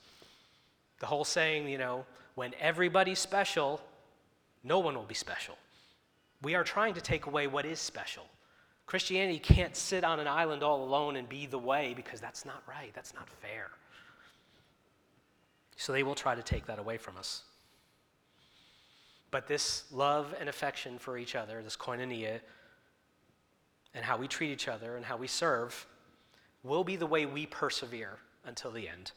the 1.00 1.06
whole 1.06 1.24
saying, 1.24 1.68
you 1.68 1.78
know, 1.78 2.06
when 2.36 2.54
everybody's 2.60 3.18
special, 3.18 3.80
no 4.62 4.78
one 4.78 4.94
will 4.94 5.02
be 5.02 5.16
special. 5.16 5.56
We 6.44 6.54
are 6.54 6.62
trying 6.62 6.94
to 6.94 7.00
take 7.00 7.24
away 7.26 7.46
what 7.46 7.64
is 7.64 7.80
special. 7.80 8.24
Christianity 8.86 9.38
can't 9.38 9.74
sit 9.74 10.04
on 10.04 10.20
an 10.20 10.28
island 10.28 10.62
all 10.62 10.84
alone 10.84 11.16
and 11.16 11.26
be 11.26 11.46
the 11.46 11.58
way 11.58 11.94
because 11.96 12.20
that's 12.20 12.44
not 12.44 12.62
right. 12.68 12.92
That's 12.94 13.14
not 13.14 13.28
fair. 13.40 13.70
So 15.76 15.92
they 15.92 16.02
will 16.02 16.14
try 16.14 16.34
to 16.34 16.42
take 16.42 16.66
that 16.66 16.78
away 16.78 16.98
from 16.98 17.16
us. 17.16 17.42
But 19.30 19.48
this 19.48 19.84
love 19.90 20.34
and 20.38 20.48
affection 20.48 20.98
for 20.98 21.16
each 21.16 21.34
other, 21.34 21.62
this 21.62 21.76
koinonia, 21.76 22.40
and 23.94 24.04
how 24.04 24.18
we 24.18 24.28
treat 24.28 24.50
each 24.50 24.68
other 24.68 24.96
and 24.96 25.04
how 25.04 25.16
we 25.16 25.26
serve, 25.26 25.86
will 26.62 26.84
be 26.84 26.96
the 26.96 27.06
way 27.06 27.24
we 27.24 27.46
persevere 27.46 28.18
until 28.44 28.70
the 28.70 28.88
end. 28.88 29.12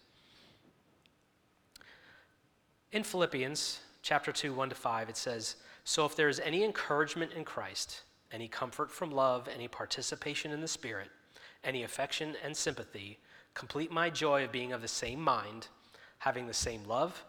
In 2.93 3.03
Philippians 3.03 3.81
chapter 4.01 4.31
2, 4.31 4.53
1 4.53 4.69
to 4.69 4.75
5, 4.75 5.09
it 5.09 5.17
says, 5.17 5.57
So 5.87 6.05
if 6.05 6.17
there 6.17 6.27
is 6.27 6.41
any 6.41 6.65
encouragement 6.65 7.31
in 7.31 7.45
Christ, 7.45 8.01
any 8.33 8.49
comfort 8.49 8.91
from 8.91 9.09
love, 9.09 9.47
any 9.47 9.69
participation 9.69 10.51
in 10.51 10.59
the 10.59 10.67
Spirit, 10.67 11.07
any 11.63 11.83
affection 11.83 12.35
and 12.43 12.53
sympathy, 12.53 13.19
complete 13.53 13.89
my 13.89 14.09
joy 14.09 14.43
of 14.43 14.51
being 14.51 14.73
of 14.73 14.81
the 14.81 14.87
same 14.89 15.21
mind, 15.21 15.67
having 16.17 16.45
the 16.45 16.53
same 16.53 16.83
love, 16.83 17.23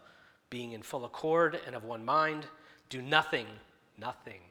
being 0.49 0.73
in 0.73 0.81
full 0.81 1.05
accord 1.05 1.57
and 1.65 1.73
of 1.73 1.85
one 1.85 2.03
mind. 2.03 2.47
Do 2.89 3.01
nothing, 3.01 3.47
nothing 3.97 4.41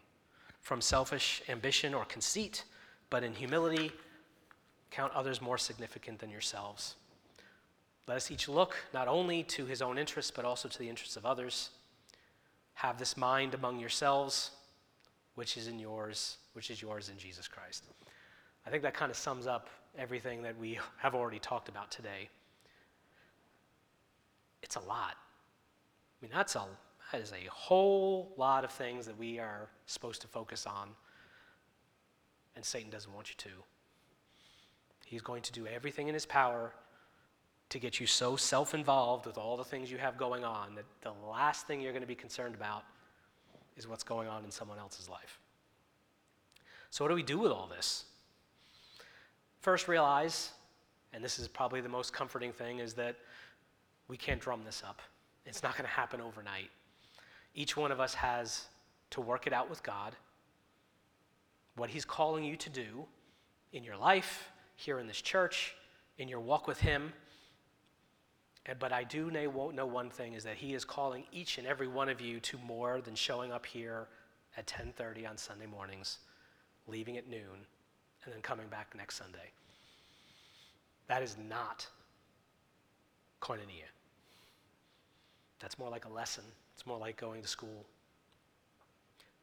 from 0.62 0.80
selfish 0.80 1.42
ambition 1.46 1.92
or 1.92 2.06
conceit, 2.06 2.64
but 3.10 3.22
in 3.22 3.34
humility 3.34 3.92
Count 4.90 5.12
others 5.12 5.42
more 5.42 5.58
significant 5.58 6.18
than 6.18 6.30
yourselves. 6.30 6.94
Let 8.06 8.16
us 8.16 8.30
each 8.30 8.48
look 8.48 8.74
not 8.94 9.06
only 9.06 9.42
to 9.42 9.66
his 9.66 9.82
own 9.82 9.98
interests, 9.98 10.32
but 10.34 10.46
also 10.46 10.66
to 10.66 10.78
the 10.78 10.88
interests 10.88 11.18
of 11.18 11.26
others. 11.26 11.68
Have 12.78 12.96
this 12.96 13.16
mind 13.16 13.54
among 13.54 13.80
yourselves, 13.80 14.52
which 15.34 15.56
is 15.56 15.66
in 15.66 15.80
yours, 15.80 16.36
which 16.52 16.70
is 16.70 16.80
yours 16.80 17.08
in 17.08 17.18
Jesus 17.18 17.48
Christ. 17.48 17.82
I 18.64 18.70
think 18.70 18.84
that 18.84 18.94
kind 18.94 19.10
of 19.10 19.16
sums 19.16 19.48
up 19.48 19.68
everything 19.98 20.42
that 20.42 20.56
we 20.56 20.78
have 20.98 21.16
already 21.16 21.40
talked 21.40 21.68
about 21.68 21.90
today. 21.90 22.28
It's 24.62 24.76
a 24.76 24.80
lot. 24.80 25.16
I 25.16 26.16
mean, 26.22 26.30
that's 26.32 26.54
a, 26.54 26.66
that 27.10 27.20
is 27.20 27.32
a 27.32 27.50
whole 27.50 28.32
lot 28.36 28.62
of 28.62 28.70
things 28.70 29.06
that 29.06 29.18
we 29.18 29.40
are 29.40 29.68
supposed 29.86 30.22
to 30.22 30.28
focus 30.28 30.64
on, 30.64 30.90
and 32.54 32.64
Satan 32.64 32.90
doesn't 32.90 33.12
want 33.12 33.28
you 33.28 33.34
to. 33.38 33.50
He's 35.04 35.22
going 35.22 35.42
to 35.42 35.52
do 35.52 35.66
everything 35.66 36.06
in 36.06 36.14
his 36.14 36.26
power 36.26 36.74
to 37.70 37.78
get 37.78 38.00
you 38.00 38.06
so 38.06 38.36
self 38.36 38.74
involved 38.74 39.26
with 39.26 39.36
all 39.36 39.56
the 39.56 39.64
things 39.64 39.90
you 39.90 39.98
have 39.98 40.16
going 40.16 40.44
on 40.44 40.74
that 40.74 40.84
the 41.02 41.12
last 41.28 41.66
thing 41.66 41.80
you're 41.80 41.92
going 41.92 42.02
to 42.02 42.08
be 42.08 42.14
concerned 42.14 42.54
about 42.54 42.84
is 43.76 43.86
what's 43.86 44.02
going 44.02 44.28
on 44.28 44.44
in 44.44 44.50
someone 44.50 44.78
else's 44.78 45.08
life. 45.08 45.38
So, 46.90 47.04
what 47.04 47.10
do 47.10 47.14
we 47.14 47.22
do 47.22 47.38
with 47.38 47.52
all 47.52 47.66
this? 47.68 48.04
First, 49.60 49.88
realize, 49.88 50.50
and 51.12 51.22
this 51.22 51.38
is 51.38 51.48
probably 51.48 51.80
the 51.80 51.88
most 51.88 52.12
comforting 52.12 52.52
thing, 52.52 52.78
is 52.78 52.94
that 52.94 53.16
we 54.08 54.16
can't 54.16 54.40
drum 54.40 54.62
this 54.64 54.82
up. 54.86 55.00
It's 55.44 55.62
not 55.62 55.76
going 55.76 55.84
to 55.84 55.90
happen 55.90 56.20
overnight. 56.20 56.70
Each 57.54 57.76
one 57.76 57.92
of 57.92 58.00
us 58.00 58.14
has 58.14 58.66
to 59.10 59.20
work 59.20 59.46
it 59.46 59.52
out 59.52 59.68
with 59.68 59.82
God, 59.82 60.14
what 61.76 61.90
He's 61.90 62.04
calling 62.04 62.44
you 62.44 62.56
to 62.56 62.70
do 62.70 63.04
in 63.72 63.84
your 63.84 63.96
life, 63.96 64.50
here 64.76 64.98
in 64.98 65.06
this 65.06 65.20
church, 65.20 65.74
in 66.18 66.28
your 66.28 66.40
walk 66.40 66.66
with 66.66 66.80
Him. 66.80 67.12
But 68.78 68.92
I 68.92 69.04
do 69.04 69.30
know 69.30 69.86
one 69.86 70.10
thing 70.10 70.34
is 70.34 70.44
that 70.44 70.56
He 70.56 70.74
is 70.74 70.84
calling 70.84 71.24
each 71.32 71.58
and 71.58 71.66
every 71.66 71.88
one 71.88 72.08
of 72.08 72.20
you 72.20 72.38
to 72.40 72.58
more 72.58 73.00
than 73.00 73.14
showing 73.14 73.50
up 73.52 73.64
here 73.64 74.08
at 74.56 74.66
10:30 74.66 75.26
on 75.26 75.38
Sunday 75.38 75.66
mornings, 75.66 76.18
leaving 76.86 77.16
at 77.16 77.26
noon, 77.28 77.66
and 78.24 78.34
then 78.34 78.42
coming 78.42 78.68
back 78.68 78.94
next 78.94 79.16
Sunday. 79.16 79.52
That 81.06 81.22
is 81.22 81.36
not 81.38 81.86
koinonia. 83.40 83.88
That's 85.60 85.78
more 85.78 85.88
like 85.88 86.04
a 86.04 86.10
lesson. 86.10 86.44
It's 86.74 86.86
more 86.86 86.98
like 86.98 87.16
going 87.16 87.40
to 87.42 87.48
school. 87.48 87.86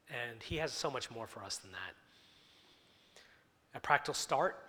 And 0.10 0.44
he 0.44 0.58
has 0.58 0.72
so 0.72 0.92
much 0.92 1.10
more 1.10 1.26
for 1.26 1.44
us 1.44 1.58
than 1.58 1.72
that. 1.72 1.96
A 3.74 3.80
practical 3.80 4.14
start 4.14 4.64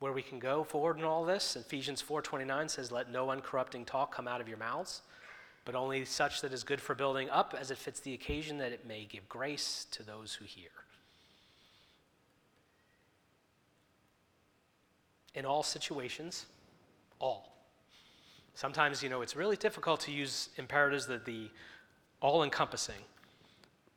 where 0.00 0.12
we 0.12 0.22
can 0.22 0.38
go 0.38 0.64
forward 0.64 0.98
in 0.98 1.04
all 1.04 1.24
this. 1.24 1.54
Ephesians 1.54 2.02
4:29 2.02 2.68
says, 2.68 2.90
"Let 2.90 3.10
no 3.10 3.30
uncorrupting 3.30 3.84
talk 3.84 4.12
come 4.12 4.26
out 4.26 4.40
of 4.40 4.48
your 4.48 4.56
mouths, 4.56 5.02
but 5.64 5.74
only 5.74 6.04
such 6.04 6.40
that 6.40 6.52
is 6.52 6.64
good 6.64 6.80
for 6.80 6.94
building 6.94 7.30
up 7.30 7.54
as 7.54 7.70
it 7.70 7.78
fits 7.78 8.00
the 8.00 8.14
occasion 8.14 8.58
that 8.58 8.72
it 8.72 8.84
may 8.84 9.04
give 9.04 9.28
grace 9.28 9.84
to 9.92 10.02
those 10.02 10.34
who 10.34 10.46
hear." 10.46 10.70
In 15.34 15.44
all 15.44 15.62
situations, 15.62 16.46
all. 17.20 17.54
Sometimes, 18.54 19.02
you 19.02 19.08
know, 19.08 19.22
it's 19.22 19.36
really 19.36 19.56
difficult 19.56 20.00
to 20.00 20.10
use 20.10 20.48
imperatives 20.56 21.06
that 21.06 21.24
the 21.24 21.50
all 22.20 22.42
encompassing, 22.42 23.04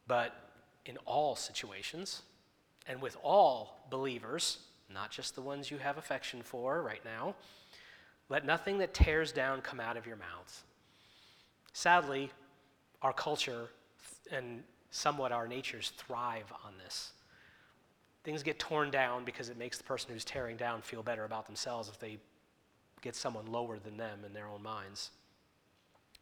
but 0.06 0.34
in 0.86 0.98
all 1.00 1.36
situations 1.36 2.24
and 2.86 3.02
with 3.02 3.16
all 3.24 3.88
believers, 3.90 4.60
not 4.94 5.12
just 5.12 5.36
the 5.36 5.42
ones 5.42 5.72
you 5.72 5.78
have 5.78 5.98
affection 5.98 6.42
for 6.42 6.82
right 6.82 7.04
now. 7.04 7.36
Let 8.30 8.46
nothing 8.46 8.78
that 8.80 8.94
tears 8.94 9.32
down 9.32 9.62
come 9.62 9.80
out 9.80 9.98
of 9.98 10.06
your 10.06 10.16
mouths. 10.16 10.64
Sadly, 11.74 12.32
our 13.02 13.14
culture 13.14 13.68
and 14.32 14.64
somewhat 14.92 15.32
our 15.32 15.48
natures 15.48 15.92
thrive 15.98 16.52
on 16.64 16.74
this. 16.84 17.12
Things 18.24 18.44
get 18.44 18.60
torn 18.60 18.90
down 18.90 19.26
because 19.26 19.50
it 19.50 19.58
makes 19.58 19.78
the 19.78 19.84
person 19.84 20.12
who's 20.14 20.24
tearing 20.24 20.56
down 20.56 20.82
feel 20.82 21.04
better 21.04 21.26
about 21.26 21.46
themselves 21.46 21.90
if 21.90 22.00
they 22.00 22.18
get 23.02 23.16
someone 23.16 23.46
lower 23.48 23.80
than 23.80 23.98
them 23.98 24.20
in 24.26 24.34
their 24.34 24.48
own 24.48 24.64
minds. 24.64 25.12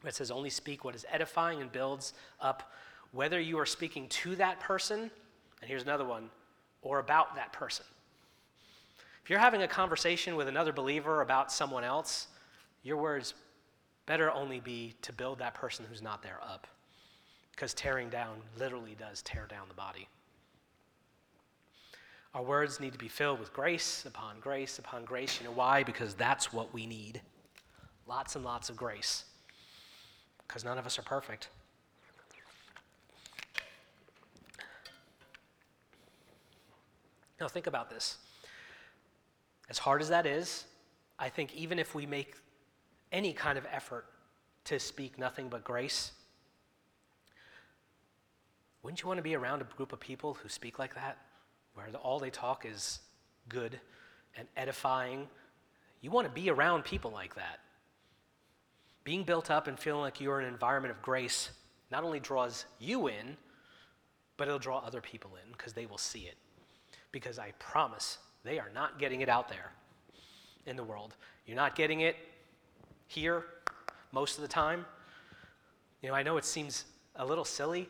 It 0.03 0.15
says, 0.15 0.31
only 0.31 0.49
speak 0.49 0.83
what 0.83 0.95
is 0.95 1.05
edifying 1.11 1.61
and 1.61 1.71
builds 1.71 2.13
up, 2.39 2.71
whether 3.11 3.39
you 3.39 3.59
are 3.59 3.67
speaking 3.67 4.07
to 4.09 4.35
that 4.37 4.59
person, 4.59 5.11
and 5.61 5.69
here's 5.69 5.83
another 5.83 6.05
one, 6.05 6.29
or 6.81 6.97
about 6.97 7.35
that 7.35 7.53
person. 7.53 7.85
If 9.23 9.29
you're 9.29 9.39
having 9.39 9.61
a 9.61 9.67
conversation 9.67 10.35
with 10.35 10.47
another 10.47 10.73
believer 10.73 11.21
about 11.21 11.51
someone 11.51 11.83
else, 11.83 12.27
your 12.83 12.97
words 12.97 13.33
better 14.05 14.31
only 14.31 14.59
be 14.59 14.95
to 15.03 15.13
build 15.13 15.39
that 15.39 15.53
person 15.53 15.85
who's 15.89 16.01
not 16.01 16.23
there 16.23 16.39
up. 16.43 16.67
because 17.51 17.73
tearing 17.75 18.09
down 18.09 18.37
literally 18.57 18.95
does 18.97 19.21
tear 19.21 19.45
down 19.47 19.67
the 19.67 19.75
body. 19.75 20.07
Our 22.33 22.41
words 22.41 22.79
need 22.79 22.93
to 22.93 22.97
be 22.97 23.09
filled 23.09 23.39
with 23.39 23.53
grace 23.53 24.05
upon 24.05 24.39
grace 24.39 24.79
upon 24.79 25.05
grace. 25.05 25.39
You 25.39 25.45
know 25.45 25.53
why? 25.53 25.83
Because 25.83 26.15
that's 26.15 26.51
what 26.51 26.73
we 26.73 26.87
need. 26.87 27.21
Lots 28.07 28.35
and 28.35 28.43
lots 28.43 28.69
of 28.69 28.77
grace. 28.77 29.25
Because 30.47 30.65
none 30.65 30.77
of 30.77 30.85
us 30.85 30.97
are 30.97 31.03
perfect. 31.03 31.49
Now, 37.39 37.47
think 37.47 37.67
about 37.67 37.89
this. 37.89 38.17
As 39.71 39.77
hard 39.77 40.01
as 40.01 40.09
that 40.09 40.25
is, 40.25 40.65
I 41.17 41.29
think 41.29 41.55
even 41.55 41.79
if 41.79 41.95
we 41.95 42.05
make 42.05 42.35
any 43.13 43.31
kind 43.31 43.57
of 43.57 43.65
effort 43.71 44.05
to 44.65 44.77
speak 44.79 45.17
nothing 45.17 45.47
but 45.47 45.63
grace, 45.63 46.11
wouldn't 48.83 49.01
you 49.01 49.07
want 49.07 49.19
to 49.19 49.23
be 49.23 49.33
around 49.33 49.61
a 49.61 49.75
group 49.77 49.93
of 49.93 50.01
people 50.01 50.33
who 50.33 50.49
speak 50.49 50.77
like 50.77 50.93
that, 50.95 51.19
where 51.73 51.87
all 52.03 52.19
they 52.19 52.29
talk 52.29 52.65
is 52.65 52.99
good 53.47 53.79
and 54.35 54.45
edifying? 54.57 55.29
You 56.01 56.11
want 56.11 56.27
to 56.27 56.33
be 56.33 56.49
around 56.49 56.83
people 56.83 57.11
like 57.11 57.35
that. 57.35 57.61
Being 59.05 59.23
built 59.23 59.49
up 59.49 59.67
and 59.67 59.79
feeling 59.79 60.01
like 60.01 60.19
you're 60.19 60.41
in 60.41 60.47
an 60.47 60.53
environment 60.53 60.93
of 60.93 61.01
grace 61.01 61.49
not 61.89 62.03
only 62.03 62.19
draws 62.19 62.65
you 62.77 63.07
in, 63.07 63.37
but 64.35 64.49
it'll 64.49 64.59
draw 64.59 64.79
other 64.79 64.99
people 64.99 65.31
in 65.41 65.49
because 65.53 65.71
they 65.71 65.85
will 65.85 65.97
see 65.97 66.23
it 66.23 66.35
because 67.13 67.39
I 67.39 67.51
promise 67.57 68.17
they 68.43 68.59
are 68.59 68.69
not 68.73 68.99
getting 68.99 69.21
it 69.21 69.29
out 69.29 69.49
there 69.49 69.71
in 70.65 70.75
the 70.75 70.83
world. 70.83 71.15
You're 71.45 71.57
not 71.57 71.75
getting 71.75 72.01
it 72.01 72.15
here 73.07 73.45
most 74.11 74.37
of 74.37 74.41
the 74.41 74.47
time. 74.47 74.85
You 76.01 76.09
know, 76.09 76.15
I 76.15 76.23
know 76.23 76.37
it 76.37 76.45
seems 76.45 76.85
a 77.15 77.25
little 77.25 77.45
silly, 77.45 77.89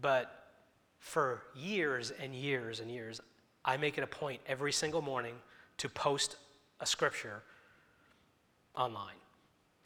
but 0.00 0.50
for 0.98 1.42
years 1.56 2.12
and 2.20 2.34
years 2.34 2.80
and 2.80 2.90
years, 2.90 3.20
I 3.64 3.76
make 3.76 3.98
it 3.98 4.04
a 4.04 4.06
point 4.06 4.40
every 4.46 4.72
single 4.72 5.02
morning 5.02 5.34
to 5.78 5.88
post 5.88 6.36
a 6.80 6.86
scripture 6.86 7.42
online. 8.76 9.14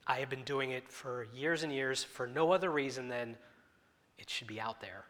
I 0.07 0.19
have 0.19 0.31
been 0.31 0.45
doing 0.45 0.71
it 0.71 0.89
for 0.89 1.27
years 1.35 1.63
and 1.63 1.73
years 1.73 2.05
for 2.05 2.27
no 2.27 2.53
other 2.53 2.71
reason 2.71 3.09
than 3.09 3.37
it 4.19 4.31
should 4.31 4.47
be 4.47 4.61
out 4.61 4.81
there. 4.81 5.05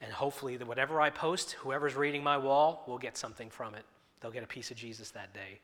And 0.00 0.12
hopefully, 0.12 0.56
that 0.56 0.66
whatever 0.66 1.00
I 1.00 1.10
post, 1.10 1.52
whoever's 1.52 1.94
reading 1.94 2.22
my 2.22 2.38
wall 2.38 2.84
will 2.86 2.98
get 2.98 3.16
something 3.16 3.50
from 3.50 3.74
it. 3.74 3.84
They'll 4.20 4.30
get 4.30 4.42
a 4.42 4.48
piece 4.48 4.70
of 4.70 4.76
Jesus 4.76 5.10
that 5.12 5.32
day. 5.32 5.60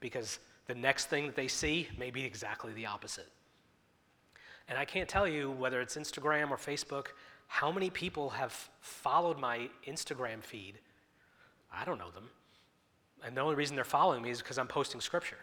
Because 0.00 0.38
the 0.66 0.74
next 0.74 1.06
thing 1.06 1.26
that 1.26 1.36
they 1.36 1.48
see 1.48 1.88
may 1.98 2.10
be 2.10 2.24
exactly 2.24 2.72
the 2.72 2.86
opposite. 2.86 3.28
And 4.68 4.78
I 4.78 4.84
can't 4.84 5.08
tell 5.08 5.26
you 5.26 5.50
whether 5.50 5.80
it's 5.80 5.96
Instagram 5.96 6.50
or 6.50 6.56
Facebook, 6.56 7.08
how 7.46 7.72
many 7.72 7.88
people 7.88 8.30
have 8.30 8.52
followed 8.80 9.38
my 9.38 9.68
Instagram 9.86 10.42
feed. 10.42 10.74
I 11.72 11.84
don't 11.84 11.98
know 11.98 12.10
them. 12.10 12.28
And 13.24 13.36
the 13.36 13.40
only 13.40 13.56
reason 13.56 13.74
they're 13.74 13.84
following 13.84 14.22
me 14.22 14.30
is 14.30 14.38
because 14.38 14.58
I'm 14.58 14.68
posting 14.68 15.00
scripture. 15.00 15.38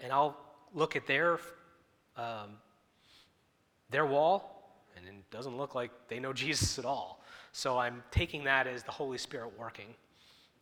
And 0.00 0.12
I'll 0.12 0.36
look 0.74 0.94
at 0.94 1.06
their, 1.06 1.40
um, 2.16 2.58
their 3.90 4.06
wall, 4.06 4.70
and 4.96 5.06
it 5.06 5.30
doesn't 5.30 5.56
look 5.56 5.74
like 5.74 5.90
they 6.08 6.20
know 6.20 6.32
Jesus 6.44 6.78
at 6.78 6.84
all. 6.84 7.24
So 7.52 7.78
I'm 7.78 8.02
taking 8.10 8.44
that 8.44 8.66
as 8.66 8.82
the 8.82 8.92
Holy 8.92 9.18
Spirit 9.18 9.58
working. 9.58 9.94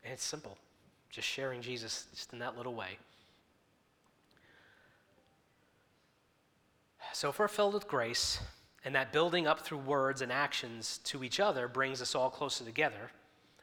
And 0.04 0.12
it's 0.12 0.24
simple, 0.24 0.56
just 1.16 1.26
sharing 1.26 1.62
Jesus 1.62 2.09
just 2.14 2.35
in 2.35 2.38
that 2.40 2.59
little 2.59 2.74
way. 2.74 2.98
So 7.14 7.31
if 7.31 7.38
we're 7.38 7.48
filled 7.48 7.72
with 7.72 7.88
grace, 7.88 8.38
and 8.85 8.94
that 8.94 9.14
building 9.14 9.46
up 9.46 9.61
through 9.61 9.79
words 9.79 10.20
and 10.20 10.31
actions 10.31 10.98
to 11.05 11.24
each 11.24 11.40
other 11.40 11.68
brings 11.68 12.02
us 12.02 12.14
all 12.14 12.29
closer 12.29 12.64
together, 12.64 13.11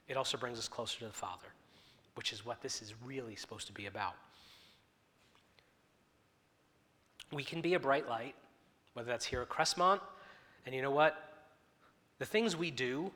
it 0.07 0.17
also 0.17 0.35
brings 0.35 0.57
us 0.57 0.67
closer 0.67 0.97
to 0.97 1.05
the 1.05 1.13
Father, 1.13 1.45
which 2.15 2.33
is 2.33 2.43
what 2.43 2.59
this 2.63 2.81
is 2.81 2.95
really 3.05 3.35
supposed 3.35 3.67
to 3.67 3.73
be 3.73 3.85
about. 3.85 4.15
We 7.31 7.43
can 7.43 7.61
be 7.61 7.75
a 7.75 7.79
bright 7.79 8.09
light, 8.09 8.33
whether 8.95 9.09
that's 9.09 9.25
here 9.25 9.43
at 9.43 9.49
Crestmont, 9.49 10.01
and 10.65 10.73
you 10.73 10.81
know 10.81 10.89
what? 10.89 11.15
The 12.17 12.25
things 12.25 12.57
we 12.57 12.71
do, 12.71 13.11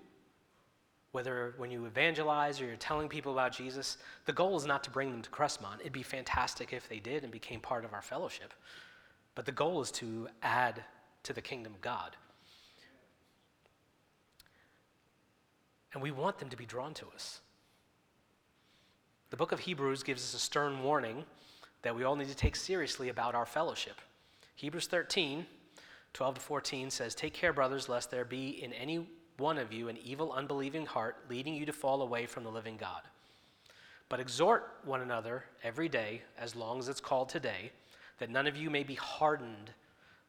whether 1.11 1.53
when 1.57 1.71
you 1.71 1.85
evangelize 1.85 2.59
or 2.59 2.65
you're 2.65 2.75
telling 2.75 3.07
people 3.07 3.31
about 3.31 3.51
Jesus, 3.51 3.97
the 4.25 4.33
goal 4.33 4.55
is 4.57 4.65
not 4.65 4.83
to 4.83 4.89
bring 4.89 5.11
them 5.11 5.21
to 5.21 5.29
Crestmont. 5.29 5.79
It'd 5.79 5.93
be 5.93 6.03
fantastic 6.03 6.73
if 6.73 6.87
they 6.89 6.99
did 6.99 7.23
and 7.23 7.31
became 7.31 7.59
part 7.59 7.85
of 7.85 7.93
our 7.93 8.01
fellowship. 8.01 8.53
But 9.35 9.45
the 9.45 9.51
goal 9.51 9.81
is 9.81 9.91
to 9.91 10.27
add 10.41 10.83
to 11.23 11.33
the 11.33 11.41
kingdom 11.41 11.73
of 11.73 11.81
God. 11.81 12.15
And 15.93 16.01
we 16.03 16.11
want 16.11 16.37
them 16.37 16.49
to 16.49 16.57
be 16.57 16.65
drawn 16.65 16.93
to 16.95 17.07
us. 17.15 17.41
The 19.29 19.37
book 19.37 19.51
of 19.51 19.59
Hebrews 19.59 20.03
gives 20.03 20.23
us 20.23 20.33
a 20.33 20.39
stern 20.39 20.83
warning 20.83 21.25
that 21.81 21.95
we 21.95 22.03
all 22.03 22.15
need 22.15 22.29
to 22.29 22.35
take 22.35 22.55
seriously 22.55 23.09
about 23.09 23.35
our 23.35 23.45
fellowship. 23.45 23.95
Hebrews 24.55 24.87
13, 24.87 25.45
12 26.13 26.35
to 26.35 26.41
14 26.41 26.89
says, 26.89 27.13
Take 27.13 27.33
care, 27.33 27.53
brothers, 27.53 27.89
lest 27.89 28.09
there 28.09 28.25
be 28.25 28.63
in 28.63 28.73
any 28.73 29.07
one 29.37 29.57
of 29.57 29.71
you 29.71 29.87
an 29.87 29.97
evil, 30.03 30.31
unbelieving 30.31 30.85
heart 30.85 31.17
leading 31.29 31.53
you 31.53 31.65
to 31.65 31.73
fall 31.73 32.01
away 32.01 32.25
from 32.25 32.43
the 32.43 32.51
living 32.51 32.77
God. 32.77 33.01
But 34.09 34.19
exhort 34.19 34.71
one 34.83 35.01
another 35.01 35.43
every 35.63 35.89
day, 35.89 36.21
as 36.39 36.55
long 36.55 36.79
as 36.79 36.87
it's 36.87 37.01
called 37.01 37.29
today, 37.29 37.71
that 38.19 38.29
none 38.29 38.47
of 38.47 38.55
you 38.55 38.69
may 38.69 38.83
be 38.83 38.95
hardened 38.95 39.71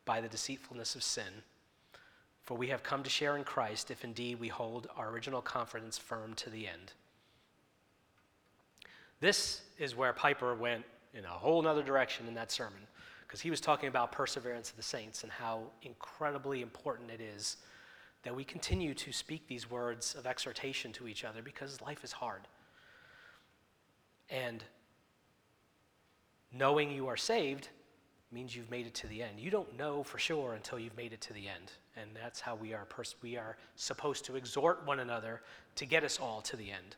by 0.04 0.20
the 0.20 0.28
deceitfulness 0.28 0.94
of 0.94 1.02
sin. 1.02 1.42
For 2.42 2.56
we 2.56 2.68
have 2.68 2.82
come 2.82 3.02
to 3.02 3.10
share 3.10 3.36
in 3.36 3.44
Christ 3.44 3.90
if 3.90 4.04
indeed 4.04 4.40
we 4.40 4.48
hold 4.48 4.88
our 4.96 5.10
original 5.10 5.42
confidence 5.42 5.96
firm 5.98 6.34
to 6.34 6.50
the 6.50 6.66
end. 6.66 6.92
This 9.20 9.62
is 9.78 9.96
where 9.96 10.12
Piper 10.12 10.54
went 10.54 10.84
in 11.14 11.24
a 11.24 11.28
whole 11.28 11.66
other 11.66 11.82
direction 11.82 12.26
in 12.26 12.34
that 12.34 12.50
sermon 12.50 12.80
because 13.26 13.40
he 13.40 13.50
was 13.50 13.60
talking 13.60 13.88
about 13.88 14.12
perseverance 14.12 14.70
of 14.70 14.76
the 14.76 14.82
saints 14.82 15.22
and 15.22 15.32
how 15.32 15.62
incredibly 15.82 16.62
important 16.62 17.10
it 17.10 17.20
is 17.20 17.58
that 18.28 18.34
we 18.34 18.44
continue 18.44 18.92
to 18.92 19.10
speak 19.10 19.48
these 19.48 19.70
words 19.70 20.14
of 20.14 20.26
exhortation 20.26 20.92
to 20.92 21.08
each 21.08 21.24
other 21.24 21.40
because 21.40 21.80
life 21.80 22.04
is 22.04 22.12
hard. 22.12 22.42
And 24.28 24.62
knowing 26.52 26.90
you 26.90 27.06
are 27.06 27.16
saved 27.16 27.70
means 28.30 28.54
you've 28.54 28.70
made 28.70 28.86
it 28.86 28.92
to 28.96 29.06
the 29.06 29.22
end. 29.22 29.40
You 29.40 29.50
don't 29.50 29.78
know 29.78 30.02
for 30.02 30.18
sure 30.18 30.52
until 30.52 30.78
you've 30.78 30.94
made 30.94 31.14
it 31.14 31.22
to 31.22 31.32
the 31.32 31.48
end. 31.48 31.72
And 31.96 32.10
that's 32.22 32.38
how 32.38 32.54
we 32.54 32.74
are, 32.74 32.84
pers- 32.84 33.14
we 33.22 33.38
are 33.38 33.56
supposed 33.76 34.26
to 34.26 34.36
exhort 34.36 34.86
one 34.86 35.00
another 35.00 35.40
to 35.76 35.86
get 35.86 36.04
us 36.04 36.18
all 36.20 36.42
to 36.42 36.56
the 36.58 36.70
end. 36.70 36.96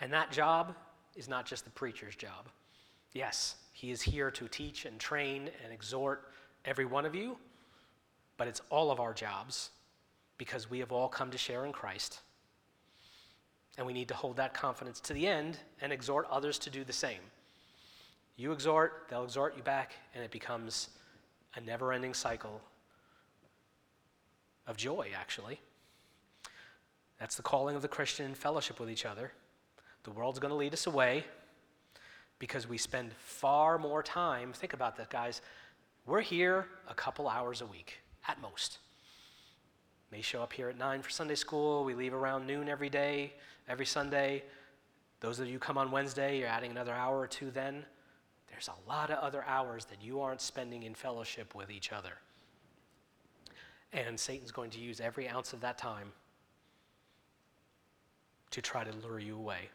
And 0.00 0.10
that 0.10 0.32
job 0.32 0.74
is 1.16 1.28
not 1.28 1.44
just 1.44 1.64
the 1.64 1.70
preacher's 1.70 2.16
job. 2.16 2.48
Yes, 3.12 3.56
he 3.74 3.90
is 3.90 4.00
here 4.00 4.30
to 4.30 4.48
teach 4.48 4.86
and 4.86 4.98
train 4.98 5.50
and 5.62 5.70
exhort 5.70 6.30
every 6.64 6.86
one 6.86 7.04
of 7.04 7.14
you, 7.14 7.36
but 8.40 8.48
it's 8.48 8.62
all 8.70 8.90
of 8.90 9.00
our 9.00 9.12
jobs 9.12 9.68
because 10.38 10.70
we 10.70 10.78
have 10.78 10.92
all 10.92 11.08
come 11.08 11.30
to 11.30 11.36
share 11.36 11.66
in 11.66 11.72
Christ. 11.72 12.20
And 13.76 13.86
we 13.86 13.92
need 13.92 14.08
to 14.08 14.14
hold 14.14 14.38
that 14.38 14.54
confidence 14.54 14.98
to 15.00 15.12
the 15.12 15.26
end 15.26 15.58
and 15.82 15.92
exhort 15.92 16.26
others 16.30 16.58
to 16.60 16.70
do 16.70 16.82
the 16.82 16.90
same. 16.90 17.20
You 18.38 18.52
exhort, 18.52 19.08
they'll 19.10 19.24
exhort 19.24 19.58
you 19.58 19.62
back, 19.62 19.92
and 20.14 20.24
it 20.24 20.30
becomes 20.30 20.88
a 21.54 21.60
never 21.60 21.92
ending 21.92 22.14
cycle 22.14 22.62
of 24.66 24.78
joy, 24.78 25.08
actually. 25.14 25.60
That's 27.18 27.36
the 27.36 27.42
calling 27.42 27.76
of 27.76 27.82
the 27.82 27.88
Christian 27.88 28.32
fellowship 28.32 28.80
with 28.80 28.88
each 28.88 29.04
other. 29.04 29.32
The 30.04 30.12
world's 30.12 30.38
going 30.38 30.48
to 30.48 30.56
lead 30.56 30.72
us 30.72 30.86
away 30.86 31.24
because 32.38 32.66
we 32.66 32.78
spend 32.78 33.12
far 33.18 33.76
more 33.76 34.02
time. 34.02 34.54
Think 34.54 34.72
about 34.72 34.96
that, 34.96 35.10
guys. 35.10 35.42
We're 36.06 36.22
here 36.22 36.68
a 36.88 36.94
couple 36.94 37.28
hours 37.28 37.60
a 37.60 37.66
week 37.66 38.00
at 38.28 38.40
most. 38.40 38.78
May 40.10 40.22
show 40.22 40.42
up 40.42 40.52
here 40.52 40.68
at 40.68 40.78
9 40.78 41.02
for 41.02 41.10
Sunday 41.10 41.34
school. 41.36 41.84
We 41.84 41.94
leave 41.94 42.14
around 42.14 42.46
noon 42.46 42.68
every 42.68 42.88
day, 42.88 43.32
every 43.68 43.86
Sunday. 43.86 44.42
Those 45.20 45.38
of 45.38 45.48
you 45.48 45.58
come 45.58 45.78
on 45.78 45.90
Wednesday, 45.90 46.38
you're 46.38 46.48
adding 46.48 46.70
another 46.70 46.92
hour 46.92 47.18
or 47.18 47.26
two 47.26 47.50
then. 47.50 47.84
There's 48.50 48.68
a 48.68 48.90
lot 48.90 49.10
of 49.10 49.18
other 49.18 49.44
hours 49.46 49.84
that 49.86 50.02
you 50.02 50.20
aren't 50.20 50.40
spending 50.40 50.82
in 50.82 50.94
fellowship 50.94 51.54
with 51.54 51.70
each 51.70 51.92
other. 51.92 52.12
And 53.92 54.18
Satan's 54.18 54.50
going 54.50 54.70
to 54.70 54.80
use 54.80 55.00
every 55.00 55.28
ounce 55.28 55.52
of 55.52 55.60
that 55.60 55.78
time 55.78 56.12
to 58.50 58.60
try 58.60 58.82
to 58.82 58.92
lure 59.06 59.18
you 59.18 59.36
away. 59.36 59.68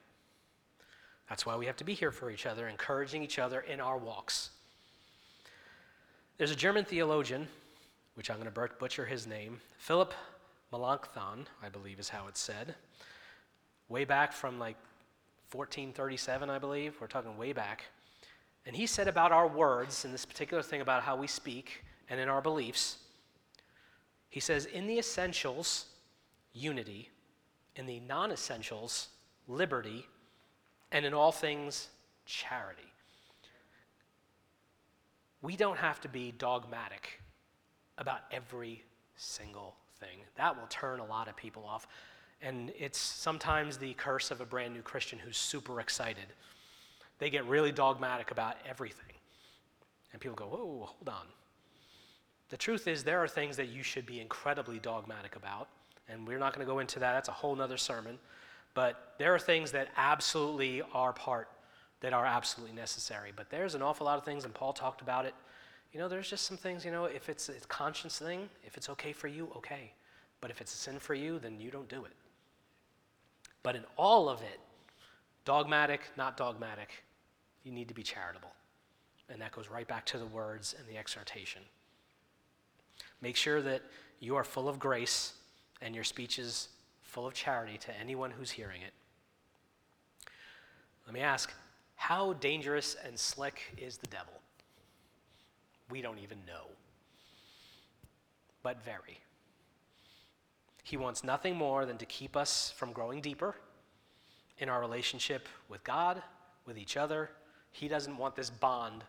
That's 1.30 1.46
why 1.46 1.56
we 1.56 1.66
have 1.66 1.78
to 1.78 1.84
be 1.84 1.94
here 1.94 2.12
for 2.12 2.30
each 2.30 2.46
other, 2.46 2.68
encouraging 2.68 3.24
each 3.24 3.40
other 3.40 3.62
in 3.62 3.80
our 3.80 3.98
walks. 3.98 4.52
There's 6.38 6.52
a 6.52 6.56
German 6.56 6.86
theologian, 6.86 7.48
which 8.16 8.30
I'm 8.30 8.38
going 8.40 8.52
to 8.52 8.70
butcher 8.80 9.06
his 9.06 9.28
name, 9.28 9.62
Philip 9.78 10.14
Melanchthon, 10.72 11.48
I 11.62 11.70
believe 11.70 12.00
is 12.00 12.10
how 12.10 12.28
it's 12.28 12.40
said, 12.40 12.76
way 13.88 14.06
back 14.06 14.34
from 14.34 14.58
like 14.58 14.78
1437, 15.52 16.50
I 16.50 16.58
believe. 16.58 16.96
We're 17.00 17.08
talking 17.08 17.38
way 17.38 17.54
back. 17.54 17.86
And 18.66 18.76
he 18.76 18.88
said 18.88 19.08
about 19.08 19.32
our 19.32 19.48
words, 19.48 20.06
and 20.06 20.14
this 20.14 20.26
particular 20.26 20.64
thing 20.64 20.82
about 20.82 21.04
how 21.04 21.16
we 21.16 21.28
speak 21.28 21.84
and 22.10 22.20
in 22.20 22.30
our 22.30 22.42
beliefs, 22.42 22.98
He 24.30 24.40
says, 24.40 24.66
in 24.66 24.88
the 24.88 25.00
essentials, 25.00 25.86
unity, 26.54 27.10
in 27.76 27.86
the 27.86 28.00
non 28.02 28.32
essentials, 28.32 29.10
liberty, 29.48 30.06
and 30.92 31.06
in 31.06 31.14
all 31.14 31.32
things, 31.32 31.90
charity. 32.26 32.92
We 35.42 35.56
don't 35.56 35.78
have 35.78 36.02
to 36.02 36.10
be 36.10 36.32
dogmatic 36.32 37.22
about 37.98 38.20
every 38.32 38.84
single 39.16 39.76
thing. 40.00 40.20
That 40.36 40.56
will 40.60 40.68
turn 40.68 41.00
a 41.00 41.06
lot 41.06 41.28
of 41.28 41.36
people 41.36 41.66
off. 41.66 41.88
And 42.42 42.72
it's 42.78 43.00
sometimes 43.00 43.78
the 43.78 43.94
curse 43.94 44.30
of 44.32 44.42
a 44.42 44.46
brand 44.46 44.74
new 44.74 44.82
Christian 44.82 45.18
who's 45.20 45.38
super 45.38 45.80
excited. 45.80 46.26
They 47.20 47.30
get 47.30 47.46
really 47.46 47.72
dogmatic 47.72 48.32
about 48.32 48.58
everything. 48.68 49.16
And 50.12 50.22
people 50.22 50.36
go, 50.36 50.46
whoa, 50.46 50.86
hold 50.86 51.10
on. 51.10 51.28
The 52.50 52.58
truth 52.58 52.88
is, 52.88 53.04
there 53.04 53.24
are 53.24 53.28
things 53.28 53.58
that 53.58 53.70
you 53.70 53.84
should 53.84 54.06
be 54.06 54.20
incredibly 54.20 54.80
dogmatic 54.80 55.36
about. 55.36 55.70
And 56.08 56.28
we're 56.28 56.38
not 56.38 56.54
going 56.54 56.66
to 56.66 56.72
go 56.72 56.80
into 56.80 57.00
that. 57.00 57.14
That's 57.14 57.30
a 57.30 57.34
whole 57.34 57.60
other 57.60 57.78
sermon. 57.78 58.20
But 58.76 59.14
there 59.18 59.34
are 59.34 59.40
things 59.40 59.72
that 59.72 59.88
absolutely 59.98 60.84
are 60.94 61.14
part, 61.14 61.48
that 62.02 62.14
are 62.14 62.26
absolutely 62.26 62.76
necessary. 62.76 63.32
But 63.36 63.50
there's 63.50 63.74
an 63.74 63.82
awful 63.82 64.06
lot 64.06 64.18
of 64.18 64.26
things, 64.26 64.46
and 64.46 64.54
Paul 64.54 64.74
talked 64.74 65.02
about 65.02 65.26
it. 65.26 65.34
You 65.96 66.02
know, 66.02 66.10
there's 66.10 66.30
just 66.30 66.44
some 66.44 66.58
things, 66.58 66.84
you 66.84 66.92
know, 66.92 67.06
if 67.06 67.30
it's 67.30 67.48
a 67.48 67.54
conscience 67.70 68.20
thing, 68.20 68.50
if 68.66 68.76
it's 68.76 68.90
okay 68.90 69.14
for 69.14 69.30
you, 69.30 69.50
okay. 69.56 69.94
But 70.42 70.52
if 70.52 70.60
it's 70.60 70.74
a 70.74 70.78
sin 70.78 71.00
for 71.00 71.14
you, 71.14 71.40
then 71.40 71.62
you 71.62 71.72
don't 71.72 71.88
do 71.88 72.04
it. 72.04 72.12
But 73.64 73.78
in 73.78 73.86
all 73.96 74.28
of 74.28 74.42
it, 74.42 74.60
dogmatic, 75.46 76.02
not 76.18 76.36
dogmatic, 76.36 77.06
you 77.64 77.72
need 77.72 77.88
to 77.88 77.94
be 77.94 78.04
charitable. 78.04 78.52
And 79.30 79.42
that 79.42 79.54
goes 79.54 79.70
right 79.70 79.88
back 79.88 80.06
to 80.08 80.18
the 80.18 80.26
words 80.26 80.76
and 80.78 80.86
the 80.86 80.98
exhortation. 80.98 81.62
Make 83.22 83.38
sure 83.38 83.62
that 83.62 83.82
you 84.20 84.36
are 84.36 84.44
full 84.44 84.68
of 84.68 84.78
grace 84.78 85.36
and 85.82 85.96
your 85.96 86.04
speech 86.04 86.40
is 86.40 86.68
full 87.04 87.26
of 87.26 87.34
charity 87.34 87.78
to 87.78 87.98
anyone 87.98 88.32
who's 88.32 88.52
hearing 88.52 88.82
it. 88.82 88.92
Let 91.06 91.14
me 91.14 91.22
ask 91.22 91.54
how 91.96 92.34
dangerous 92.34 92.98
and 93.06 93.18
slick 93.18 93.62
is 93.78 93.96
the 93.96 94.08
devil? 94.08 94.34
We 95.90 96.02
don't 96.02 96.20
even 96.20 96.40
know, 96.48 96.68
but 98.64 98.84
very. 98.84 99.20
He 100.84 100.98
wants 100.98 101.24
nothing 101.24 101.56
more 101.56 101.86
than 101.86 101.98
to 101.98 102.06
keep 102.06 102.36
us 102.36 102.74
from 102.76 102.92
growing 102.92 103.22
deeper 103.22 103.56
in 104.58 104.70
our 104.70 104.80
relationship 104.80 105.48
with 105.70 105.84
God, 105.84 106.22
with 106.66 106.78
each 106.78 106.98
other. 106.98 107.30
He 107.72 107.88
doesn't 107.88 108.18
want 108.18 108.36
this 108.36 108.50
bond 108.50 109.04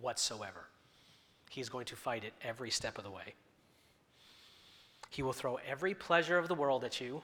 whatsoever. 0.00 0.66
He's 1.48 1.68
going 1.68 1.86
to 1.86 1.96
fight 1.96 2.24
it 2.24 2.32
every 2.42 2.70
step 2.70 2.96
of 2.98 3.04
the 3.04 3.10
way. 3.10 3.34
He 5.10 5.22
will 5.22 5.32
throw 5.32 5.58
every 5.68 5.94
pleasure 5.94 6.38
of 6.38 6.46
the 6.46 6.54
world 6.54 6.84
at 6.84 7.00
you, 7.00 7.22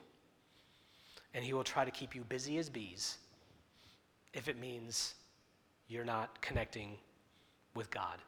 and 1.32 1.44
he 1.44 1.52
will 1.52 1.64
try 1.64 1.84
to 1.84 1.90
keep 1.90 2.14
you 2.14 2.22
busy 2.22 2.58
as 2.58 2.68
bees 2.68 3.18
if 4.32 4.48
it 4.48 4.58
means 4.58 5.14
you're 5.88 6.04
not 6.04 6.40
connecting 6.40 6.98
with 7.74 7.90
God 7.90 8.18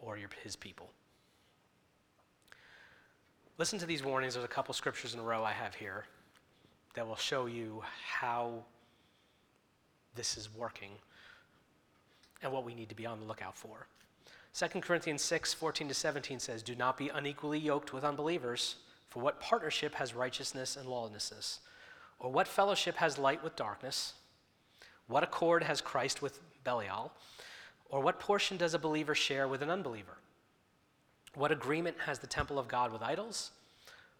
or 0.00 0.16
your, 0.16 0.28
his 0.42 0.56
people. 0.56 0.90
Listen 3.58 3.78
to 3.78 3.86
these 3.86 4.04
warnings. 4.04 4.34
There's 4.34 4.44
a 4.44 4.48
couple 4.48 4.74
scriptures 4.74 5.14
in 5.14 5.20
a 5.20 5.22
row 5.22 5.42
I 5.42 5.52
have 5.52 5.74
here 5.74 6.04
that 6.94 7.06
will 7.06 7.16
show 7.16 7.46
you 7.46 7.82
how 8.06 8.64
this 10.14 10.36
is 10.36 10.52
working 10.54 10.90
and 12.42 12.52
what 12.52 12.64
we 12.64 12.74
need 12.74 12.88
to 12.88 12.94
be 12.94 13.06
on 13.06 13.20
the 13.20 13.26
lookout 13.26 13.56
for. 13.56 13.86
2 14.54 14.80
Corinthians 14.80 15.22
6, 15.22 15.52
14 15.54 15.88
to 15.88 15.94
17 15.94 16.40
says, 16.40 16.62
Do 16.62 16.74
not 16.74 16.96
be 16.96 17.08
unequally 17.10 17.58
yoked 17.58 17.92
with 17.92 18.04
unbelievers, 18.04 18.76
for 19.08 19.22
what 19.22 19.40
partnership 19.40 19.94
has 19.94 20.14
righteousness 20.14 20.76
and 20.76 20.88
lawlessness? 20.88 21.60
Or 22.18 22.30
what 22.30 22.48
fellowship 22.48 22.96
has 22.96 23.18
light 23.18 23.44
with 23.44 23.56
darkness? 23.56 24.14
What 25.08 25.22
accord 25.22 25.62
has 25.62 25.80
Christ 25.80 26.22
with 26.22 26.40
Belial? 26.64 27.12
Or 27.88 28.00
what 28.00 28.20
portion 28.20 28.56
does 28.56 28.74
a 28.74 28.78
believer 28.78 29.14
share 29.14 29.46
with 29.46 29.62
an 29.62 29.70
unbeliever? 29.70 30.18
What 31.34 31.52
agreement 31.52 31.96
has 32.06 32.18
the 32.18 32.26
temple 32.26 32.58
of 32.58 32.68
God 32.68 32.92
with 32.92 33.02
idols? 33.02 33.50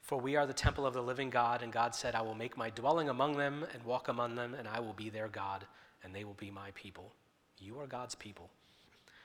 For 0.02 0.20
we 0.20 0.36
are 0.36 0.46
the 0.46 0.52
temple 0.52 0.86
of 0.86 0.94
the 0.94 1.02
living 1.02 1.30
God, 1.30 1.62
and 1.62 1.72
God 1.72 1.94
said, 1.94 2.14
I 2.14 2.22
will 2.22 2.34
make 2.34 2.56
my 2.56 2.70
dwelling 2.70 3.08
among 3.08 3.36
them 3.36 3.66
and 3.74 3.82
walk 3.82 4.06
among 4.06 4.36
them, 4.36 4.54
and 4.54 4.68
I 4.68 4.78
will 4.78 4.92
be 4.92 5.10
their 5.10 5.26
God, 5.26 5.64
and 6.04 6.14
they 6.14 6.22
will 6.22 6.34
be 6.34 6.50
my 6.50 6.70
people. 6.74 7.12
You 7.58 7.80
are 7.80 7.86
God's 7.88 8.14
people. 8.14 8.50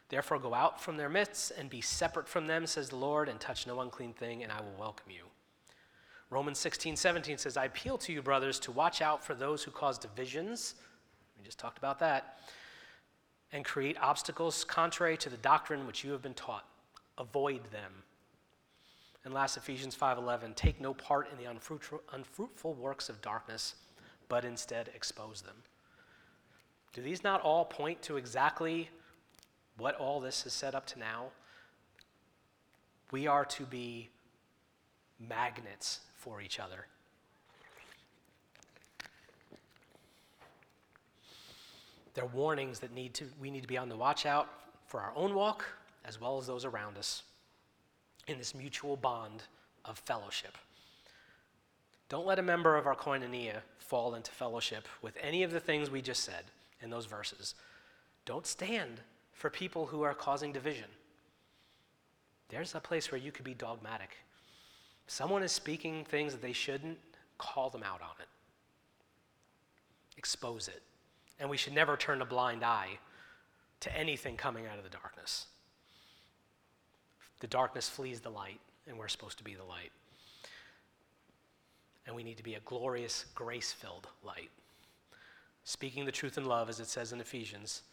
Therefore, 0.10 0.40
go 0.40 0.54
out 0.54 0.82
from 0.82 0.98
their 0.98 1.08
midst 1.08 1.52
and 1.58 1.70
be 1.70 1.82
separate 1.82 2.28
from 2.28 2.48
them, 2.48 2.66
says 2.66 2.90
the 2.90 2.96
Lord, 2.96 3.30
and 3.30 3.40
touch 3.40 3.68
no 3.68 3.80
unclean 3.82 4.14
thing, 4.14 4.42
and 4.42 4.52
I 4.52 4.60
will 4.60 4.74
welcome 4.80 5.12
you. 5.12 5.24
Romans 6.32 6.58
16, 6.60 6.96
17 6.96 7.38
says, 7.38 7.58
I 7.58 7.66
appeal 7.66 7.98
to 8.00 8.12
you, 8.12 8.22
brothers, 8.22 8.58
to 8.62 8.72
watch 8.72 9.02
out 9.02 9.24
for 9.24 9.36
those 9.36 9.64
who 9.64 9.72
cause 9.72 10.00
divisions. 10.00 10.76
We 11.38 11.44
just 11.44 11.60
talked 11.60 11.78
about 11.78 12.00
that. 12.00 12.40
And 13.54 13.66
create 13.66 13.98
obstacles 14.02 14.64
contrary 14.64 15.18
to 15.18 15.30
the 15.30 15.38
doctrine 15.38 15.86
which 15.86 16.04
you 16.04 16.12
have 16.12 16.22
been 16.22 16.34
taught. 16.34 16.66
Avoid 17.18 17.66
them. 17.72 18.04
And 19.24 19.34
last, 19.34 19.58
Ephesians 19.58 19.96
5:11, 19.96 20.56
take 20.56 20.80
no 20.80 20.94
part 20.94 21.30
in 21.32 21.38
the 21.38 21.46
unfruitful, 21.46 22.02
unfruitful 22.12 22.74
works 22.74 23.10
of 23.10 23.22
darkness, 23.22 23.76
but 24.30 24.46
instead 24.46 24.90
expose 24.96 25.42
them. 25.42 25.64
Do 26.94 27.02
these 27.02 27.24
not 27.24 27.42
all 27.42 27.66
point 27.66 28.02
to 28.04 28.18
exactly 28.18 28.90
what 29.78 29.96
all 29.96 30.20
this 30.20 30.44
has 30.44 30.54
set 30.54 30.74
up 30.74 30.86
to 30.88 31.00
now? 31.00 31.32
We 33.12 33.28
are 33.28 33.46
to 33.46 33.66
be 33.66 34.10
magnets 35.20 36.00
for 36.16 36.42
each 36.42 36.60
other. 36.60 36.88
They're 42.14 42.26
warnings 42.26 42.80
that 42.80 42.94
need 42.94 43.14
to, 43.16 43.26
we 43.40 43.50
need 43.50 43.62
to 43.62 43.68
be 43.68 43.78
on 43.78 43.90
the 43.90 43.96
watch 43.96 44.26
out 44.26 44.50
for 44.86 45.00
our 45.02 45.14
own 45.16 45.34
walk 45.34 45.66
as 46.06 46.20
well 46.20 46.38
as 46.38 46.48
those 46.48 46.66
around 46.66 46.98
us 46.98 47.24
in 48.28 48.38
this 48.38 48.54
mutual 48.54 48.96
bond 48.96 49.44
of 49.86 49.98
fellowship. 49.98 50.58
Don't 52.10 52.26
let 52.26 52.40
a 52.40 52.44
member 52.44 52.76
of 52.76 52.88
our 52.88 52.96
koinonia 52.96 53.62
fall 53.80 54.16
into 54.16 54.32
fellowship 54.32 54.88
with 55.02 55.18
any 55.22 55.44
of 55.44 55.52
the 55.52 55.60
things 55.60 55.90
we 55.90 56.02
just 56.02 56.24
said 56.24 56.44
in 56.82 56.90
those 56.90 57.06
verses. 57.06 57.56
Don't 58.26 58.46
stand 58.46 59.02
for 59.32 59.50
people 59.50 59.86
who 59.86 60.02
are 60.02 60.14
causing 60.14 60.52
division. 60.52 60.90
There's 62.50 62.76
a 62.76 62.80
place 62.80 63.12
where 63.12 63.22
you 63.22 63.32
could 63.32 63.46
be 63.46 63.54
dogmatic. 63.54 64.18
Someone 65.08 65.42
is 65.42 65.52
speaking 65.52 66.04
things 66.04 66.34
that 66.34 66.42
they 66.42 66.54
shouldn't, 66.54 66.98
call 67.38 67.70
them 67.70 67.84
out 67.84 68.02
on 68.02 68.16
it. 68.20 68.28
Expose 70.18 70.68
it. 70.68 70.82
And 71.42 71.50
we 71.50 71.58
should 71.58 71.74
never 71.74 71.98
turn 71.98 72.22
a 72.22 72.26
blind 72.26 72.64
eye 72.64 73.00
to 73.82 73.94
anything 73.98 74.38
coming 74.38 74.66
out 74.66 74.78
of 74.78 74.86
the 74.86 74.90
darkness. 74.90 75.48
The 77.42 77.48
darkness 77.48 77.90
flees 77.90 78.22
the 78.22 78.30
light, 78.30 78.62
and 78.88 78.98
we're 78.98 79.10
supposed 79.10 79.40
to 79.40 79.44
be 79.44 79.56
the 79.56 79.66
light. 79.66 79.92
And 82.08 82.16
we 82.16 82.24
need 82.24 82.38
to 82.38 82.44
be 82.44 82.54
a 82.54 82.60
glorious, 82.62 83.26
grace 83.36 83.74
filled 83.74 84.08
light 84.24 84.52
speaking 85.64 86.06
the 86.06 86.12
truth 86.12 86.38
in 86.38 86.46
love 86.46 86.70
as 86.70 86.80
it 86.80 86.88
says 86.88 87.14
in 87.14 87.22
Ephesians 87.22 87.84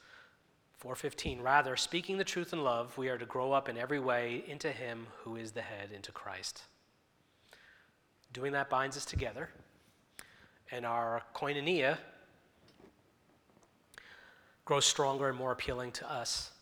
4:15 0.83 1.43
rather 1.43 1.77
speaking 1.77 2.17
the 2.17 2.25
truth 2.25 2.53
in 2.53 2.63
love 2.63 2.97
we 2.97 3.09
are 3.09 3.19
to 3.19 3.27
grow 3.27 3.53
up 3.53 3.69
in 3.69 3.77
every 3.77 4.01
way 4.01 4.45
into 4.47 4.73
him 4.73 5.07
who 5.23 5.37
is 5.37 5.53
the 5.53 5.63
head 5.63 5.91
into 5.93 6.13
Christ 6.13 6.63
doing 8.33 8.53
that 8.53 8.71
binds 8.71 8.97
us 8.97 9.05
together 9.05 9.51
and 10.71 10.87
our 10.87 11.23
koinonia 11.35 11.99
grows 14.69 14.85
stronger 14.85 15.29
and 15.29 15.39
more 15.39 15.53
appealing 15.53 15.91
to 15.91 16.11
us 16.11 16.53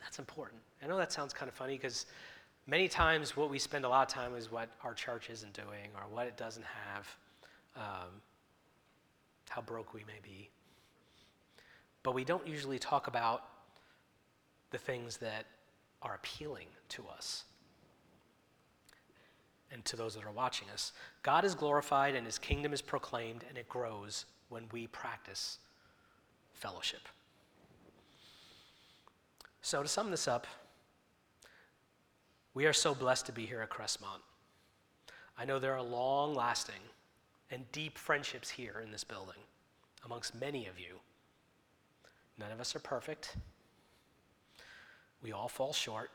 that's 0.00 0.18
important 0.18 0.60
i 0.82 0.86
know 0.86 0.96
that 0.96 1.12
sounds 1.12 1.34
kind 1.34 1.48
of 1.48 1.54
funny 1.54 1.74
because 1.74 2.06
many 2.66 2.86
times 2.86 3.36
what 3.36 3.50
we 3.50 3.58
spend 3.58 3.84
a 3.84 3.88
lot 3.88 4.08
of 4.08 4.14
time 4.14 4.36
is 4.36 4.52
what 4.52 4.68
our 4.84 4.94
church 4.94 5.28
isn't 5.30 5.52
doing 5.52 5.90
or 5.96 6.02
what 6.14 6.26
it 6.26 6.36
doesn't 6.36 6.64
have 6.64 7.08
um, 7.76 8.20
how 9.50 9.60
broke 9.60 9.92
we 9.92 10.04
may 10.04 10.20
be. 10.22 10.48
But 12.02 12.14
we 12.14 12.24
don't 12.24 12.46
usually 12.46 12.78
talk 12.78 13.08
about 13.08 13.44
the 14.70 14.78
things 14.78 15.18
that 15.18 15.44
are 16.02 16.14
appealing 16.14 16.68
to 16.90 17.06
us 17.08 17.44
and 19.72 19.84
to 19.84 19.96
those 19.96 20.14
that 20.14 20.24
are 20.24 20.32
watching 20.32 20.68
us. 20.70 20.92
God 21.22 21.44
is 21.44 21.54
glorified 21.54 22.14
and 22.14 22.24
his 22.24 22.38
kingdom 22.38 22.72
is 22.72 22.80
proclaimed, 22.80 23.44
and 23.48 23.58
it 23.58 23.68
grows 23.68 24.24
when 24.48 24.64
we 24.72 24.86
practice 24.86 25.58
fellowship. 26.54 27.02
So, 29.62 29.82
to 29.82 29.88
sum 29.88 30.10
this 30.10 30.26
up, 30.26 30.46
we 32.54 32.66
are 32.66 32.72
so 32.72 32.94
blessed 32.94 33.26
to 33.26 33.32
be 33.32 33.46
here 33.46 33.60
at 33.60 33.70
Crestmont. 33.70 34.22
I 35.38 35.44
know 35.44 35.58
there 35.58 35.74
are 35.74 35.82
long 35.82 36.34
lasting 36.34 36.80
and 37.50 37.70
deep 37.72 37.98
friendships 37.98 38.48
here 38.48 38.80
in 38.82 38.90
this 38.90 39.04
building 39.04 39.36
amongst 40.04 40.34
many 40.34 40.66
of 40.66 40.78
you. 40.78 40.98
None 42.38 42.50
of 42.52 42.60
us 42.60 42.74
are 42.74 42.80
perfect. 42.80 43.36
We 45.22 45.32
all 45.32 45.48
fall 45.48 45.72
short. 45.72 46.10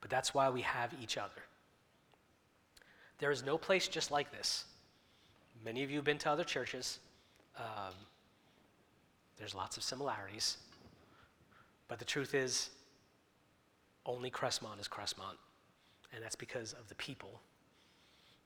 But 0.00 0.10
that's 0.10 0.34
why 0.34 0.50
we 0.50 0.62
have 0.62 0.92
each 1.00 1.16
other. 1.16 1.42
There 3.18 3.30
is 3.30 3.44
no 3.44 3.56
place 3.56 3.88
just 3.88 4.10
like 4.10 4.30
this. 4.30 4.64
Many 5.64 5.82
of 5.82 5.90
you 5.90 5.96
have 5.96 6.04
been 6.04 6.18
to 6.18 6.30
other 6.30 6.44
churches. 6.44 6.98
Um, 7.56 7.94
there's 9.38 9.54
lots 9.54 9.76
of 9.76 9.82
similarities. 9.82 10.58
But 11.88 11.98
the 11.98 12.04
truth 12.04 12.34
is, 12.34 12.70
only 14.04 14.30
Crestmont 14.30 14.80
is 14.80 14.88
Crestmont. 14.88 15.36
And 16.14 16.22
that's 16.22 16.36
because 16.36 16.72
of 16.72 16.88
the 16.88 16.94
people. 16.94 17.40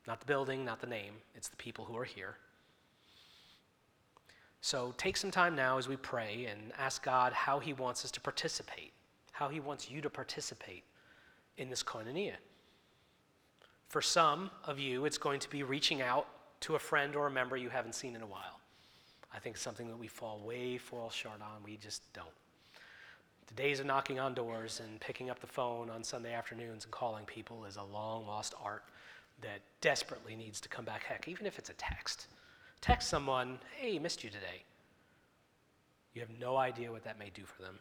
Not 0.06 0.20
the 0.20 0.26
building, 0.26 0.64
not 0.64 0.80
the 0.80 0.86
name. 0.86 1.14
It's 1.34 1.48
the 1.48 1.56
people 1.56 1.84
who 1.84 1.96
are 1.96 2.04
here. 2.04 2.36
So 4.62 4.94
take 4.98 5.16
some 5.16 5.30
time 5.30 5.54
now 5.54 5.78
as 5.78 5.88
we 5.88 5.96
pray 5.96 6.46
and 6.50 6.72
ask 6.78 7.02
God 7.02 7.32
how 7.32 7.58
He 7.58 7.72
wants 7.72 8.04
us 8.04 8.10
to 8.12 8.20
participate, 8.20 8.92
how 9.32 9.48
He 9.48 9.60
wants 9.60 9.90
you 9.90 10.00
to 10.00 10.10
participate 10.10 10.84
in 11.56 11.70
this 11.70 11.82
koinonia. 11.82 12.34
For 13.88 14.02
some 14.02 14.50
of 14.64 14.78
you, 14.78 15.04
it's 15.04 15.18
going 15.18 15.40
to 15.40 15.50
be 15.50 15.62
reaching 15.62 16.02
out 16.02 16.26
to 16.60 16.74
a 16.74 16.78
friend 16.78 17.16
or 17.16 17.26
a 17.26 17.30
member 17.30 17.56
you 17.56 17.70
haven't 17.70 17.94
seen 17.94 18.14
in 18.14 18.22
a 18.22 18.26
while. 18.26 18.60
I 19.32 19.38
think 19.38 19.56
something 19.56 19.88
that 19.88 19.98
we 19.98 20.08
fall 20.08 20.40
way 20.40 20.76
fall 20.76 21.10
short 21.10 21.40
on. 21.40 21.62
We 21.64 21.76
just 21.76 22.02
don't. 22.12 22.28
The 23.50 23.62
days 23.62 23.80
of 23.80 23.86
knocking 23.86 24.20
on 24.20 24.34
doors 24.34 24.80
and 24.84 25.00
picking 25.00 25.28
up 25.28 25.40
the 25.40 25.46
phone 25.46 25.90
on 25.90 26.04
Sunday 26.04 26.32
afternoons 26.32 26.84
and 26.84 26.92
calling 26.92 27.24
people 27.24 27.64
is 27.64 27.76
a 27.76 27.82
long 27.82 28.24
lost 28.26 28.54
art 28.62 28.84
that 29.42 29.60
desperately 29.80 30.36
needs 30.36 30.60
to 30.60 30.68
come 30.68 30.84
back. 30.84 31.02
Heck, 31.02 31.26
even 31.26 31.46
if 31.46 31.58
it's 31.58 31.68
a 31.68 31.74
text. 31.74 32.28
Text 32.80 33.08
someone, 33.08 33.58
hey, 33.76 33.98
missed 33.98 34.22
you 34.22 34.30
today. 34.30 34.62
You 36.14 36.20
have 36.20 36.30
no 36.40 36.56
idea 36.56 36.92
what 36.92 37.04
that 37.04 37.18
may 37.18 37.30
do 37.34 37.42
for 37.42 37.62
them. 37.62 37.78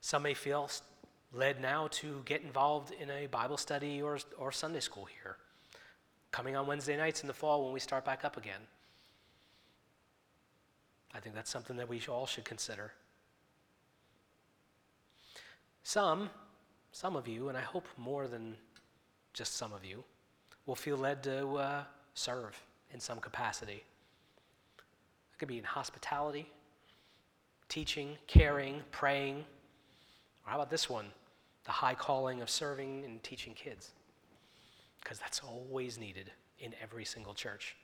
Some 0.00 0.22
may 0.22 0.34
feel 0.34 0.70
led 1.32 1.60
now 1.60 1.88
to 1.90 2.22
get 2.24 2.42
involved 2.42 2.92
in 2.92 3.10
a 3.10 3.26
Bible 3.26 3.56
study 3.56 4.00
or, 4.00 4.18
or 4.38 4.52
Sunday 4.52 4.80
school 4.80 5.06
here, 5.22 5.36
coming 6.30 6.56
on 6.56 6.66
Wednesday 6.66 6.96
nights 6.96 7.22
in 7.22 7.26
the 7.26 7.34
fall 7.34 7.64
when 7.64 7.72
we 7.74 7.80
start 7.80 8.04
back 8.04 8.24
up 8.24 8.36
again. 8.36 8.60
I 11.14 11.20
think 11.20 11.34
that's 11.34 11.50
something 11.50 11.76
that 11.76 11.88
we 11.88 12.00
all 12.08 12.26
should 12.26 12.44
consider. 12.44 12.92
Some, 15.84 16.30
some 16.92 17.14
of 17.14 17.28
you, 17.28 17.48
and 17.48 17.56
I 17.56 17.60
hope 17.60 17.86
more 17.96 18.26
than 18.26 18.56
just 19.32 19.56
some 19.56 19.72
of 19.72 19.84
you, 19.84 20.02
will 20.66 20.74
feel 20.74 20.96
led 20.96 21.22
to 21.24 21.54
uh, 21.54 21.82
serve 22.14 22.60
in 22.92 23.00
some 23.00 23.20
capacity. 23.20 23.84
It 25.32 25.38
could 25.38 25.48
be 25.48 25.58
in 25.58 25.64
hospitality, 25.64 26.48
teaching, 27.68 28.16
caring, 28.26 28.82
praying. 28.90 29.44
Or 30.46 30.50
how 30.50 30.56
about 30.56 30.70
this 30.70 30.88
one? 30.88 31.06
The 31.64 31.72
high 31.72 31.94
calling 31.94 32.40
of 32.40 32.50
serving 32.50 33.04
and 33.04 33.22
teaching 33.22 33.52
kids. 33.54 33.92
Because 35.02 35.18
that's 35.18 35.40
always 35.40 35.98
needed 35.98 36.32
in 36.58 36.74
every 36.82 37.04
single 37.04 37.34
church. 37.34 37.76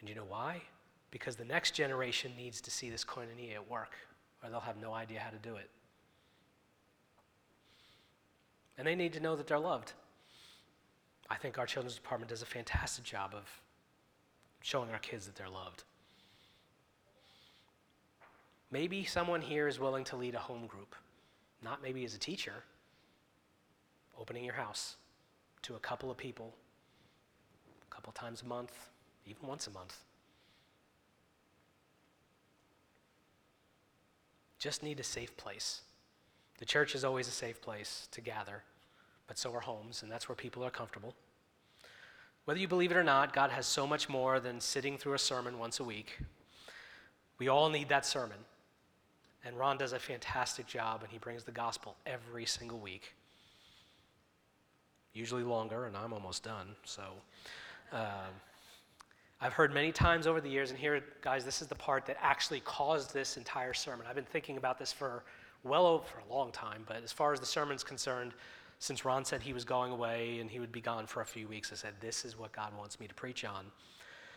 And 0.00 0.08
you 0.08 0.14
know 0.14 0.26
why? 0.28 0.60
Because 1.14 1.36
the 1.36 1.44
next 1.44 1.74
generation 1.74 2.32
needs 2.36 2.60
to 2.62 2.72
see 2.72 2.90
this 2.90 3.04
koinonia 3.04 3.54
at 3.54 3.70
work, 3.70 3.92
or 4.42 4.50
they'll 4.50 4.58
have 4.58 4.80
no 4.82 4.92
idea 4.92 5.20
how 5.20 5.30
to 5.30 5.36
do 5.36 5.54
it. 5.54 5.70
And 8.76 8.84
they 8.84 8.96
need 8.96 9.12
to 9.12 9.20
know 9.20 9.36
that 9.36 9.46
they're 9.46 9.60
loved. 9.60 9.92
I 11.30 11.36
think 11.36 11.56
our 11.56 11.66
children's 11.66 11.94
department 11.94 12.30
does 12.30 12.42
a 12.42 12.46
fantastic 12.46 13.04
job 13.04 13.32
of 13.32 13.44
showing 14.60 14.90
our 14.90 14.98
kids 14.98 15.24
that 15.26 15.36
they're 15.36 15.48
loved. 15.48 15.84
Maybe 18.72 19.04
someone 19.04 19.40
here 19.40 19.68
is 19.68 19.78
willing 19.78 20.02
to 20.06 20.16
lead 20.16 20.34
a 20.34 20.40
home 20.40 20.66
group, 20.66 20.96
not 21.62 21.80
maybe 21.80 22.04
as 22.04 22.16
a 22.16 22.18
teacher, 22.18 22.64
opening 24.18 24.44
your 24.44 24.54
house 24.54 24.96
to 25.62 25.76
a 25.76 25.78
couple 25.78 26.10
of 26.10 26.16
people, 26.16 26.52
a 27.88 27.94
couple 27.94 28.12
times 28.14 28.42
a 28.42 28.46
month, 28.46 28.90
even 29.28 29.46
once 29.46 29.68
a 29.68 29.70
month. 29.70 30.00
Just 34.64 34.82
need 34.82 34.98
a 34.98 35.04
safe 35.04 35.36
place. 35.36 35.82
The 36.56 36.64
church 36.64 36.94
is 36.94 37.04
always 37.04 37.28
a 37.28 37.32
safe 37.32 37.60
place 37.60 38.08
to 38.12 38.22
gather 38.22 38.62
but 39.26 39.38
so 39.38 39.52
are 39.54 39.60
homes, 39.60 40.02
and 40.02 40.10
that's 40.10 40.26
where 40.26 40.36
people 40.36 40.64
are 40.64 40.70
comfortable. 40.70 41.14
Whether 42.46 42.60
you 42.60 42.68
believe 42.68 42.90
it 42.90 42.96
or 42.96 43.04
not, 43.04 43.34
God 43.34 43.50
has 43.50 43.66
so 43.66 43.86
much 43.86 44.08
more 44.08 44.40
than 44.40 44.60
sitting 44.62 44.96
through 44.96 45.14
a 45.14 45.18
sermon 45.18 45.58
once 45.58 45.80
a 45.80 45.84
week. 45.84 46.18
We 47.38 47.48
all 47.48 47.68
need 47.68 47.90
that 47.90 48.06
sermon. 48.06 48.38
And 49.44 49.58
Ron 49.58 49.76
does 49.76 49.92
a 49.92 49.98
fantastic 49.98 50.66
job, 50.66 51.02
and 51.02 51.10
he 51.12 51.18
brings 51.18 51.44
the 51.44 51.52
gospel 51.52 51.96
every 52.06 52.46
single 52.46 52.78
week. 52.78 53.14
Usually 55.12 55.42
longer, 55.42 55.84
and 55.84 55.94
I'm 55.94 56.14
almost 56.14 56.42
done. 56.42 56.68
So 56.84 57.02
um, 57.92 58.32
I've 59.40 59.52
heard 59.52 59.74
many 59.74 59.92
times 59.92 60.26
over 60.26 60.40
the 60.40 60.48
years, 60.48 60.70
and 60.70 60.78
here, 60.78 61.02
guys, 61.20 61.44
this 61.44 61.60
is 61.60 61.68
the 61.68 61.74
part 61.74 62.06
that 62.06 62.16
actually 62.20 62.60
caused 62.60 63.12
this 63.12 63.36
entire 63.36 63.74
sermon. 63.74 64.06
I've 64.08 64.14
been 64.14 64.24
thinking 64.24 64.56
about 64.56 64.78
this 64.78 64.92
for 64.92 65.24
well 65.64 65.86
over 65.86 66.04
a 66.28 66.32
long 66.32 66.52
time, 66.52 66.84
but 66.86 67.02
as 67.02 67.12
far 67.12 67.32
as 67.32 67.40
the 67.40 67.46
sermon's 67.46 67.84
concerned, 67.84 68.32
since 68.78 69.04
Ron 69.04 69.24
said 69.24 69.42
he 69.42 69.52
was 69.52 69.64
going 69.64 69.92
away 69.92 70.38
and 70.40 70.50
he 70.50 70.60
would 70.60 70.72
be 70.72 70.80
gone 70.80 71.06
for 71.06 71.20
a 71.22 71.26
few 71.26 71.48
weeks, 71.48 71.72
I 71.72 71.76
said, 71.76 71.94
This 72.00 72.24
is 72.24 72.38
what 72.38 72.52
God 72.52 72.76
wants 72.76 73.00
me 73.00 73.06
to 73.06 73.14
preach 73.14 73.44
on. 73.44 73.66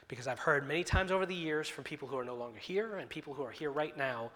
Because 0.08 0.28
I've 0.28 0.40
heard 0.40 0.66
many 0.68 0.84
times 0.84 1.12
over 1.12 1.26
the 1.26 1.36
years 1.36 1.68
from 1.68 1.84
people 1.84 2.08
who 2.08 2.18
are 2.18 2.24
no 2.24 2.36
longer 2.36 2.60
here 2.60 2.98
and 2.98 3.10
people 3.10 3.34
who 3.34 3.44
are 3.44 3.52
here 3.52 3.72
right 3.72 3.96
now, 3.98 4.32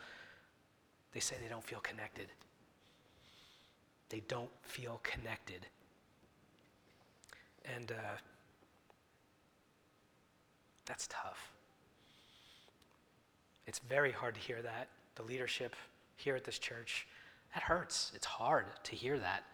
they 1.13 1.21
say 1.21 1.37
they 1.41 1.47
don't 1.47 1.63
feel 1.63 1.79
connected. 1.79 2.27
They 4.09 4.21
don't 4.27 4.49
feel 4.63 4.99
connected. 5.03 5.65
And 7.63 7.91
uh, 7.91 8.17
that's 10.91 11.07
tough. 11.07 11.53
It's 13.65 13.79
very 13.79 14.11
hard 14.11 14.35
to 14.35 14.41
hear 14.41 14.61
that. 14.61 14.89
The 15.15 15.23
leadership 15.23 15.73
here 16.17 16.35
at 16.35 16.43
this 16.43 16.59
church, 16.59 17.07
that 17.53 17.63
hurts. 17.63 18.11
It's 18.13 18.25
hard 18.25 18.65
to 18.83 18.93
hear 18.93 19.17
that. 19.17 19.45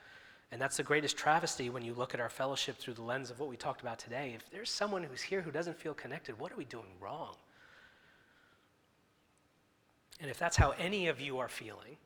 And 0.51 0.59
that's 0.59 0.77
the 0.77 0.83
greatest 0.83 1.15
travesty 1.15 1.69
when 1.69 1.83
you 1.83 1.93
look 1.93 2.15
at 2.15 2.19
our 2.19 2.29
fellowship 2.29 2.77
through 2.77 2.95
the 2.95 3.03
lens 3.03 3.29
of 3.29 3.39
what 3.39 3.49
we 3.49 3.55
talked 3.55 3.81
about 3.81 3.99
today. 3.99 4.33
If 4.35 4.49
there's 4.49 4.71
someone 4.71 5.03
who's 5.03 5.21
here 5.21 5.41
who 5.41 5.51
doesn't 5.51 5.77
feel 5.77 5.93
connected, 5.93 6.39
what 6.39 6.51
are 6.51 6.55
we 6.55 6.65
doing 6.65 6.87
wrong? 6.99 7.35
And 10.19 10.31
if 10.31 10.39
that's 10.39 10.57
how 10.57 10.73
any 10.79 11.07
of 11.07 11.21
you 11.21 11.37
are 11.37 11.49
feeling, 11.49 11.97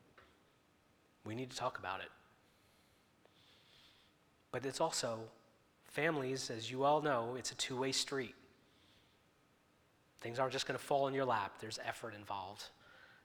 we 1.24 1.34
need 1.34 1.48
to 1.48 1.56
talk 1.56 1.78
about 1.78 2.00
it. 2.00 2.10
But 4.50 4.66
it's 4.66 4.82
also, 4.82 5.20
families, 5.86 6.50
as 6.50 6.70
you 6.70 6.84
all 6.84 7.00
know, 7.00 7.34
it's 7.38 7.50
a 7.50 7.54
two 7.54 7.78
way 7.78 7.92
street. 7.92 8.34
Things 10.22 10.38
aren't 10.38 10.52
just 10.52 10.66
going 10.66 10.78
to 10.78 10.84
fall 10.84 11.08
in 11.08 11.14
your 11.14 11.24
lap, 11.24 11.54
there's 11.60 11.78
effort 11.84 12.14
involved. 12.14 12.64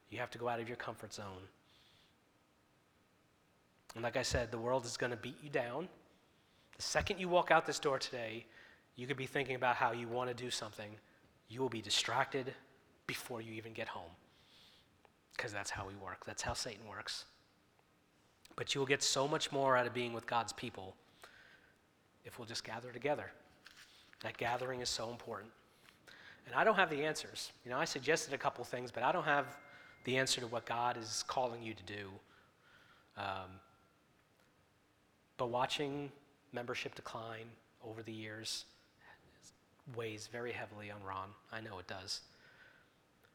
You 0.10 0.20
have 0.20 0.32
to 0.32 0.38
go 0.38 0.48
out 0.48 0.60
of 0.60 0.68
your 0.68 0.78
comfort 0.78 1.14
zone. 1.14 1.44
And 3.94 4.04
like 4.04 4.18
I 4.18 4.22
said, 4.22 4.52
the 4.52 4.58
world 4.58 4.86
is 4.86 4.98
going 4.98 5.12
to 5.12 5.18
beat 5.18 5.38
you 5.44 5.50
down. 5.50 5.88
The 6.76 6.84
second 6.84 7.20
you 7.20 7.30
walk 7.30 7.52
out 7.52 7.66
this 7.66 7.80
door 7.80 8.00
today, 8.00 8.46
you 8.96 9.06
could 9.06 9.18
be 9.18 9.26
thinking 9.26 9.56
about 9.56 9.76
how 9.76 9.92
you 9.92 10.08
want 10.08 10.30
to 10.30 10.34
do 10.34 10.50
something. 10.50 10.90
You 11.50 11.62
will 11.62 11.70
be 11.70 11.82
distracted 11.82 12.54
before 13.06 13.42
you 13.42 13.54
even 13.54 13.74
get 13.74 13.88
home. 13.88 14.12
Because 15.36 15.52
that's 15.52 15.70
how 15.70 15.88
we 15.88 15.96
work, 15.96 16.26
that's 16.26 16.42
how 16.42 16.54
Satan 16.54 16.88
works. 16.88 17.26
But 18.56 18.74
you 18.74 18.80
will 18.80 18.88
get 18.88 19.04
so 19.04 19.28
much 19.28 19.52
more 19.52 19.78
out 19.78 19.86
of 19.86 19.94
being 19.94 20.14
with 20.14 20.26
God's 20.26 20.54
people 20.54 20.96
if 22.26 22.40
we'll 22.40 22.48
just 22.48 22.64
gather 22.64 22.92
together. 22.92 23.32
That 24.24 24.38
gathering 24.38 24.82
is 24.82 24.90
so 24.90 25.12
important. 25.12 25.52
And 26.48 26.56
I 26.56 26.64
don't 26.64 26.76
have 26.76 26.90
the 26.90 27.04
answers. 27.04 27.52
You 27.64 27.72
know, 27.72 27.78
I 27.78 27.86
suggested 27.86 28.34
a 28.34 28.38
couple 28.38 28.64
things, 28.64 28.90
but 28.90 29.04
I 29.04 29.12
don't 29.12 29.26
have 29.26 29.46
the 30.06 30.18
answer 30.18 30.42
to 30.42 30.48
what 30.48 30.66
God 30.66 30.98
is 30.98 31.24
calling 31.28 31.62
you 31.62 31.74
to 31.74 31.84
do. 31.84 32.10
Um, 33.18 33.60
but 35.38 35.50
watching 35.50 36.12
membership 36.54 36.96
decline 36.96 37.48
over 37.86 38.02
the 38.02 38.14
years 38.14 38.66
weighs 39.96 40.28
very 40.28 40.52
heavily 40.52 40.90
on 40.90 41.04
Ron. 41.04 41.30
I 41.52 41.62
know 41.62 41.80
it 41.80 41.88
does. 41.88 42.22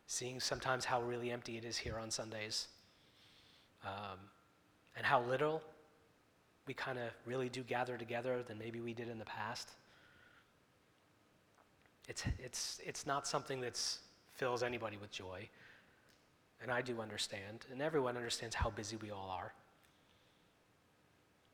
Seeing 0.06 0.40
sometimes 0.40 0.84
how 0.84 1.02
really 1.02 1.30
empty 1.30 1.56
it 1.56 1.64
is 1.64 1.76
here 1.76 1.98
on 1.98 2.10
Sundays 2.10 2.68
um, 3.84 4.18
and 4.96 5.06
how 5.06 5.22
little 5.22 5.62
we 6.66 6.74
kind 6.74 6.98
of 6.98 7.10
really 7.26 7.48
do 7.48 7.62
gather 7.62 7.96
together 7.96 8.42
than 8.46 8.58
maybe 8.58 8.80
we 8.80 8.94
did 8.94 9.08
in 9.08 9.18
the 9.18 9.24
past. 9.24 9.70
It's, 12.08 12.24
it's, 12.38 12.80
it's 12.84 13.06
not 13.06 13.26
something 13.26 13.60
that 13.60 13.80
fills 14.34 14.62
anybody 14.62 14.96
with 14.96 15.10
joy. 15.10 15.48
And 16.62 16.70
I 16.70 16.80
do 16.80 17.00
understand, 17.00 17.66
and 17.72 17.82
everyone 17.82 18.16
understands 18.16 18.54
how 18.54 18.70
busy 18.70 18.96
we 18.96 19.10
all 19.10 19.30
are. 19.30 19.52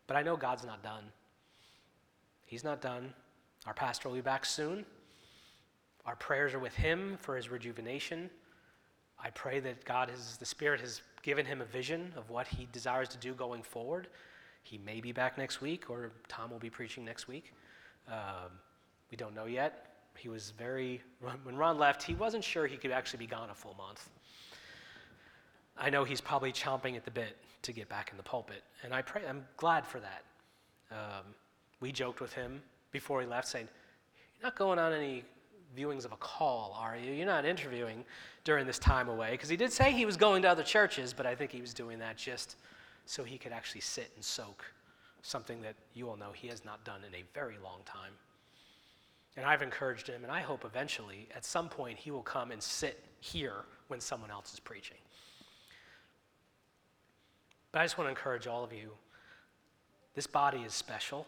But 0.06 0.16
I 0.16 0.22
know 0.22 0.36
God's 0.36 0.64
not 0.64 0.82
done. 0.82 1.04
He's 2.44 2.64
not 2.64 2.80
done. 2.80 3.12
Our 3.66 3.74
pastor 3.74 4.08
will 4.08 4.16
be 4.16 4.22
back 4.22 4.44
soon. 4.44 4.84
Our 6.06 6.16
prayers 6.16 6.54
are 6.54 6.58
with 6.58 6.74
him 6.74 7.18
for 7.20 7.36
his 7.36 7.50
rejuvenation. 7.50 8.30
I 9.22 9.30
pray 9.30 9.60
that 9.60 9.84
God 9.84 10.08
has, 10.10 10.36
the 10.36 10.46
Spirit 10.46 10.80
has 10.80 11.02
given 11.22 11.44
him 11.44 11.60
a 11.60 11.66
vision 11.66 12.12
of 12.16 12.30
what 12.30 12.46
he 12.46 12.68
desires 12.72 13.08
to 13.10 13.18
do 13.18 13.34
going 13.34 13.62
forward. 13.62 14.08
He 14.62 14.78
may 14.78 15.00
be 15.00 15.12
back 15.12 15.36
next 15.36 15.60
week, 15.60 15.90
or 15.90 16.12
Tom 16.28 16.50
will 16.50 16.58
be 16.58 16.70
preaching 16.70 17.04
next 17.04 17.28
week. 17.28 17.52
Um, 18.06 18.52
we 19.10 19.16
don't 19.16 19.34
know 19.34 19.46
yet. 19.46 19.87
He 20.18 20.28
was 20.28 20.50
very, 20.58 21.00
when 21.44 21.56
Ron 21.56 21.78
left, 21.78 22.02
he 22.02 22.14
wasn't 22.14 22.42
sure 22.42 22.66
he 22.66 22.76
could 22.76 22.90
actually 22.90 23.20
be 23.20 23.26
gone 23.26 23.50
a 23.50 23.54
full 23.54 23.74
month. 23.78 24.08
I 25.76 25.90
know 25.90 26.02
he's 26.02 26.20
probably 26.20 26.52
chomping 26.52 26.96
at 26.96 27.04
the 27.04 27.10
bit 27.10 27.36
to 27.62 27.72
get 27.72 27.88
back 27.88 28.10
in 28.10 28.16
the 28.16 28.22
pulpit, 28.22 28.62
and 28.82 28.92
I 28.92 29.02
pray, 29.02 29.22
I'm 29.28 29.44
glad 29.56 29.86
for 29.86 30.00
that. 30.00 30.24
Um, 30.90 31.24
we 31.80 31.92
joked 31.92 32.20
with 32.20 32.32
him 32.32 32.60
before 32.90 33.20
he 33.20 33.26
left, 33.26 33.46
saying, 33.46 33.68
You're 34.36 34.46
not 34.46 34.56
going 34.56 34.78
on 34.78 34.92
any 34.92 35.22
viewings 35.76 36.04
of 36.04 36.12
a 36.12 36.16
call, 36.16 36.76
are 36.80 36.96
you? 36.96 37.12
You're 37.12 37.26
not 37.26 37.44
interviewing 37.44 38.04
during 38.44 38.66
this 38.66 38.78
time 38.78 39.08
away. 39.08 39.32
Because 39.32 39.48
he 39.48 39.56
did 39.56 39.72
say 39.72 39.92
he 39.92 40.06
was 40.06 40.16
going 40.16 40.42
to 40.42 40.48
other 40.48 40.62
churches, 40.62 41.12
but 41.12 41.26
I 41.26 41.34
think 41.34 41.52
he 41.52 41.60
was 41.60 41.74
doing 41.74 41.98
that 42.00 42.16
just 42.16 42.56
so 43.06 43.22
he 43.22 43.38
could 43.38 43.52
actually 43.52 43.82
sit 43.82 44.10
and 44.16 44.24
soak, 44.24 44.64
something 45.22 45.60
that 45.62 45.74
you 45.94 46.08
all 46.08 46.16
know 46.16 46.32
he 46.34 46.48
has 46.48 46.64
not 46.64 46.84
done 46.84 47.02
in 47.06 47.14
a 47.14 47.22
very 47.34 47.56
long 47.62 47.80
time. 47.84 48.12
And 49.38 49.46
I've 49.46 49.62
encouraged 49.62 50.08
him, 50.08 50.24
and 50.24 50.32
I 50.32 50.40
hope 50.40 50.64
eventually, 50.64 51.28
at 51.32 51.44
some 51.44 51.68
point, 51.68 51.96
he 51.96 52.10
will 52.10 52.24
come 52.24 52.50
and 52.50 52.60
sit 52.60 53.04
here 53.20 53.54
when 53.86 54.00
someone 54.00 54.32
else 54.32 54.52
is 54.52 54.58
preaching. 54.58 54.96
But 57.70 57.78
I 57.78 57.84
just 57.84 57.96
want 57.96 58.06
to 58.06 58.10
encourage 58.10 58.48
all 58.48 58.64
of 58.64 58.72
you 58.72 58.90
this 60.16 60.26
body 60.26 60.58
is 60.66 60.74
special, 60.74 61.24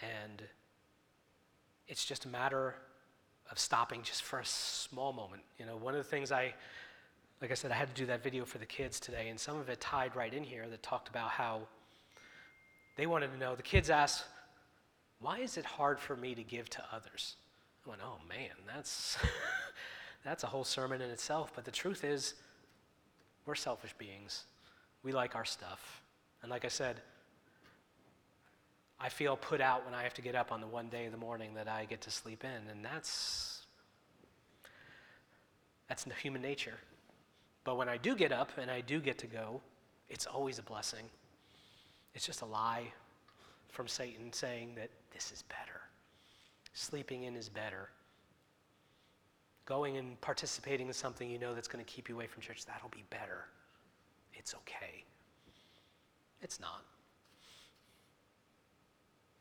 and 0.00 0.42
it's 1.88 2.06
just 2.06 2.24
a 2.24 2.28
matter 2.28 2.74
of 3.50 3.58
stopping 3.58 4.00
just 4.02 4.22
for 4.22 4.38
a 4.38 4.46
small 4.46 5.12
moment. 5.12 5.42
You 5.58 5.66
know, 5.66 5.76
one 5.76 5.92
of 5.92 5.98
the 5.98 6.08
things 6.08 6.32
I, 6.32 6.54
like 7.42 7.50
I 7.50 7.54
said, 7.54 7.70
I 7.70 7.74
had 7.74 7.94
to 7.94 7.94
do 7.94 8.06
that 8.06 8.22
video 8.22 8.46
for 8.46 8.56
the 8.56 8.64
kids 8.64 8.98
today, 8.98 9.28
and 9.28 9.38
some 9.38 9.58
of 9.58 9.68
it 9.68 9.78
tied 9.78 10.16
right 10.16 10.32
in 10.32 10.42
here 10.42 10.66
that 10.70 10.82
talked 10.82 11.10
about 11.10 11.28
how 11.28 11.60
they 12.96 13.06
wanted 13.06 13.30
to 13.30 13.36
know. 13.36 13.54
The 13.54 13.62
kids 13.62 13.90
asked, 13.90 14.24
"Why 15.22 15.38
is 15.38 15.56
it 15.56 15.64
hard 15.64 15.98
for 15.98 16.16
me 16.16 16.34
to 16.34 16.42
give 16.42 16.68
to 16.70 16.84
others?" 16.92 17.36
I 17.86 17.90
went, 17.90 18.02
"Oh 18.04 18.18
man, 18.28 18.50
that's 18.66 19.16
that's 20.24 20.44
a 20.44 20.48
whole 20.48 20.64
sermon 20.64 21.00
in 21.00 21.10
itself." 21.10 21.52
But 21.54 21.64
the 21.64 21.70
truth 21.70 22.04
is, 22.04 22.34
we're 23.46 23.54
selfish 23.54 23.94
beings. 23.96 24.44
We 25.02 25.12
like 25.12 25.34
our 25.34 25.44
stuff, 25.44 26.02
and 26.42 26.50
like 26.50 26.64
I 26.64 26.68
said, 26.68 27.00
I 29.00 29.08
feel 29.08 29.36
put 29.36 29.60
out 29.60 29.84
when 29.84 29.94
I 29.94 30.02
have 30.02 30.14
to 30.14 30.22
get 30.22 30.34
up 30.34 30.52
on 30.52 30.60
the 30.60 30.66
one 30.66 30.88
day 30.88 31.06
of 31.06 31.12
the 31.12 31.18
morning 31.18 31.54
that 31.54 31.68
I 31.68 31.86
get 31.86 32.00
to 32.02 32.10
sleep 32.10 32.44
in, 32.44 32.70
and 32.70 32.84
that's 32.84 33.62
that's 35.88 36.04
the 36.04 36.14
human 36.14 36.42
nature. 36.42 36.78
But 37.64 37.76
when 37.76 37.88
I 37.88 37.96
do 37.96 38.14
get 38.14 38.32
up 38.32 38.50
and 38.58 38.70
I 38.70 38.80
do 38.80 39.00
get 39.00 39.18
to 39.18 39.26
go, 39.26 39.60
it's 40.08 40.26
always 40.26 40.58
a 40.58 40.62
blessing. 40.62 41.04
It's 42.14 42.26
just 42.26 42.42
a 42.42 42.46
lie 42.46 42.92
from 43.70 43.88
Satan 43.88 44.32
saying 44.32 44.74
that 44.76 44.90
this 45.12 45.32
is 45.32 45.42
better. 45.42 45.80
Sleeping 46.74 47.24
in 47.24 47.36
is 47.36 47.48
better. 47.48 47.90
Going 49.64 49.96
and 49.96 50.20
participating 50.20 50.88
in 50.88 50.92
something 50.92 51.30
you 51.30 51.38
know 51.38 51.54
that's 51.54 51.68
going 51.68 51.84
to 51.84 51.90
keep 51.90 52.08
you 52.08 52.14
away 52.14 52.26
from 52.26 52.42
church, 52.42 52.64
that'll 52.66 52.88
be 52.88 53.04
better. 53.10 53.46
It's 54.34 54.54
okay. 54.54 55.04
It's 56.40 56.58
not 56.58 56.82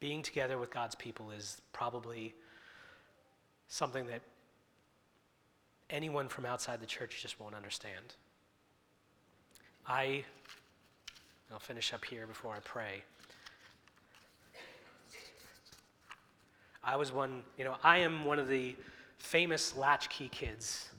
being 0.01 0.23
together 0.23 0.57
with 0.57 0.71
God's 0.71 0.95
people 0.95 1.31
is 1.31 1.61
probably 1.71 2.33
something 3.69 4.05
that 4.07 4.21
anyone 5.89 6.27
from 6.27 6.45
outside 6.45 6.81
the 6.81 6.87
church 6.87 7.21
just 7.21 7.39
won't 7.39 7.55
understand. 7.55 8.15
I, 9.87 10.23
I'll 11.51 11.59
finish 11.59 11.93
up 11.93 12.03
here 12.03 12.25
before 12.27 12.53
I 12.53 12.59
pray. 12.59 13.03
I 16.83 16.95
was 16.95 17.11
one, 17.11 17.43
you 17.57 17.63
know, 17.63 17.75
I 17.83 17.99
am 17.99 18.25
one 18.25 18.39
of 18.39 18.47
the 18.47 18.75
famous 19.17 19.75
latchkey 19.75 20.29
kids 20.29 20.89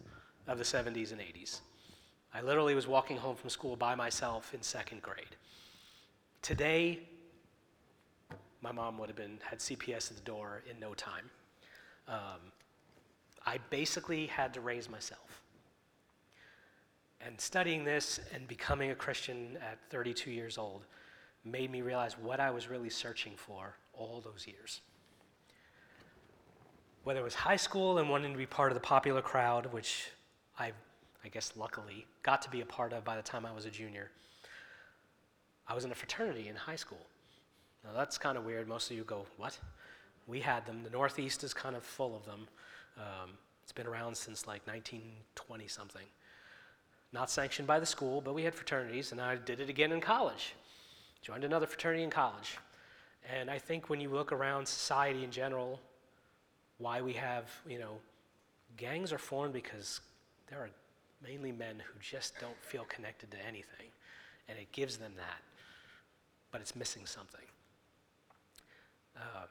of 0.47 0.59
the 0.59 0.64
70s 0.64 1.12
and 1.12 1.20
80s. 1.20 1.61
I 2.35 2.41
literally 2.41 2.74
was 2.74 2.87
walking 2.87 3.16
home 3.16 3.37
from 3.37 3.51
school 3.51 3.76
by 3.76 3.95
myself 3.95 4.55
in 4.55 4.62
second 4.62 5.03
grade. 5.03 5.37
Today, 6.41 7.01
my 8.62 8.72
mom 8.72 8.97
would 8.99 9.09
have 9.09 9.16
been 9.16 9.39
had 9.43 9.59
CPS 9.59 10.11
at 10.11 10.16
the 10.16 10.22
door 10.22 10.62
in 10.70 10.78
no 10.78 10.95
time. 10.95 11.30
Um, 12.09 12.53
I 13.45 13.59
basically 13.70 14.26
had 14.26 14.55
to 14.55 14.61
raise 14.61 14.89
myself. 14.89 15.43
And 17.20 17.41
studying 17.41 17.85
this 17.85 18.20
and 18.35 18.49
becoming 18.49 18.91
a 18.91 18.95
Christian 18.95 19.59
at 19.61 19.78
32 19.91 20.30
years 20.30 20.59
old 20.59 20.85
made 21.45 21.70
me 21.70 21.83
realize 21.83 22.16
what 22.18 22.41
I 22.41 22.51
was 22.51 22.68
really 22.68 22.91
searching 22.91 23.33
for 23.37 23.74
all 23.93 24.20
those 24.20 24.47
years. 24.47 24.80
Whether 27.05 27.20
it 27.20 27.24
was 27.24 27.34
high 27.34 27.57
school 27.57 27.98
and 27.98 28.09
wanting 28.09 28.32
to 28.32 28.38
be 28.38 28.46
part 28.46 28.70
of 28.70 28.74
the 28.74 28.80
popular 28.80 29.22
crowd, 29.22 29.72
which 29.72 30.11
I, 30.59 30.72
I 31.24 31.28
guess 31.28 31.53
luckily 31.57 32.07
got 32.22 32.42
to 32.42 32.50
be 32.50 32.61
a 32.61 32.66
part 32.66 32.92
of 32.92 33.05
by 33.05 33.16
the 33.16 33.22
time 33.22 33.44
I 33.44 33.53
was 33.53 33.64
a 33.64 33.70
junior, 33.70 34.11
I 35.66 35.74
was 35.74 35.84
in 35.84 35.90
a 35.90 35.94
fraternity 35.94 36.48
in 36.48 36.55
high 36.55 36.76
school. 36.76 37.07
Now 37.84 37.90
that's 37.96 38.18
kind 38.18 38.38
of 38.38 38.44
weird. 38.44 38.68
Most 38.68 38.90
of 38.90 38.96
you 38.96 39.05
go, 39.05 39.26
what? 39.36 39.59
We 40.26 40.40
had 40.40 40.64
them. 40.66 40.82
The 40.84 40.90
Northeast 40.90 41.42
is 41.42 41.53
kind 41.53 41.74
of 41.74 41.82
full 41.82 42.14
of 42.14 42.24
them. 42.24 42.46
Um, 42.96 43.30
it's 43.62 43.72
been 43.72 43.86
around 43.86 44.16
since 44.16 44.46
like 44.46 44.66
1920 44.66 45.66
something. 45.66 46.07
Not 47.12 47.30
sanctioned 47.30 47.66
by 47.66 47.80
the 47.80 47.86
school, 47.86 48.20
but 48.20 48.34
we 48.34 48.44
had 48.44 48.55
fraternities, 48.55 49.12
and 49.12 49.20
I 49.20 49.36
did 49.36 49.61
it 49.61 49.68
again 49.68 49.92
in 49.92 50.00
college. 50.00 50.55
Joined 51.20 51.44
another 51.44 51.66
fraternity 51.66 52.03
in 52.03 52.11
college. 52.11 52.59
And 53.30 53.50
I 53.50 53.59
think 53.59 53.90
when 53.90 54.00
you 54.00 54.09
look 54.09 54.32
around 54.32 54.66
society 54.66 55.22
in 55.22 55.30
general, 55.30 55.80
why 56.83 57.01
we 57.01 57.12
have, 57.12 57.45
you 57.68 57.78
know, 57.78 57.95
gangs 58.76 59.12
are 59.12 59.18
formed 59.18 59.53
because 59.55 60.01
there 60.49 60.59
are 60.59 60.70
mainly 61.24 61.53
men 61.53 61.76
who 61.78 62.01
just 62.01 62.39
don't 62.41 62.57
feel 62.61 62.85
connected 62.85 63.30
to 63.30 63.37
anything. 63.47 63.87
And 64.49 64.59
it 64.59 64.70
gives 64.72 64.97
them 64.97 65.12
that. 65.16 65.41
But 66.51 66.61
it's 66.61 66.74
missing 66.74 67.07
something. 67.07 67.45
Um, 69.16 69.49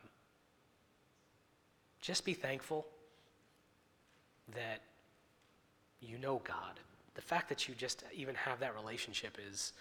just 2.01 2.25
be 2.25 2.33
thankful 2.33 2.85
that 4.53 4.81
you 6.01 6.17
know 6.17 6.41
God. 6.43 6.79
The 7.13 7.21
fact 7.21 7.47
that 7.49 7.67
you 7.67 7.75
just 7.75 8.03
even 8.13 8.35
have 8.35 8.59
that 8.59 8.75
relationship 8.75 9.37
is 9.49 9.73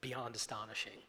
beyond 0.00 0.36
astonishing. 0.36 1.00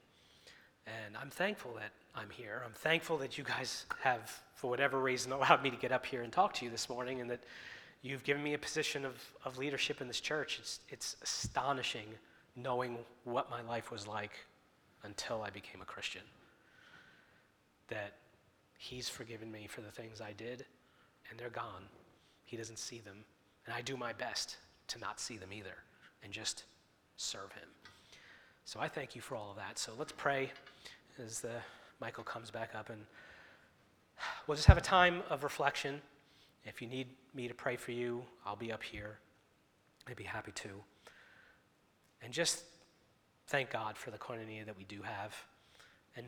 And 0.87 1.17
I'm 1.17 1.29
thankful 1.29 1.73
that 1.75 1.91
I'm 2.15 2.29
here. 2.29 2.63
I'm 2.65 2.71
thankful 2.71 3.17
that 3.17 3.37
you 3.37 3.43
guys 3.43 3.85
have, 4.01 4.41
for 4.55 4.69
whatever 4.69 4.99
reason, 4.99 5.31
allowed 5.31 5.61
me 5.61 5.69
to 5.69 5.75
get 5.75 5.91
up 5.91 6.05
here 6.05 6.21
and 6.23 6.31
talk 6.31 6.53
to 6.55 6.65
you 6.65 6.71
this 6.71 6.89
morning 6.89 7.21
and 7.21 7.29
that 7.29 7.43
you've 8.01 8.23
given 8.23 8.41
me 8.41 8.53
a 8.53 8.57
position 8.57 9.05
of, 9.05 9.15
of 9.43 9.57
leadership 9.57 10.01
in 10.01 10.07
this 10.07 10.21
church. 10.21 10.59
It's, 10.59 10.79
it's 10.89 11.15
astonishing 11.21 12.07
knowing 12.55 12.97
what 13.25 13.49
my 13.49 13.61
life 13.61 13.91
was 13.91 14.07
like 14.07 14.31
until 15.03 15.41
I 15.43 15.49
became 15.49 15.81
a 15.81 15.85
Christian 15.85 16.23
that 17.89 18.13
He's 18.79 19.09
forgiven 19.09 19.51
me 19.51 19.65
for 19.67 19.81
the 19.81 19.89
things 19.89 20.21
I 20.21 20.33
did, 20.33 20.63
and 21.29 21.39
they're 21.39 21.49
gone. 21.49 21.83
He 22.45 22.57
doesn't 22.57 22.77
see 22.77 22.99
them. 22.99 23.25
And 23.65 23.73
I 23.73 23.81
do 23.81 23.97
my 23.97 24.13
best 24.13 24.57
to 24.89 24.99
not 24.99 25.19
see 25.19 25.37
them 25.37 25.51
either 25.51 25.75
and 26.23 26.31
just 26.31 26.63
serve 27.17 27.51
Him. 27.53 27.69
So 28.67 28.81
I 28.81 28.89
thank 28.89 29.15
you 29.15 29.21
for 29.21 29.37
all 29.37 29.51
of 29.51 29.55
that. 29.55 29.79
So 29.79 29.93
let's 29.97 30.11
pray 30.11 30.51
as 31.25 31.39
the 31.39 31.53
Michael 32.01 32.25
comes 32.25 32.51
back 32.51 32.71
up, 32.75 32.89
and 32.89 32.99
we'll 34.45 34.57
just 34.57 34.67
have 34.67 34.77
a 34.77 34.81
time 34.81 35.21
of 35.29 35.45
reflection. 35.45 36.01
If 36.65 36.81
you 36.81 36.89
need 36.89 37.07
me 37.33 37.47
to 37.47 37.53
pray 37.53 37.77
for 37.77 37.93
you, 37.93 38.23
I'll 38.45 38.57
be 38.57 38.73
up 38.73 38.83
here. 38.83 39.19
I'd 40.05 40.17
be 40.17 40.25
happy 40.25 40.51
to. 40.51 40.69
And 42.21 42.33
just 42.33 42.65
thank 43.47 43.69
God 43.69 43.95
for 43.95 44.11
the 44.11 44.17
koinonia 44.17 44.65
that 44.65 44.77
we 44.77 44.83
do 44.83 45.01
have. 45.01 45.33
And 46.17 46.25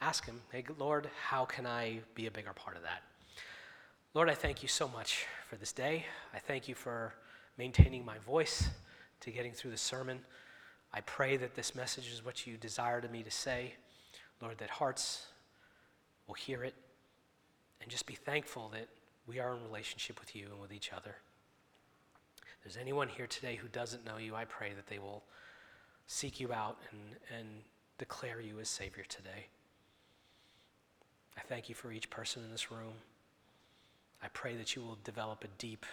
ask 0.00 0.24
Him, 0.24 0.40
hey, 0.50 0.64
Lord, 0.78 1.10
how 1.28 1.44
can 1.44 1.66
I 1.66 1.98
be 2.14 2.26
a 2.26 2.30
bigger 2.30 2.54
part 2.54 2.78
of 2.78 2.84
that? 2.84 3.02
Lord, 4.14 4.30
I 4.30 4.34
thank 4.34 4.62
you 4.62 4.68
so 4.68 4.88
much 4.88 5.26
for 5.46 5.56
this 5.56 5.72
day. 5.72 6.06
I 6.32 6.38
thank 6.38 6.68
you 6.68 6.74
for 6.74 7.12
maintaining 7.58 8.02
my 8.02 8.16
voice 8.20 8.70
to 9.20 9.30
getting 9.30 9.52
through 9.52 9.72
the 9.72 9.76
sermon. 9.76 10.20
I 10.94 11.00
pray 11.00 11.36
that 11.38 11.54
this 11.54 11.74
message 11.74 12.12
is 12.12 12.24
what 12.24 12.46
you 12.46 12.56
desire 12.56 13.00
to 13.00 13.08
me 13.08 13.22
to 13.22 13.30
say. 13.30 13.74
Lord, 14.40 14.58
that 14.58 14.70
hearts 14.70 15.26
will 16.26 16.34
hear 16.34 16.64
it 16.64 16.74
and 17.80 17.90
just 17.90 18.06
be 18.06 18.14
thankful 18.14 18.70
that 18.72 18.88
we 19.26 19.38
are 19.38 19.54
in 19.54 19.62
relationship 19.62 20.20
with 20.20 20.36
you 20.36 20.46
and 20.50 20.60
with 20.60 20.72
each 20.72 20.92
other. 20.92 21.16
If 22.42 22.64
there's 22.64 22.76
anyone 22.76 23.08
here 23.08 23.26
today 23.26 23.56
who 23.56 23.68
doesn't 23.68 24.04
know 24.04 24.18
you, 24.18 24.34
I 24.34 24.44
pray 24.44 24.72
that 24.74 24.86
they 24.86 24.98
will 24.98 25.22
seek 26.06 26.40
you 26.40 26.52
out 26.52 26.78
and, 26.90 27.00
and 27.36 27.48
declare 27.98 28.40
you 28.40 28.60
as 28.60 28.68
Savior 28.68 29.04
today. 29.08 29.46
I 31.36 31.40
thank 31.40 31.68
you 31.68 31.74
for 31.74 31.92
each 31.92 32.10
person 32.10 32.44
in 32.44 32.50
this 32.50 32.70
room. 32.70 32.94
I 34.22 34.28
pray 34.28 34.56
that 34.56 34.76
you 34.76 34.82
will 34.82 34.98
develop 35.02 35.44
a 35.44 35.48
deep, 35.58 35.86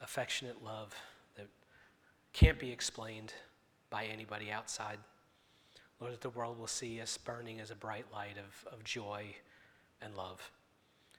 affectionate 0.00 0.64
love 0.64 0.94
that 1.36 1.46
can't 2.32 2.58
be 2.58 2.72
explained 2.72 3.34
by 3.90 4.04
anybody 4.04 4.50
outside. 4.50 4.98
Lord, 6.00 6.12
that 6.12 6.20
the 6.20 6.30
world 6.30 6.58
will 6.58 6.66
see 6.66 7.00
us 7.00 7.16
burning 7.16 7.60
as 7.60 7.70
a 7.70 7.74
bright 7.74 8.06
light 8.12 8.36
of, 8.38 8.72
of 8.72 8.84
joy 8.84 9.34
and 10.00 10.16
love. 10.16 10.50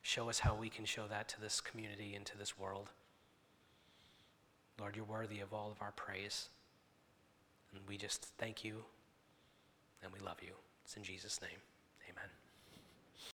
Show 0.01 0.29
us 0.29 0.39
how 0.39 0.55
we 0.55 0.69
can 0.69 0.85
show 0.85 1.07
that 1.09 1.27
to 1.29 1.41
this 1.41 1.59
community 1.59 2.15
and 2.15 2.25
to 2.25 2.37
this 2.37 2.57
world. 2.57 2.89
Lord, 4.79 4.95
you're 4.95 5.05
worthy 5.05 5.41
of 5.41 5.53
all 5.53 5.71
of 5.71 5.81
our 5.81 5.91
praise. 5.91 6.49
And 7.73 7.81
we 7.87 7.97
just 7.97 8.25
thank 8.37 8.63
you 8.63 8.83
and 10.01 10.11
we 10.13 10.19
love 10.19 10.37
you. 10.41 10.53
It's 10.85 10.95
in 10.95 11.03
Jesus' 11.03 11.41
name. 11.41 11.68